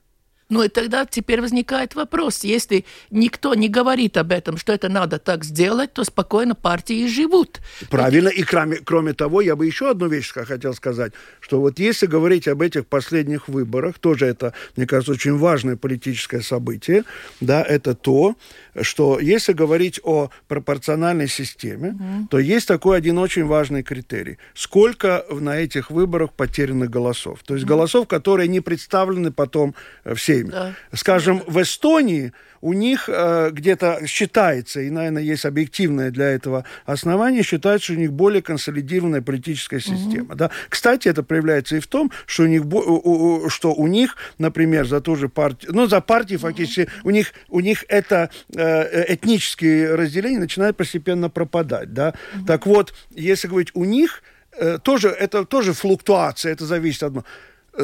Ну 0.53 0.63
и 0.63 0.69
тогда 0.69 1.07
теперь 1.07 1.41
возникает 1.41 1.95
вопрос, 1.95 2.45
если 2.45 2.85
никто 3.11 3.55
не 3.55 3.71
говорит 3.71 4.19
об 4.19 4.33
этом, 4.33 4.59
что 4.59 4.75
это 4.75 4.91
надо 4.91 5.19
так 5.19 5.45
сделать, 5.45 5.95
то 5.95 6.05
спокойно 6.05 6.55
партии 6.55 7.05
и 7.05 7.09
живут. 7.09 7.61
Правильно. 7.89 8.29
И 8.29 8.43
кроме, 8.43 8.77
кроме 8.77 9.15
того, 9.15 9.41
я 9.41 9.57
бы 9.57 9.65
еще 9.65 9.89
одну 9.91 10.09
вещь 10.09 10.31
хотел 10.31 10.75
сказать, 10.75 11.15
что 11.41 11.59
вот 11.59 11.79
если 11.79 12.05
говорить 12.05 12.49
об 12.49 12.61
этих 12.61 12.87
последних 12.87 13.49
выборах, 13.49 13.99
тоже 13.99 14.27
это, 14.27 14.53
мне 14.77 14.87
кажется, 14.87 15.13
очень 15.13 15.39
важное 15.39 15.77
политическое 15.77 16.43
событие, 16.43 17.05
да, 17.41 17.63
это 17.63 17.95
то, 17.95 18.37
что 18.83 19.21
если 19.21 19.55
говорить 19.55 20.01
о 20.03 20.29
пропорциональной 20.49 21.29
системе, 21.29 21.97
то 22.31 22.39
есть 22.39 22.69
такой 22.69 22.99
один 22.99 23.17
очень 23.17 23.47
важный 23.47 23.83
критерий. 23.83 24.37
Сколько 24.53 25.25
на 25.31 25.57
этих 25.57 25.91
выборах 25.91 26.35
потеряно 26.35 26.89
голосов? 26.89 27.39
То 27.43 27.55
есть 27.55 27.65
голосов, 27.65 28.07
которые 28.07 28.49
не 28.49 28.61
представлены 28.61 29.33
потом 29.33 29.75
э, 30.05 30.15
всеми. 30.51 30.51
Да. 30.51 30.75
Скажем, 30.95 31.43
в 31.47 31.61
Эстонии 31.61 32.33
у 32.61 32.75
них 32.75 33.09
э, 33.09 33.51
где-то 33.51 34.07
считается, 34.07 34.81
и, 34.81 34.89
наверное, 34.91 35.23
есть 35.23 35.45
объективное 35.45 36.11
для 36.13 36.27
этого 36.27 36.65
основание, 36.85 37.43
считается, 37.43 37.87
что 37.87 37.95
у 37.95 37.97
них 37.97 38.13
более 38.13 38.41
консолидированная 38.41 39.21
политическая 39.21 39.81
система. 39.81 40.37
Да? 40.37 40.51
Кстати, 40.69 41.09
это 41.09 41.25
проявляется 41.25 41.77
и 41.77 41.81
в 41.81 41.89
том, 41.89 42.13
что 42.27 42.45
у 42.45 42.47
них, 42.47 42.65
бо- 42.65 42.77
у- 42.77 43.45
у- 43.45 43.49
что 43.51 43.75
у 43.75 43.89
них 43.89 44.17
например, 44.39 44.87
за 44.87 45.01
ту 45.01 45.17
же 45.17 45.29
партию, 45.29 45.73
ну, 45.75 45.87
за 45.89 46.01
партии 46.01 46.37
фактически, 46.37 46.89
у 47.05 47.11
них, 47.11 47.33
у 47.49 47.61
них 47.61 47.85
это 47.89 48.31
э, 48.55 49.13
этнические 49.15 49.95
разделения 49.97 50.39
начинают 50.39 50.77
постепенно 50.77 51.29
пропадать. 51.31 51.93
Да? 51.93 52.15
Так 52.47 52.67
вот, 52.67 52.95
если 53.11 53.49
говорить 53.49 53.71
у 53.75 53.85
них, 53.85 54.23
э, 54.57 54.79
тоже, 54.83 55.09
это 55.09 55.45
тоже 55.45 55.73
флуктуация, 55.73 56.53
это 56.53 56.65
зависит 56.65 57.03
от... 57.03 57.25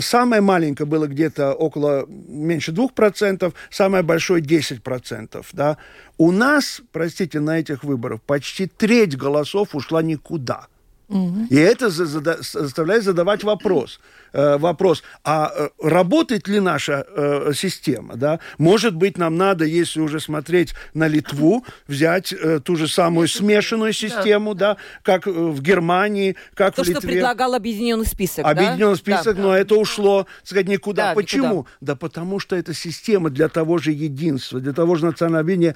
Самое 0.00 0.42
маленькое 0.42 0.86
было 0.86 1.06
где-то 1.06 1.54
около 1.54 2.04
меньше 2.06 2.72
2%, 2.72 3.54
самое 3.70 4.02
большое 4.02 4.42
10%. 4.42 5.46
Да? 5.52 5.78
У 6.18 6.30
нас, 6.30 6.82
простите, 6.92 7.40
на 7.40 7.58
этих 7.58 7.84
выборах 7.84 8.20
почти 8.22 8.66
треть 8.66 9.16
голосов 9.16 9.74
ушла 9.74 10.02
никуда. 10.02 10.66
И 11.08 11.56
это 11.56 11.88
за- 11.88 12.04
зада- 12.04 12.38
заставляет 12.42 13.02
задавать 13.02 13.42
вопрос. 13.42 13.98
Э, 14.34 14.58
вопрос, 14.58 15.02
а 15.24 15.50
э, 15.56 15.68
работает 15.82 16.48
ли 16.48 16.60
наша 16.60 17.06
э, 17.08 17.52
система? 17.54 18.14
Да? 18.16 18.40
Может 18.58 18.94
быть, 18.94 19.16
нам 19.16 19.38
надо, 19.38 19.64
если 19.64 20.00
уже 20.00 20.20
смотреть 20.20 20.74
на 20.92 21.08
Литву, 21.08 21.64
взять 21.86 22.34
э, 22.34 22.60
ту 22.62 22.76
же 22.76 22.88
самую 22.88 23.26
смешанную 23.28 23.94
систему, 23.94 24.54
да, 24.54 24.76
как 25.02 25.26
э, 25.26 25.30
в 25.30 25.62
Германии, 25.62 26.36
как 26.54 26.74
То, 26.74 26.82
в 26.82 26.84
что 26.84 26.94
Литве. 26.96 27.12
предлагал 27.12 27.54
объединенный 27.54 28.04
список, 28.06 28.44
да? 28.44 28.50
Объединенный 28.50 28.96
список, 28.96 29.36
Да. 29.36 29.42
но 29.42 29.56
это 29.56 29.76
ушло, 29.76 30.26
сказать, 30.44 30.68
никуда. 30.68 31.08
Да, 31.10 31.14
Почему? 31.14 31.46
никуда. 31.48 31.68
Да 31.80 31.96
потому 31.96 32.38
что 32.38 32.54
это 32.54 32.74
система 32.74 33.30
для 33.30 33.48
того 33.48 33.78
же 33.78 33.92
единства, 33.92 34.60
для 34.60 34.74
того 34.74 34.94
же 34.96 35.06
национального 35.06 35.40
объединения. 35.40 35.74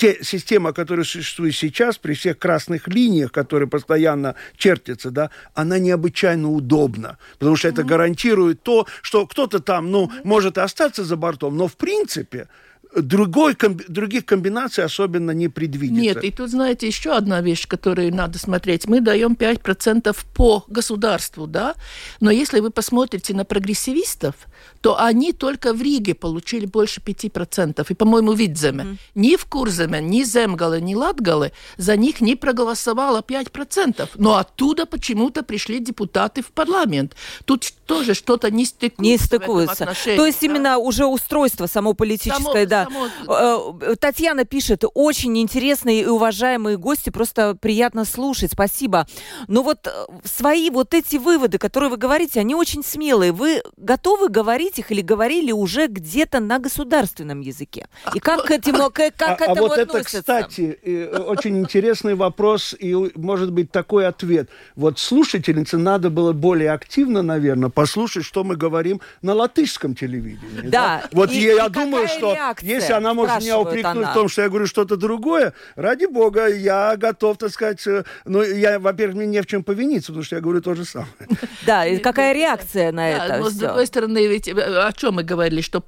Те, 0.00 0.16
система, 0.22 0.72
которая 0.72 1.04
существует 1.04 1.54
сейчас, 1.54 1.98
при 1.98 2.14
всех 2.14 2.38
красных 2.38 2.88
линиях, 2.88 3.32
которые 3.32 3.68
постоянно 3.68 4.34
чертятся, 4.56 5.10
да, 5.10 5.30
она 5.52 5.78
необычайно 5.78 6.50
удобна, 6.50 7.18
потому 7.38 7.54
что 7.56 7.68
это 7.68 7.82
гарантирует 7.82 8.62
то, 8.62 8.86
что 9.02 9.26
кто-то 9.26 9.60
там, 9.60 9.90
ну, 9.90 10.10
может 10.24 10.56
и 10.56 10.62
остаться 10.62 11.04
за 11.04 11.16
бортом, 11.16 11.54
но 11.58 11.68
в 11.68 11.76
принципе 11.76 12.48
другой, 12.96 13.54
комби- 13.54 13.84
других 13.88 14.24
комбинаций 14.24 14.84
особенно 14.84 15.30
не 15.30 15.48
предвидится. 15.48 16.00
Нет, 16.00 16.24
и 16.24 16.30
тут, 16.30 16.50
знаете, 16.50 16.86
еще 16.86 17.12
одна 17.12 17.40
вещь, 17.40 17.66
которую 17.66 18.14
надо 18.14 18.38
смотреть. 18.38 18.86
Мы 18.88 19.00
даем 19.00 19.34
5% 19.34 20.16
по 20.34 20.64
государству, 20.68 21.46
да? 21.46 21.74
Но 22.20 22.30
если 22.30 22.60
вы 22.60 22.70
посмотрите 22.70 23.34
на 23.34 23.44
прогрессивистов, 23.44 24.34
то 24.80 25.00
они 25.00 25.32
только 25.32 25.72
в 25.72 25.82
Риге 25.82 26.14
получили 26.14 26.66
больше 26.66 27.00
5%. 27.00 27.86
И, 27.88 27.94
по-моему, 27.94 28.32
Видземе. 28.32 28.98
Ни 29.14 29.36
в 29.36 29.44
Курземе, 29.44 30.00
ни 30.00 30.24
Земгале, 30.24 30.80
ни 30.80 30.94
Латгале 30.94 31.52
за 31.76 31.96
них 31.96 32.20
не 32.20 32.34
проголосовало 32.34 33.20
5%. 33.20 34.08
Но 34.16 34.36
оттуда 34.36 34.86
почему-то 34.86 35.42
пришли 35.42 35.80
депутаты 35.80 36.42
в 36.42 36.50
парламент. 36.52 37.14
Тут 37.44 37.72
тоже 37.86 38.14
что-то 38.14 38.50
не 38.50 38.64
стыкуется. 38.64 39.02
Не 39.02 39.18
стыкуется. 39.18 39.94
То 40.04 40.26
есть 40.26 40.40
да. 40.40 40.46
именно 40.46 40.78
уже 40.78 41.06
устройство 41.06 41.66
само 41.66 41.94
политическое, 41.94 42.42
Само- 42.42 42.66
да, 42.66 42.79
Да. 43.26 43.58
Э, 43.80 43.96
Татьяна 43.98 44.44
пишет, 44.44 44.84
очень 44.94 45.36
интересные 45.38 46.02
и 46.02 46.06
уважаемые 46.06 46.76
гости, 46.76 47.10
просто 47.10 47.56
приятно 47.60 48.04
слушать, 48.04 48.52
спасибо. 48.52 49.06
Но 49.48 49.62
вот 49.62 49.86
э, 49.86 49.90
свои 50.24 50.70
вот 50.70 50.94
эти 50.94 51.16
выводы, 51.16 51.58
которые 51.58 51.90
вы 51.90 51.96
говорите, 51.96 52.40
они 52.40 52.54
очень 52.54 52.84
смелые. 52.84 53.32
Вы 53.32 53.62
готовы 53.76 54.28
говорить 54.28 54.78
их 54.78 54.90
или 54.92 55.02
говорили 55.02 55.52
уже 55.52 55.86
где-то 55.86 56.40
на 56.40 56.58
государственном 56.58 57.40
языке? 57.40 57.86
И 58.14 58.20
как 58.20 58.44
к 58.44 58.50
этому, 58.50 58.90
как 58.90 59.14
а, 59.20 59.34
к 59.34 59.40
этому 59.42 59.66
а 59.66 59.68
вот 59.68 59.78
относятся? 59.78 60.18
это, 60.18 60.20
кстати, 60.20 60.78
э, 60.82 61.18
очень 61.18 61.58
интересный 61.58 62.14
вопрос 62.14 62.74
и, 62.78 62.94
может 63.14 63.52
быть, 63.52 63.70
такой 63.70 64.06
ответ. 64.06 64.48
Вот 64.76 64.98
слушательнице 64.98 65.78
надо 65.78 66.10
было 66.10 66.32
более 66.32 66.72
активно, 66.72 67.22
наверное, 67.22 67.70
послушать, 67.70 68.24
что 68.24 68.44
мы 68.44 68.56
говорим 68.56 69.00
на 69.22 69.34
латышском 69.34 69.94
телевидении. 69.94 70.68
Да. 70.68 71.04
Вот 71.12 71.32
И- 71.32 71.40
я 71.40 71.66
и 71.66 71.70
думаю, 71.70 72.04
какая 72.04 72.18
что 72.18 72.34
реакция, 72.34 72.69
если 72.74 72.92
она 72.92 73.14
может 73.14 73.40
меня 73.40 73.58
упрекнуть 73.58 74.04
она. 74.04 74.10
в 74.10 74.14
том, 74.14 74.28
что 74.28 74.42
я 74.42 74.48
говорю 74.48 74.66
что-то 74.66 74.96
другое, 74.96 75.52
ради 75.76 76.06
бога, 76.06 76.46
я 76.46 76.96
готов, 76.96 77.38
так 77.38 77.50
сказать, 77.50 77.86
э, 77.86 78.04
ну, 78.24 78.42
я, 78.42 78.78
во-первых, 78.78 79.16
мне 79.16 79.26
не 79.26 79.42
в 79.42 79.46
чем 79.46 79.62
повиниться, 79.62 80.08
потому 80.08 80.24
что 80.24 80.36
я 80.36 80.42
говорю 80.42 80.60
то 80.60 80.74
же 80.74 80.84
самое. 80.84 81.10
Да, 81.66 81.86
и 81.86 81.98
какая 81.98 82.32
реакция 82.32 82.90
на 82.92 83.08
это? 83.08 83.38
но 83.38 83.50
с 83.50 83.54
другой 83.54 83.86
стороны, 83.86 84.26
ведь 84.26 84.48
э, 84.48 84.52
о 84.52 84.92
чем 84.92 85.14
мы 85.14 85.22
говорили, 85.22 85.60
что, 85.60 85.82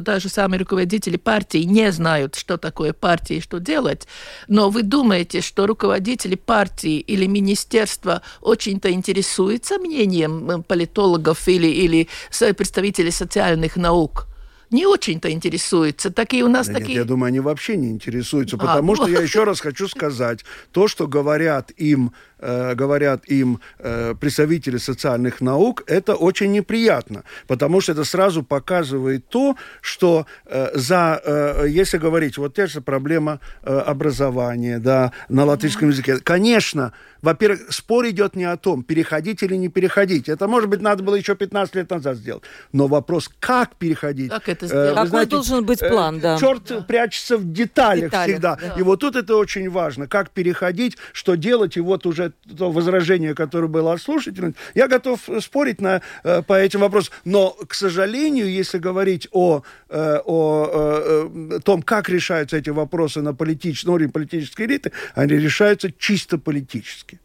даже 0.00 0.28
самые 0.28 0.60
руководители 0.60 1.16
партии 1.16 1.58
не 1.58 1.92
знают, 1.92 2.34
что 2.34 2.56
такое 2.56 2.92
партия 2.92 3.38
и 3.38 3.40
что 3.40 3.58
делать. 3.58 4.06
Но 4.48 4.70
вы 4.70 4.82
думаете, 4.82 5.40
что 5.40 5.66
руководители 5.66 6.34
партии 6.34 6.98
или 6.98 7.26
министерства 7.26 8.22
очень-то 8.40 8.90
интересуются 8.90 9.78
мнением 9.78 10.50
э, 10.50 10.62
политологов 10.62 11.48
или, 11.48 11.66
или 11.66 12.08
представителей 12.56 13.10
социальных 13.10 13.76
наук? 13.76 14.27
Не 14.70 14.86
очень-то 14.86 15.30
интересуются. 15.30 16.10
Такие 16.10 16.44
у 16.44 16.48
нас 16.48 16.66
Да 16.66 16.74
нет, 16.74 16.82
такие... 16.82 16.98
я 16.98 17.04
думаю, 17.04 17.28
они 17.28 17.40
вообще 17.40 17.76
не 17.76 17.90
интересуются, 17.90 18.56
А, 18.56 18.58
потому 18.58 18.94
ну. 18.94 18.96
что 18.96 19.08
я 19.08 19.20
еще 19.20 19.44
раз 19.44 19.60
хочу 19.60 19.88
сказать, 19.88 20.44
то, 20.72 20.88
что 20.88 21.06
говорят 21.06 21.70
им, 21.76 22.12
э, 22.38 22.74
говорят 22.74 23.24
им 23.26 23.60
э, 23.78 24.14
представители 24.20 24.76
социальных 24.76 25.40
наук, 25.40 25.84
это 25.86 26.14
очень 26.14 26.52
неприятно, 26.52 27.24
потому 27.46 27.80
что 27.80 27.92
это 27.92 28.04
сразу 28.04 28.42
показывает 28.42 29.26
то, 29.28 29.56
что 29.80 30.26
э, 30.46 30.70
за, 30.74 31.20
э, 31.24 31.66
если 31.68 31.96
говорить, 31.96 32.36
вот 32.36 32.54
те 32.54 32.66
же 32.66 32.80
проблема 32.80 33.40
э, 33.62 33.76
образования, 33.78 34.78
да, 34.78 35.12
на 35.28 35.44
латышском 35.44 35.88
языке, 35.88 36.18
конечно, 36.18 36.92
во-первых, 37.22 37.72
спор 37.72 38.08
идет 38.08 38.36
не 38.36 38.44
о 38.44 38.56
том, 38.56 38.82
переходить 38.82 39.42
или 39.42 39.56
не 39.56 39.68
переходить. 39.68 40.28
Это, 40.28 40.46
может 40.46 40.68
быть, 40.68 40.80
надо 40.80 41.02
было 41.02 41.16
еще 41.16 41.34
15 41.34 41.74
лет 41.74 41.90
назад 41.90 42.16
сделать. 42.16 42.42
Но 42.72 42.86
вопрос, 42.86 43.30
как 43.40 43.76
переходить. 43.76 44.30
Как 44.30 44.48
это 44.62 44.66
Э, 44.66 44.68
сделать? 44.68 45.10
Какой 45.10 45.26
должен 45.26 45.64
быть 45.64 45.82
э, 45.82 45.88
план, 45.88 46.20
да. 46.20 46.38
Черт 46.38 46.86
прячется 46.86 47.36
в 47.36 47.52
деталях, 47.52 48.06
Деталях, 48.06 48.34
всегда. 48.34 48.56
да. 48.56 48.74
И 48.78 48.82
вот 48.82 49.00
тут 49.00 49.16
это 49.16 49.36
очень 49.36 49.70
важно, 49.70 50.06
как 50.06 50.30
переходить, 50.30 50.96
что 51.12 51.34
делать. 51.34 51.76
И 51.76 51.80
вот 51.80 52.06
уже 52.06 52.32
то 52.56 52.70
возражение, 52.70 53.34
которое 53.34 53.68
было 53.68 53.92
от 53.92 54.02
слушателей, 54.02 54.54
я 54.74 54.88
готов 54.88 55.20
спорить 55.40 55.80
на, 55.80 56.02
э, 56.24 56.42
по 56.42 56.54
этим 56.54 56.80
вопросам. 56.80 57.14
Но, 57.24 57.50
к 57.50 57.74
сожалению, 57.74 58.50
если 58.50 58.78
говорить 58.78 59.28
о, 59.32 59.62
э, 59.88 60.20
о 60.24 60.68
э, 60.72 61.56
э, 61.56 61.60
том, 61.60 61.82
как 61.82 62.08
решаются 62.08 62.56
эти 62.56 62.70
вопросы 62.70 63.22
на, 63.22 63.34
политич... 63.34 63.84
на 63.84 63.92
уровне 63.92 64.12
политической 64.12 64.66
элиты, 64.66 64.92
они 65.14 65.34
решаются 65.34 65.90
чисто 65.92 66.38
политически. 66.38 67.20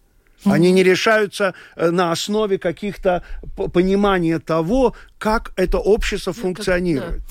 Они 0.45 0.71
не 0.71 0.83
решаются 0.83 1.53
э, 1.75 1.89
на 1.91 2.11
основе 2.11 2.57
каких-то 2.57 3.23
понимания 3.73 4.39
того, 4.39 4.95
как 5.23 5.53
это 5.55 5.77
общество 5.77 6.33
функционирует. 6.33 7.21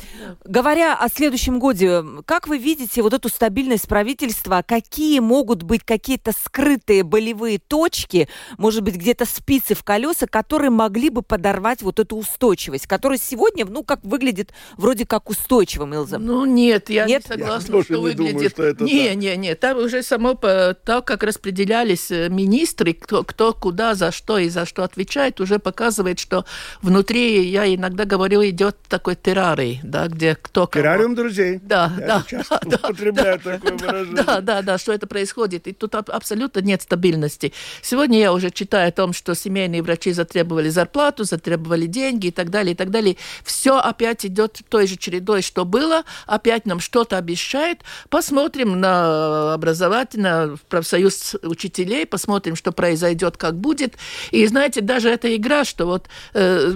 Говоря 0.47 0.95
о 0.95 1.11
следующем 1.11 1.59
годе, 1.59 2.03
как 2.24 2.49
вы 2.49 2.57
видите 2.57 3.03
вот 3.03 3.12
эту 3.12 3.28
стабильность 3.28 3.86
правительства? 3.86 4.64
Какие 4.66 5.18
могут 5.20 5.62
быть 5.62 5.84
какие-то 5.84 6.32
скрытые 6.32 7.03
болевые 7.03 7.59
точки, 7.59 8.30
может 8.57 8.82
быть, 8.82 8.97
где-то 8.97 9.26
спицы 9.26 9.74
в 9.74 9.84
колеса, 9.84 10.26
которые 10.26 10.70
могли 10.70 11.11
бы 11.11 11.20
подорвать 11.20 11.82
вот 11.82 12.01
эту 12.01 12.16
устойчивость, 12.16 12.86
которая 12.86 13.18
сегодня, 13.18 13.66
ну, 13.66 13.84
как 13.84 14.03
выглядит 14.05 14.55
вроде 14.78 15.05
как 15.05 15.28
устойчивым, 15.28 15.93
Илза? 15.93 16.16
Ну 16.16 16.47
нет, 16.47 16.88
я 16.88 17.05
Нет? 17.05 17.24
не 17.28 17.36
согласна, 17.36 17.76
Я 17.76 17.82
что 17.82 17.97
не 17.97 18.01
выглядит. 18.01 18.32
думаю, 18.32 18.49
что 18.49 18.62
это 18.62 18.84
не, 18.84 19.09
так. 19.09 19.16
не, 19.16 19.36
не. 19.36 19.55
Там 19.55 19.76
уже 19.76 20.03
само 20.03 20.34
по 20.34 20.74
то, 20.82 21.03
как 21.03 21.22
распределялись 21.22 22.11
э, 22.11 22.30
министры, 22.30 22.95
кто, 22.95 23.22
кто 23.22 23.53
куда 23.53 23.95
за 23.95 24.12
что 24.12 24.38
и 24.38 24.49
за 24.49 24.64
что 24.64 24.82
отвечает, 24.82 25.43
уже 25.43 25.59
показывает, 25.59 26.18
что 26.18 26.47
внутри, 26.80 27.51
я 27.51 27.66
иногда 27.83 28.05
говорю, 28.05 28.45
идет 28.49 28.76
такой 28.89 29.16
террарий, 29.16 29.80
да, 29.83 30.07
где 30.07 30.37
кто 30.37 30.68
кого. 30.68 30.83
Террариум 30.83 31.14
друзей. 31.16 31.59
Да, 31.62 31.93
Я 31.99 32.07
да, 32.07 32.24
часто 32.28 32.61
да, 32.64 32.76
употребляю 32.76 33.41
да, 33.43 33.53
такое 33.53 33.72
да, 33.72 33.87
выражение. 33.87 34.22
Да, 34.22 34.41
да, 34.41 34.62
да, 34.62 34.78
что 34.78 34.93
это 34.93 35.07
происходит. 35.09 35.66
И 35.66 35.72
тут 35.72 35.95
аб- 35.97 36.11
абсолютно 36.11 36.61
нет 36.61 36.83
стабильности. 36.83 37.53
Сегодня 37.83 38.20
я 38.20 38.33
уже 38.33 38.51
читаю 38.51 38.89
о 38.89 38.93
том, 38.93 39.12
что 39.12 39.35
семейные 39.35 39.83
врачи 39.83 40.12
затребовали 40.12 40.68
зарплату, 40.68 41.24
затребовали 41.24 41.87
деньги 41.87 42.28
и 42.28 42.30
так 42.30 42.51
далее, 42.51 42.74
и 42.74 42.76
так 42.76 42.91
далее. 42.91 43.16
Все 43.45 43.78
опять 43.78 44.24
идет 44.24 44.61
той 44.68 44.87
же 44.87 44.97
чередой, 44.97 45.43
что 45.43 45.64
было. 45.64 46.05
Опять 46.26 46.66
нам 46.66 46.78
что-то 46.78 47.18
обещает. 47.18 47.80
Посмотрим 48.11 48.78
на 48.78 49.55
образовательный 49.55 50.57
профсоюз 50.68 51.35
учителей, 51.43 52.07
посмотрим, 52.07 52.55
что 52.55 52.70
произойдет, 52.70 53.37
как 53.37 53.57
будет. 53.57 53.95
И 54.30 54.47
знаете, 54.47 54.80
даже 54.83 55.11
эта 55.11 55.35
игра, 55.35 55.64
что 55.64 55.87
вот 55.87 56.09
э, 56.35 56.72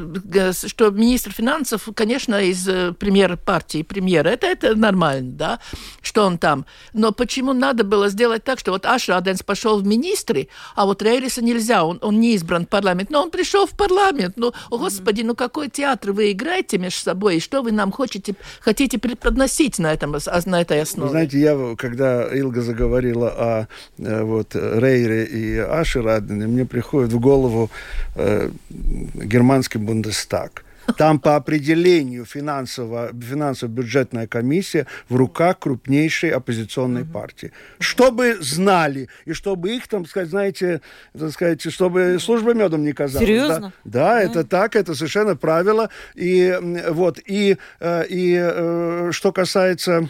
что 0.67 0.91
министр 0.97 1.33
финансов, 1.33 1.89
конечно, 1.95 2.41
из 2.43 2.67
э, 2.69 2.93
премьера 2.93 3.37
партии, 3.37 3.83
премьера, 3.83 4.29
это, 4.29 4.47
это 4.47 4.75
нормально, 4.75 5.33
да, 5.33 5.61
что 6.03 6.25
он 6.25 6.39
там. 6.39 6.67
Но 6.93 7.13
почему 7.13 7.53
надо 7.53 7.85
было 7.85 8.09
сделать 8.09 8.45
так, 8.45 8.59
что 8.59 8.73
вот 8.73 8.87
Ашраденс 8.87 9.43
пошел 9.43 9.81
в 9.81 9.87
министры, 9.87 10.49
а 10.75 10.87
вот 10.87 11.03
Рейриса 11.03 11.43
нельзя, 11.43 11.85
он, 11.85 11.99
он 12.03 12.21
не 12.21 12.35
избран 12.35 12.67
в 12.67 12.69
парламент, 12.69 13.11
но 13.11 13.23
он 13.23 13.31
пришел 13.31 13.67
в 13.67 13.73
парламент. 13.73 14.35
Ну, 14.37 14.53
о, 14.71 14.79
господи, 14.79 15.23
ну 15.23 15.35
какой 15.35 15.69
театр 15.69 16.13
вы 16.13 16.33
играете 16.33 16.79
между 16.79 17.01
собой, 17.01 17.37
и 17.37 17.41
что 17.41 17.63
вы 17.63 17.73
нам 17.73 17.93
хотите, 17.93 18.35
хотите 18.61 18.99
преподносить 18.99 19.79
на, 19.79 19.93
этом, 19.93 20.17
на 20.47 20.61
этой 20.61 20.83
основе? 20.83 21.07
Вы 21.07 21.11
знаете, 21.11 21.41
я, 21.41 21.77
когда 21.77 22.27
Илга 22.37 22.63
заговорила 22.63 23.29
о 23.29 23.69
э, 23.99 24.23
вот, 24.23 24.55
Рейре 24.55 25.25
и 25.25 25.59
Ашерадене, 25.59 26.47
мне 26.47 26.65
приходит 26.65 27.13
в 27.13 27.21
голову 27.21 27.71
э, 28.15 28.51
германский 28.71 29.79
Бундестаг. 29.79 30.65
Там 30.97 31.19
по 31.19 31.37
определению 31.37 32.25
финансово, 32.25 33.11
финансово-бюджетная 33.13 34.27
комиссия 34.27 34.87
в 35.09 35.17
руках 35.17 35.59
крупнейшей 35.59 36.31
оппозиционной 36.31 37.05
партии. 37.05 37.53
Чтобы 37.79 38.37
знали, 38.41 39.09
и 39.25 39.33
чтобы 39.33 39.77
их, 39.77 39.89
там, 39.89 40.07
сказать, 40.07 40.29
знаете, 40.29 40.81
так 41.19 41.31
сказать, 41.33 41.73
чтобы 41.73 42.19
служба 42.21 42.55
медом 42.55 42.85
не 42.85 42.93
казалась. 42.93 43.27
Серьезно? 43.27 43.73
Да, 43.85 44.15
да, 44.15 44.23
это 44.23 44.45
так, 44.45 44.77
это 44.77 44.95
совершенно 44.95 45.37
правило. 45.37 45.91
И 46.15 46.57
вот, 46.91 47.19
и, 47.27 47.57
э, 47.81 48.05
и 48.09 48.39
э, 48.39 49.11
что 49.13 49.33
касается 49.33 50.09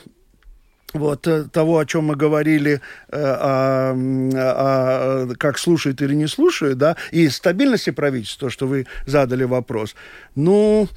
вот 0.94 1.26
э, 1.26 1.44
того, 1.44 1.78
о 1.78 1.86
чем 1.86 2.04
мы 2.04 2.16
говорили, 2.16 2.80
э, 3.10 3.20
о, 3.20 3.92
о- 3.94 5.24
о- 5.30 5.34
как 5.36 5.58
слушают 5.58 6.00
или 6.02 6.14
не 6.14 6.26
слушают, 6.26 6.78
да, 6.78 6.96
и 7.10 7.28
стабильности 7.28 7.90
правительства, 7.90 8.48
то, 8.48 8.50
что 8.50 8.66
вы 8.66 8.86
задали 9.06 9.44
вопрос. 9.44 9.94
Ну, 10.34 10.88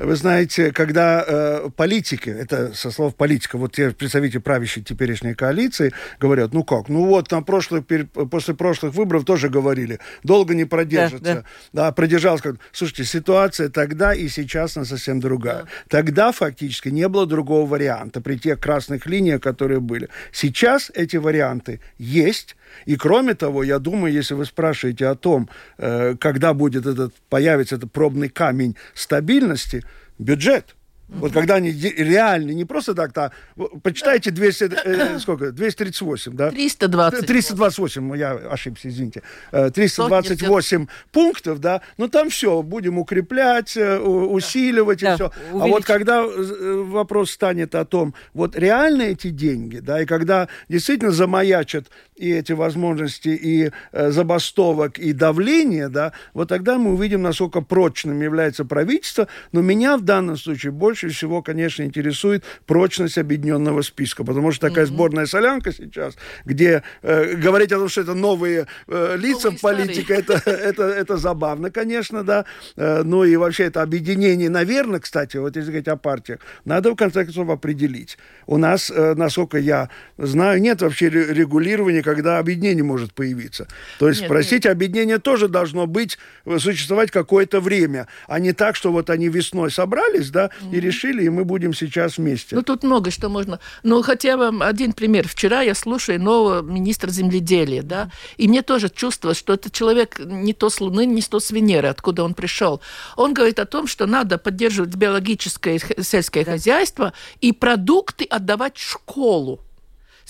вы 0.00 0.16
знаете, 0.16 0.72
когда 0.72 1.24
э, 1.26 1.70
политики, 1.76 2.30
это 2.30 2.72
со 2.74 2.90
слов 2.90 3.14
политика, 3.16 3.58
вот 3.58 3.72
те 3.72 3.90
представители 3.90 4.38
правящей 4.38 4.82
теперешней 4.82 5.34
коалиции 5.34 5.92
говорят, 6.20 6.52
ну 6.52 6.64
как, 6.64 6.88
ну 6.88 7.06
вот 7.06 7.30
на 7.30 7.42
прошлых, 7.42 7.84
после 8.30 8.54
прошлых 8.54 8.94
выборов 8.94 9.24
тоже 9.24 9.48
говорили, 9.48 9.98
долго 10.22 10.54
не 10.54 10.64
продержится. 10.64 11.44
Да, 11.72 11.84
Да, 11.86 11.92
продержался. 11.92 12.42
как- 12.42 12.56
Слушайте, 12.72 13.04
ситуация 13.04 13.68
тогда 13.68 14.14
и 14.14 14.28
сейчас 14.28 14.76
она 14.76 14.86
совсем 14.86 15.20
другая. 15.20 15.64
Тогда 15.88 16.32
фактически 16.32 16.88
не 16.88 17.08
было 17.08 17.26
другого 17.26 17.66
варианта 17.68 18.20
при 18.20 18.36
тех 18.38 18.60
красных 18.60 19.06
линиях, 19.06 19.40
которые 19.40 19.80
были. 19.80 20.08
Сейчас 20.32 20.90
эти 20.94 21.16
варианты 21.16 21.80
есть. 21.98 22.56
И 22.84 22.96
кроме 22.96 23.34
того, 23.34 23.62
я 23.62 23.78
думаю, 23.78 24.12
если 24.12 24.34
вы 24.34 24.44
спрашиваете 24.44 25.06
о 25.08 25.14
том, 25.14 25.48
э, 25.78 26.14
когда 26.20 26.52
будет 26.54 26.86
этот, 26.86 27.14
появится 27.30 27.76
этот 27.76 27.90
пробный 27.92 28.28
камень 28.28 28.76
стабильности, 28.94 29.82
бюджет. 30.18 30.74
Вот 31.08 31.32
когда 31.32 31.54
они 31.54 31.70
реально, 31.70 32.50
не 32.50 32.66
просто 32.66 32.94
так-то, 32.94 33.32
а, 33.56 33.62
почитайте 33.82 34.30
200, 34.30 34.70
э, 34.84 35.18
сколько, 35.18 35.52
238, 35.52 36.34
да? 36.34 36.50
320. 36.50 37.26
328, 37.26 38.16
я 38.16 38.32
ошибся, 38.32 38.88
извините. 38.90 39.22
Э, 39.50 39.70
328 39.70 40.86
пунктов, 41.10 41.60
да, 41.60 41.80
но 41.96 42.08
там 42.08 42.28
все, 42.28 42.62
будем 42.62 42.98
укреплять, 42.98 43.74
э, 43.76 43.98
усиливать 43.98 45.00
Да, 45.00 45.12
и 45.12 45.14
все. 45.14 45.32
А 45.52 45.66
вот 45.66 45.84
когда 45.86 46.24
э, 46.24 46.84
вопрос 46.86 47.30
станет 47.30 47.74
о 47.74 47.86
том, 47.86 48.14
вот 48.34 48.54
реально 48.54 49.02
эти 49.02 49.30
деньги, 49.30 49.78
да, 49.78 50.02
и 50.02 50.04
когда 50.04 50.48
действительно 50.68 51.10
замаячат 51.10 51.86
и 52.18 52.30
эти 52.30 52.52
возможности 52.52 53.28
и 53.28 53.70
э, 53.92 54.10
забастовок, 54.10 54.98
и 54.98 55.12
давления, 55.12 55.88
да, 55.88 56.12
вот 56.34 56.48
тогда 56.48 56.78
мы 56.78 56.92
увидим, 56.92 57.22
насколько 57.22 57.60
прочным 57.60 58.20
является 58.20 58.64
правительство. 58.64 59.28
Но 59.52 59.62
меня 59.62 59.96
в 59.96 60.02
данном 60.02 60.36
случае 60.36 60.72
больше 60.72 61.08
всего, 61.08 61.42
конечно, 61.42 61.82
интересует 61.82 62.44
прочность 62.66 63.18
объединенного 63.18 63.82
списка, 63.82 64.24
потому 64.24 64.52
что 64.52 64.68
такая 64.68 64.84
mm-hmm. 64.84 64.88
сборная 64.88 65.26
солянка 65.26 65.72
сейчас, 65.72 66.16
где 66.44 66.82
э, 67.02 67.34
говорить 67.36 67.72
о 67.72 67.78
том, 67.78 67.88
что 67.88 68.00
это 68.00 68.14
новые 68.14 68.66
э, 68.88 69.16
лица 69.16 69.50
в 69.50 69.60
политике, 69.60 70.14
это, 70.14 70.34
это, 70.50 70.82
это 70.82 71.16
забавно, 71.16 71.70
конечно, 71.70 72.24
да. 72.24 72.44
Э, 72.76 73.02
ну 73.04 73.24
и 73.24 73.36
вообще 73.36 73.64
это 73.64 73.82
объединение, 73.82 74.50
наверное, 74.50 75.00
кстати, 75.00 75.36
вот 75.36 75.56
если 75.56 75.70
говорить 75.70 75.88
о 75.88 75.96
партиях, 75.96 76.40
надо 76.64 76.90
в 76.90 76.96
конце 76.96 77.24
концов 77.24 77.48
определить. 77.50 78.18
У 78.46 78.56
нас, 78.56 78.90
э, 78.90 79.14
насколько 79.14 79.58
я 79.58 79.88
знаю, 80.16 80.60
нет 80.60 80.82
вообще 80.82 81.08
регулирования, 81.10 82.02
когда 82.08 82.38
объединение 82.38 82.82
может 82.82 83.12
появиться. 83.12 83.68
То 83.98 84.08
есть, 84.08 84.22
нет, 84.22 84.30
простите, 84.30 84.68
нет. 84.68 84.76
объединение 84.76 85.18
тоже 85.18 85.46
должно 85.46 85.86
быть, 85.86 86.16
э, 86.46 86.58
существовать 86.58 87.10
какое-то 87.10 87.60
время, 87.60 88.08
а 88.26 88.38
не 88.38 88.54
так, 88.54 88.76
что 88.76 88.90
вот 88.92 89.10
они 89.10 89.28
весной 89.28 89.70
собрались, 89.70 90.30
да, 90.30 90.46
mm-hmm. 90.46 90.74
и 90.74 90.80
решили, 90.80 91.24
и 91.24 91.28
мы 91.28 91.44
будем 91.44 91.74
сейчас 91.74 92.16
вместе. 92.16 92.56
Ну, 92.56 92.62
тут 92.62 92.82
много 92.82 93.10
что 93.10 93.28
можно. 93.28 93.60
Ну, 93.82 94.00
хотя 94.00 94.38
бы 94.38 94.64
один 94.64 94.94
пример. 94.94 95.28
Вчера 95.28 95.60
я 95.60 95.74
слушаю 95.74 96.18
нового 96.18 96.62
министра 96.62 97.10
земледелия, 97.10 97.82
да, 97.82 98.10
и 98.38 98.48
мне 98.48 98.62
тоже 98.62 98.88
чувство, 98.88 99.34
что 99.34 99.52
это 99.52 99.70
человек 99.70 100.18
не 100.18 100.54
то 100.54 100.70
с 100.70 100.80
Луны, 100.80 101.04
не 101.04 101.20
то 101.20 101.40
с 101.40 101.50
Венеры, 101.50 101.88
откуда 101.88 102.24
он 102.24 102.32
пришел. 102.32 102.80
Он 103.16 103.34
говорит 103.34 103.58
о 103.58 103.66
том, 103.66 103.86
что 103.86 104.06
надо 104.06 104.38
поддерживать 104.38 104.94
биологическое 104.94 105.78
сельское 106.00 106.46
да. 106.46 106.52
хозяйство 106.52 107.12
и 107.42 107.52
продукты 107.52 108.24
отдавать 108.24 108.78
в 108.78 108.90
школу. 108.90 109.60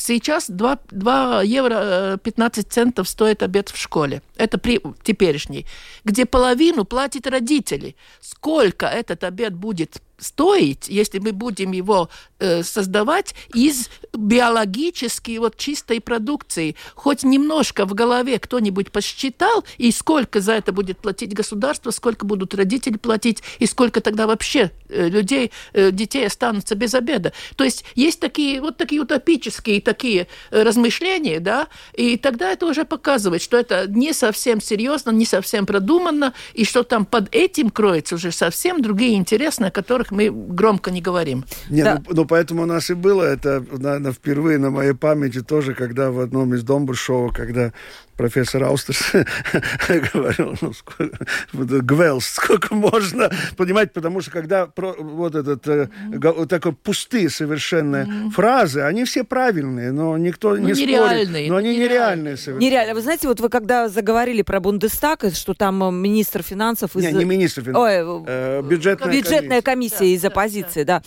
Сейчас 0.01 0.49
2, 0.49 0.79
2 0.93 1.43
евро 1.43 2.19
15 2.23 2.65
э, 2.65 2.69
центов 2.71 3.09
стоит 3.09 3.43
обед 3.43 3.69
в 3.69 3.77
школе. 3.77 4.23
Это 4.37 4.57
при 4.57 4.81
теперешней. 5.03 5.67
Где 6.05 6.25
половину 6.25 6.85
платят 6.85 7.27
родители. 7.27 7.97
Сколько 8.21 8.87
этот 8.87 9.25
обед 9.25 9.55
будет 9.55 10.01
стоить, 10.19 10.89
если 10.89 11.19
мы 11.19 11.33
будем 11.33 11.73
его 11.73 12.09
э, 12.39 12.63
создавать 12.63 13.35
из 13.55 13.89
биологически 14.13 15.39
вот 15.39 15.57
чистой 15.57 16.01
продукции. 16.01 16.77
Хоть 16.95 17.23
немножко 17.23 17.87
в 17.87 17.95
голове 17.95 18.39
кто-нибудь 18.39 18.91
посчитал, 18.91 19.65
и 19.77 19.91
сколько 19.93 20.41
за 20.41 20.53
это 20.53 20.73
будет 20.73 20.99
платить 20.99 21.35
государство, 21.35 21.91
сколько 21.91 22.27
будут 22.27 22.55
родители 22.55 22.97
платить, 22.97 23.43
и 23.59 23.67
сколько 23.67 24.01
тогда 24.01 24.27
вообще 24.27 24.73
э, 24.89 25.09
людей, 25.09 25.53
э, 25.73 25.91
детей 25.91 26.27
останутся 26.27 26.75
без 26.75 26.95
обеда. 26.95 27.33
То 27.57 27.65
есть 27.65 27.85
есть 27.95 28.21
такие 28.21 28.61
вот 28.61 28.77
такие 28.77 29.01
утопические 29.01 29.81
такие 29.81 30.27
э, 30.51 30.63
размышления, 30.63 31.41
да, 31.41 31.69
и 31.95 32.17
тогда 32.17 32.53
это 32.53 32.67
уже 32.67 32.85
показывает, 32.85 33.43
что 33.43 33.57
это 33.57 33.87
не 33.89 34.13
совсем 34.13 34.61
серьезно, 34.61 35.11
не 35.11 35.25
совсем 35.25 35.67
продуманно, 35.67 36.35
и 36.55 36.65
что 36.65 36.83
там 36.83 37.07
под 37.07 37.35
этим 37.35 37.71
кроется 37.71 38.17
уже 38.17 38.33
совсем 38.33 38.83
другие 38.83 39.15
интересы, 39.15 39.63
о 39.63 39.71
которых 39.71 40.08
которых 40.09 40.11
мы 40.11 40.31
громко 40.31 40.91
не 40.91 41.01
говорим. 41.01 41.45
Не, 41.71 41.85
да. 41.85 42.03
ну, 42.07 42.15
ну, 42.15 42.25
поэтому 42.25 42.63
у 42.63 42.67
нас 42.67 42.91
и 42.91 42.95
было 42.95 43.23
это, 43.23 43.65
наверное, 43.71 44.13
впервые 44.13 44.59
на 44.59 44.71
моей 44.71 44.95
памяти 44.95 45.43
тоже, 45.43 45.75
когда 45.75 46.11
в 46.11 46.21
одном 46.21 46.55
из 46.55 46.63
Домбур-шоу, 46.63 47.33
когда 47.35 47.73
профессор 48.19 48.65
Аустерс 48.65 49.13
говорил, 50.13 50.57
ну, 50.61 50.73
сколько, 50.73 51.25
Гвелс, 51.53 52.27
сколько 52.27 52.75
можно, 52.75 53.31
понимаете, 53.57 53.93
потому 53.95 54.21
что 54.21 54.33
когда 54.33 54.67
про, 54.67 54.93
вот 54.99 55.37
этот 55.37 55.67
э, 55.69 55.89
вот 56.13 56.51
такой 56.51 56.73
пустые 56.73 57.31
совершенно 57.31 57.99
mm-hmm. 57.99 58.31
фразы, 58.31 58.81
они 58.81 59.05
все 59.05 59.23
правильные, 59.23 59.93
но 59.93 60.19
никто 60.19 60.51
ну, 60.51 60.57
не 60.57 60.75
спорит. 60.75 61.49
Но 61.49 61.57
они 61.57 61.79
нереальные 61.79 62.37
совершенно. 62.37 62.65
Нереально. 62.65 62.95
Вы 62.95 63.01
знаете, 63.03 63.29
вот 63.29 63.41
вы 63.41 63.49
когда 63.49 63.89
заговорили 63.89 64.43
про 64.43 64.59
Бундестаг, 64.59 65.25
что 65.33 65.55
там 65.55 65.83
э, 65.85 65.91
министр 65.93 66.43
финансов... 66.43 66.97
Из... 66.97 67.05
Не, 67.05 67.13
не 67.13 67.25
министр 67.25 67.63
финансов, 67.63 67.83
Ой, 67.83 68.25
э, 68.27 68.63
бюджетная, 68.63 69.13
бюджетная 69.13 69.63
комиссия, 69.63 69.99
комиссия 69.99 69.99
да, 69.99 70.05
из 70.05 70.25
оппозиции, 70.25 70.83
да. 70.83 71.03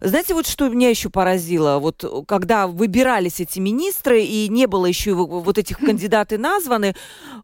да. 0.00 0.08
Знаете, 0.08 0.34
вот 0.34 0.46
что 0.46 0.68
меня 0.68 0.90
еще 0.90 1.08
поразило, 1.08 1.78
вот 1.78 2.04
когда 2.28 2.66
выбирались 2.66 3.40
эти 3.40 3.58
министры 3.58 4.22
и 4.22 4.48
не 4.48 4.66
было 4.66 4.84
еще 4.84 5.14
вот 5.14 5.56
этих 5.56 5.78
кандидаты 5.86 6.36
на 6.36 6.49
названы, 6.50 6.94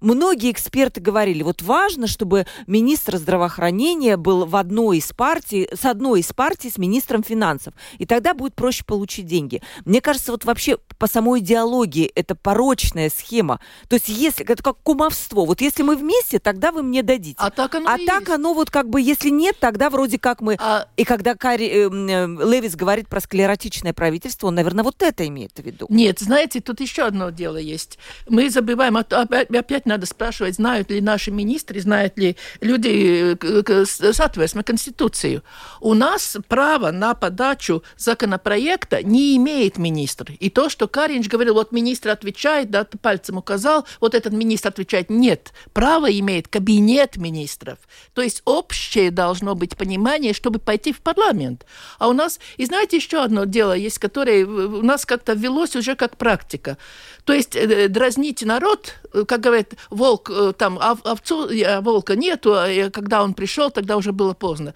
многие 0.01 0.51
эксперты 0.51 1.01
говорили, 1.01 1.43
вот 1.43 1.63
важно, 1.63 2.07
чтобы 2.07 2.47
министр 2.67 3.17
здравоохранения 3.17 4.17
был 4.17 4.47
в 4.47 4.57
одной 4.57 4.99
из 4.99 5.13
партий, 5.13 5.69
с 5.73 5.85
одной 5.85 6.21
из 6.21 6.33
партий 6.33 6.71
с 6.71 6.79
министром 6.79 7.23
финансов, 7.23 7.75
и 7.99 8.07
тогда 8.07 8.35
будет 8.35 8.55
проще 8.55 8.85
получить 8.85 9.27
деньги. 9.27 9.63
Мне 9.85 10.01
кажется, 10.01 10.33
вот 10.33 10.45
вообще 10.45 10.79
по 10.99 11.07
самой 11.07 11.41
идеологии 11.41 12.07
это 12.15 12.35
порочная 12.35 13.11
схема. 13.11 13.61
То 13.89 13.95
есть 13.95 14.09
если, 14.09 14.45
это 14.45 14.63
как 14.63 14.77
кумовство, 14.83 15.45
вот 15.45 15.61
если 15.61 15.83
мы 15.83 15.97
вместе, 15.97 16.39
тогда 16.39 16.73
вы 16.73 16.83
мне 16.83 17.03
дадите. 17.03 17.37
А 17.39 17.51
так 17.51 17.75
оно 17.75 17.89
А 17.89 17.99
так 17.99 18.21
есть. 18.21 18.31
оно 18.31 18.55
вот 18.55 18.71
как 18.71 18.89
бы, 18.89 19.01
если 19.01 19.31
нет, 19.31 19.57
тогда 19.61 19.91
вроде 19.91 20.19
как 20.19 20.41
мы... 20.41 20.57
А... 20.59 20.89
И 20.97 21.05
когда 21.05 21.35
Кари, 21.35 21.67
э, 21.67 21.89
э, 21.89 22.27
Левис 22.51 22.75
говорит 22.75 23.09
про 23.09 23.21
склеротичное 23.21 23.93
правительство, 23.93 24.49
он, 24.49 24.55
наверное, 24.55 24.85
вот 24.85 25.03
это 25.03 25.27
имеет 25.27 25.53
в 25.59 25.63
виду. 25.63 25.87
Нет, 25.91 26.19
знаете, 26.19 26.61
тут 26.61 26.81
еще 26.81 27.03
одно 27.03 27.31
дело 27.31 27.57
есть. 27.57 27.99
Мы 28.29 28.51
забываем 28.51 28.96
вот 28.97 29.13
опять, 29.13 29.87
надо 29.87 30.07
спрашивать, 30.07 30.55
знают 30.55 30.91
ли 30.91 31.01
наши 31.01 31.31
министры, 31.31 31.81
знают 31.81 32.19
ли 32.19 32.37
люди 32.61 33.37
э, 33.41 33.85
соответственно 33.85 34.65
Конституцию. 34.65 35.43
У 35.81 35.95
нас 35.95 36.37
право 36.49 36.91
на 36.91 37.15
подачу 37.15 37.83
законопроекта 37.97 39.03
не 39.03 39.37
имеет 39.37 39.79
министр. 39.79 40.33
И 40.41 40.51
то, 40.51 40.69
что 40.69 40.89
Каринч 40.89 41.29
говорил, 41.29 41.55
вот 41.55 41.73
министр 41.73 42.11
отвечает, 42.11 42.71
да, 42.71 42.87
пальцем 43.03 43.37
указал, 43.37 43.87
вот 44.01 44.15
этот 44.15 44.33
министр 44.33 44.69
отвечает, 44.69 45.11
нет, 45.11 45.53
право 45.73 46.11
имеет 46.11 46.49
кабинет 46.49 47.17
министров. 47.17 47.79
То 48.15 48.23
есть 48.23 48.43
общее 48.45 49.11
должно 49.11 49.55
быть 49.55 49.77
понимание, 49.77 50.33
чтобы 50.33 50.59
пойти 50.59 50.93
в 50.93 51.01
парламент. 51.01 51.67
А 51.99 52.09
у 52.09 52.13
нас, 52.13 52.41
и 52.57 52.65
знаете, 52.65 52.97
еще 52.97 53.23
одно 53.23 53.45
дело 53.45 53.73
есть, 53.73 53.99
которое 53.99 54.47
у 54.47 54.83
нас 54.83 55.05
как-то 55.05 55.35
ввелось 55.35 55.77
уже 55.77 55.97
как 55.97 56.17
практика. 56.17 56.79
То 57.25 57.33
есть 57.33 57.57
э, 57.57 57.89
дразнить 57.89 58.43
народ, 58.43 58.86
э, 59.13 59.25
как 59.27 59.41
говорят, 59.41 59.75
волк, 59.91 60.31
э, 60.31 60.53
там 60.57 60.79
овцу, 60.81 61.49
волка 61.81 62.17
нету, 62.17 62.55
а 62.55 62.91
когда 62.91 63.23
он 63.23 63.35
пришел, 63.35 63.71
тогда 63.71 63.97
уже 63.97 64.13
было 64.13 64.35
поздно. 64.35 64.75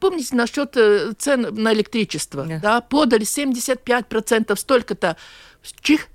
Помните 0.00 0.36
насчет 0.36 0.76
цен 1.18 1.48
на 1.50 1.72
электричество? 1.72 2.46
Yeah. 2.46 2.60
Да, 2.60 2.80
подали 2.80 3.24
75%, 3.24 4.56
столько-то. 4.56 5.16
Чих, 5.80 6.08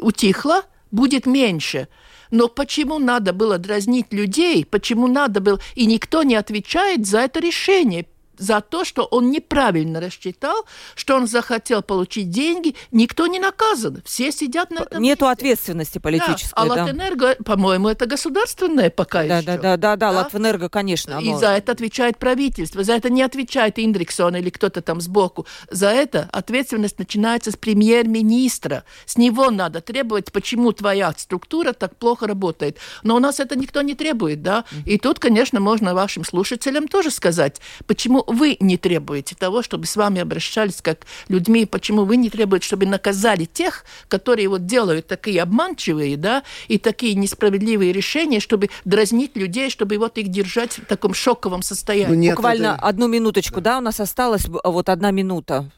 утихло, 0.00 0.62
будет 0.90 1.26
меньше. 1.26 1.88
Но 2.30 2.48
почему 2.48 2.98
надо 2.98 3.32
было 3.32 3.58
дразнить 3.58 4.12
людей? 4.12 4.64
Почему 4.64 5.06
надо 5.06 5.40
было... 5.40 5.60
И 5.74 5.86
никто 5.86 6.22
не 6.22 6.34
отвечает 6.34 7.06
за 7.06 7.20
это 7.20 7.40
решение 7.40 8.06
за 8.38 8.60
то, 8.60 8.84
что 8.84 9.04
он 9.04 9.30
неправильно 9.30 10.00
рассчитал, 10.00 10.64
что 10.94 11.16
он 11.16 11.26
захотел 11.26 11.82
получить 11.82 12.30
деньги, 12.30 12.74
никто 12.90 13.26
не 13.26 13.38
наказан. 13.38 14.02
Все 14.04 14.32
сидят 14.32 14.70
на 14.70 14.80
этом 14.80 15.02
Нету 15.02 15.24
месте. 15.24 15.32
ответственности 15.32 15.98
политической. 15.98 16.54
Да. 16.54 16.62
А 16.62 16.66
да. 16.66 16.84
Латэнерго, 16.84 17.36
по-моему, 17.44 17.88
это 17.88 18.06
государственное 18.06 18.90
пока 18.90 19.24
да, 19.24 19.38
еще. 19.38 19.46
Да, 19.46 19.58
да, 19.58 19.76
да, 19.76 19.96
да, 19.96 20.10
Латэнерго, 20.10 20.68
конечно. 20.68 21.18
Оно... 21.18 21.36
И 21.36 21.38
за 21.38 21.48
это 21.48 21.72
отвечает 21.72 22.18
правительство. 22.18 22.82
За 22.84 22.94
это 22.94 23.10
не 23.10 23.22
отвечает 23.22 23.78
Индриксон 23.78 24.36
или 24.36 24.50
кто-то 24.50 24.82
там 24.82 25.00
сбоку. 25.00 25.46
За 25.70 25.88
это 25.88 26.28
ответственность 26.32 26.98
начинается 26.98 27.50
с 27.50 27.56
премьер-министра. 27.56 28.84
С 29.04 29.16
него 29.16 29.50
надо 29.50 29.80
требовать, 29.80 30.32
почему 30.32 30.72
твоя 30.72 31.12
структура 31.16 31.72
так 31.72 31.96
плохо 31.96 32.26
работает. 32.26 32.78
Но 33.02 33.16
у 33.16 33.18
нас 33.18 33.40
это 33.40 33.56
никто 33.56 33.82
не 33.82 33.94
требует, 33.94 34.42
да? 34.42 34.64
И 34.84 34.98
тут, 34.98 35.18
конечно, 35.18 35.60
можно 35.60 35.94
вашим 35.94 36.24
слушателям 36.24 36.88
тоже 36.88 37.10
сказать, 37.10 37.60
почему 37.86 38.24
вы 38.26 38.56
не 38.60 38.76
требуете 38.76 39.34
того, 39.34 39.62
чтобы 39.62 39.86
с 39.86 39.96
вами 39.96 40.20
обращались 40.20 40.82
как 40.82 41.06
людьми, 41.28 41.66
почему 41.66 42.04
вы 42.04 42.16
не 42.16 42.30
требуете, 42.30 42.66
чтобы 42.66 42.86
наказали 42.86 43.44
тех, 43.44 43.84
которые 44.08 44.48
вот 44.48 44.66
делают 44.66 45.06
такие 45.06 45.42
обманчивые, 45.42 46.16
да, 46.16 46.42
и 46.68 46.78
такие 46.78 47.14
несправедливые 47.14 47.92
решения, 47.92 48.40
чтобы 48.40 48.70
дразнить 48.84 49.36
людей, 49.36 49.70
чтобы 49.70 49.98
вот 49.98 50.18
их 50.18 50.28
держать 50.28 50.78
в 50.78 50.86
таком 50.86 51.14
шоковом 51.14 51.62
состоянии. 51.62 52.08
Ну, 52.08 52.14
нет, 52.14 52.36
Буквально 52.36 52.76
это... 52.78 52.86
одну 52.86 53.08
минуточку, 53.08 53.60
да. 53.60 53.72
да, 53.72 53.78
у 53.78 53.82
нас 53.82 54.00
осталась 54.00 54.46
вот 54.46 54.88
одна 54.88 55.10
минута. 55.10 55.70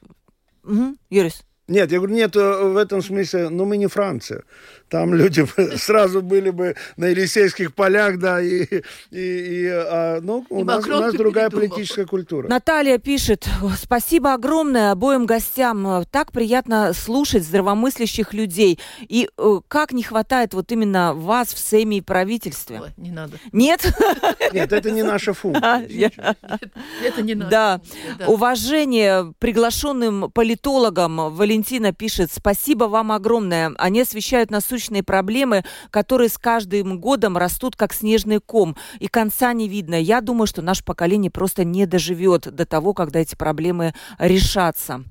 Угу. 0.65 0.97
Юрис. 1.11 1.43
Нет, 1.69 1.93
я 1.93 1.99
говорю, 1.99 2.15
нет, 2.15 2.35
в 2.35 2.77
этом 2.77 3.03
смысле, 3.03 3.51
ну, 3.51 3.67
мы 3.67 3.77
не 3.77 3.87
Франция. 3.89 4.43
Там 4.89 5.13
люди 5.13 5.47
сразу 5.77 6.23
были 6.23 6.49
бы 6.49 6.77
на 6.97 7.09
Елисейских 7.09 7.75
полях, 7.75 8.19
да, 8.19 8.41
и, 8.41 8.65
и, 8.65 8.81
и 9.11 9.67
а, 9.69 10.21
ну, 10.23 10.47
у, 10.49 10.63
и 10.63 10.65
нас, 10.65 10.87
у 10.87 10.89
нас 10.89 11.15
другая 11.15 11.51
передумал. 11.51 11.69
политическая 11.69 12.07
культура. 12.07 12.49
Наталья 12.49 12.97
пишет, 12.97 13.47
спасибо 13.77 14.33
огромное 14.33 14.93
обоим 14.93 15.27
гостям. 15.27 16.05
Так 16.11 16.33
приятно 16.33 16.95
слушать 16.95 17.45
здравомыслящих 17.45 18.33
людей. 18.33 18.79
И 19.01 19.29
э, 19.37 19.61
как 19.69 19.93
не 19.93 20.03
хватает 20.03 20.55
вот 20.55 20.73
именно 20.73 21.13
вас 21.13 21.53
в 21.53 21.59
Сейме 21.59 21.99
и 21.99 22.01
правительстве. 22.01 22.81
Ой, 22.81 22.91
не 22.97 23.11
надо. 23.11 23.39
Нет? 23.53 23.85
Нет, 24.53 24.73
это 24.73 24.91
не 24.91 25.03
наша 25.03 25.33
функция. 25.35 25.87
Это 27.05 27.23
не 27.23 27.35
надо. 27.35 27.51
Да. 28.19 28.27
Уважение 28.27 29.35
приглашенным 29.39 30.31
политологам 30.31 31.35
Валентине 31.35 31.58
Валентина 31.59 31.93
пишет, 31.93 32.31
спасибо 32.33 32.85
вам 32.85 33.11
огромное. 33.11 33.73
Они 33.79 34.03
освещают 34.03 34.53
насущные 34.53 35.03
проблемы, 35.03 35.65
которые 35.91 36.29
с 36.29 36.39
каждым 36.39 37.01
годом 37.01 37.37
растут 37.37 37.75
как 37.75 37.93
снежный 37.93 38.39
ком. 38.39 38.77
И 39.01 39.09
конца 39.09 39.53
не 39.53 39.69
видно. 39.69 39.97
Я 39.97 40.21
думаю, 40.21 40.47
что 40.47 40.63
наше 40.63 40.85
поколение 40.85 41.33
просто 41.33 41.65
не 41.65 41.85
доживет 41.87 42.43
до 42.55 42.65
того, 42.65 42.95
когда 42.95 43.19
эти 43.19 43.35
проблемы 43.35 43.93
решатся. 44.21 45.03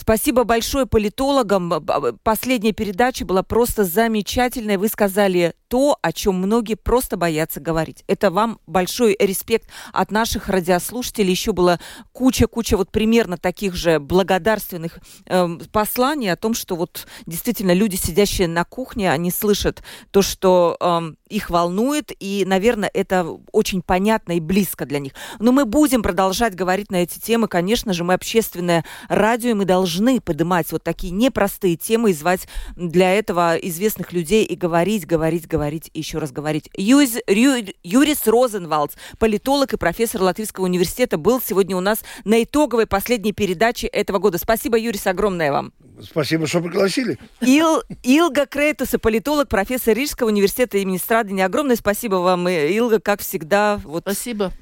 Спасибо 0.00 0.44
большое 0.44 0.86
политологам. 0.86 1.84
Последняя 2.22 2.72
передача 2.72 3.26
была 3.26 3.42
просто 3.42 3.82
замечательная. 3.82 4.78
Вы 4.78 4.88
сказали 4.88 5.54
то, 5.66 5.98
о 6.00 6.12
чем 6.12 6.36
многие 6.36 6.76
просто 6.76 7.16
боятся 7.16 7.60
говорить. 7.60 8.04
Это 8.06 8.30
вам 8.30 8.60
большой 8.66 9.16
респект 9.18 9.68
от 9.92 10.12
наших 10.12 10.48
радиослушателей. 10.48 11.32
Еще 11.32 11.52
было 11.52 11.80
куча-куча 12.12 12.76
вот 12.76 12.90
примерно 12.92 13.36
таких 13.36 13.74
же 13.74 13.98
благодарственных 13.98 15.00
э, 15.26 15.48
посланий 15.72 16.32
о 16.32 16.36
том, 16.36 16.54
что 16.54 16.76
вот 16.76 17.06
действительно 17.26 17.72
люди, 17.72 17.96
сидящие 17.96 18.46
на 18.46 18.64
кухне, 18.64 19.10
они 19.10 19.32
слышат 19.32 19.82
то, 20.12 20.22
что 20.22 20.76
э, 20.80 21.00
их 21.28 21.50
волнует, 21.50 22.12
и, 22.18 22.44
наверное, 22.46 22.90
это 22.92 23.26
очень 23.52 23.82
понятно 23.82 24.32
и 24.32 24.40
близко 24.40 24.86
для 24.86 24.98
них. 24.98 25.12
Но 25.38 25.52
мы 25.52 25.64
будем 25.64 26.02
продолжать 26.02 26.54
говорить 26.54 26.90
на 26.90 26.96
эти 26.96 27.18
темы. 27.18 27.48
Конечно 27.48 27.92
же, 27.92 28.04
мы 28.04 28.14
общественное 28.14 28.84
радио, 29.08 29.50
и 29.50 29.54
мы 29.54 29.64
должны 29.64 30.20
поднимать 30.20 30.70
вот 30.72 30.82
такие 30.82 31.12
непростые 31.12 31.76
темы 31.76 32.10
и 32.10 32.14
звать 32.14 32.48
для 32.76 33.14
этого 33.14 33.56
известных 33.56 34.12
людей 34.12 34.44
и 34.44 34.56
говорить, 34.56 35.06
говорить, 35.06 35.46
говорить 35.46 35.90
и 35.92 35.98
еще 35.98 36.18
раз 36.18 36.32
говорить. 36.32 36.70
Юз, 36.76 37.16
Рю, 37.26 37.66
Юрис 37.82 38.26
Розенвалдс, 38.26 38.94
политолог 39.18 39.72
и 39.72 39.76
профессор 39.76 40.22
Латвийского 40.22 40.64
университета, 40.64 41.18
был 41.18 41.40
сегодня 41.40 41.76
у 41.76 41.80
нас 41.80 42.00
на 42.24 42.42
итоговой 42.42 42.86
последней 42.86 43.32
передаче 43.32 43.86
этого 43.86 44.18
года. 44.18 44.38
Спасибо, 44.38 44.78
Юрис, 44.78 45.06
огромное 45.06 45.52
вам. 45.52 45.72
Спасибо, 46.02 46.46
что 46.46 46.60
пригласили. 46.60 47.18
Ил, 47.40 47.82
Илга 48.02 48.46
Крейтуса, 48.46 48.98
политолог, 48.98 49.48
профессор 49.48 49.96
Рижского 49.96 50.28
университета 50.28 50.78
имени 50.78 50.98
Страдания. 50.98 51.44
Огромное 51.44 51.76
спасибо 51.76 52.16
вам, 52.16 52.48
Илга, 52.48 53.00
как 53.00 53.20
всегда. 53.20 53.80
Вот. 53.84 54.02
Спасибо. 54.02 54.52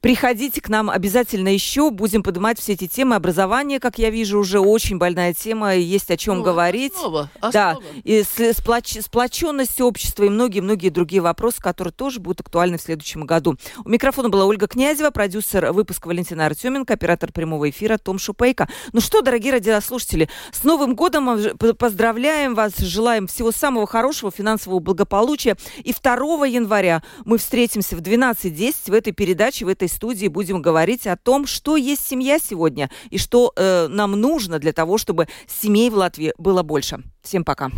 Приходите 0.00 0.60
к 0.60 0.68
нам 0.68 0.90
обязательно 0.90 1.48
еще. 1.48 1.90
Будем 1.90 2.22
поднимать 2.22 2.58
все 2.58 2.74
эти 2.74 2.86
темы. 2.86 3.16
Образование, 3.16 3.80
как 3.80 3.98
я 3.98 4.10
вижу, 4.10 4.38
уже 4.38 4.60
очень 4.60 4.98
больная 4.98 5.34
тема. 5.34 5.74
Есть 5.74 6.10
о 6.10 6.16
чем 6.16 6.38
ну, 6.38 6.42
говорить. 6.42 6.92
Основа, 6.94 7.30
основа. 7.40 7.52
Да. 7.52 7.76
И 8.04 8.22
сплоч, 8.52 8.98
сплоченность 9.00 9.80
общества 9.80 10.24
и 10.24 10.28
многие-многие 10.28 10.90
другие 10.90 11.22
вопросы, 11.22 11.60
которые 11.60 11.92
тоже 11.92 12.20
будут 12.20 12.40
актуальны 12.40 12.78
в 12.78 12.82
следующем 12.82 13.24
году. 13.24 13.56
У 13.84 13.88
микрофона 13.88 14.28
была 14.28 14.44
Ольга 14.46 14.66
Князева, 14.66 15.10
продюсер 15.10 15.72
выпуска 15.72 16.08
Валентина 16.08 16.46
Артеменко, 16.46 16.94
оператор 16.94 17.32
прямого 17.32 17.70
эфира 17.70 17.98
Том 17.98 18.18
Шупейко. 18.18 18.68
Ну 18.92 19.00
что, 19.00 19.22
дорогие 19.22 19.52
радиослушатели, 19.52 20.28
с 20.52 20.64
Новым 20.64 20.94
годом 20.94 21.38
поздравляем 21.78 22.54
вас, 22.54 22.76
желаем 22.78 23.26
всего 23.26 23.52
самого 23.52 23.86
хорошего, 23.86 24.30
финансового 24.30 24.80
благополучия. 24.80 25.56
И 25.82 25.92
2 25.92 26.46
января 26.46 27.02
мы 27.24 27.38
встретимся 27.38 27.96
в 27.96 28.00
12.10 28.00 28.74
в 28.90 28.92
этой 28.92 29.12
передаче, 29.12 29.64
в 29.64 29.68
этой 29.74 29.88
студии 29.88 30.28
будем 30.28 30.62
говорить 30.62 31.06
о 31.06 31.16
том, 31.16 31.46
что 31.46 31.76
есть 31.76 32.06
семья 32.06 32.38
сегодня 32.38 32.90
и 33.10 33.18
что 33.18 33.52
э, 33.54 33.88
нам 33.88 34.12
нужно 34.12 34.58
для 34.58 34.72
того, 34.72 34.98
чтобы 34.98 35.28
семей 35.46 35.90
в 35.90 35.94
Латвии 35.94 36.32
было 36.38 36.62
больше. 36.62 37.02
Всем 37.22 37.44
пока. 37.44 37.70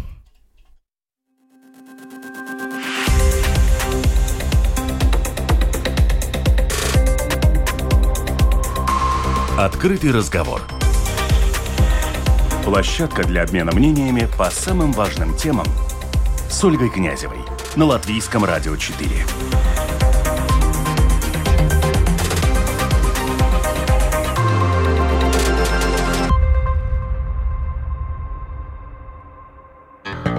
Открытый 9.59 10.13
разговор. 10.13 10.61
Площадка 12.65 13.25
для 13.25 13.43
обмена 13.43 13.73
мнениями 13.73 14.29
по 14.37 14.51
самым 14.51 14.93
важным 14.93 15.35
темам 15.37 15.67
с 16.51 16.63
Ольгой 16.63 16.91
Князевой 16.91 17.39
на 17.75 17.87
Латвийском 17.87 18.45
радио 18.45 18.77
4. 18.77 19.76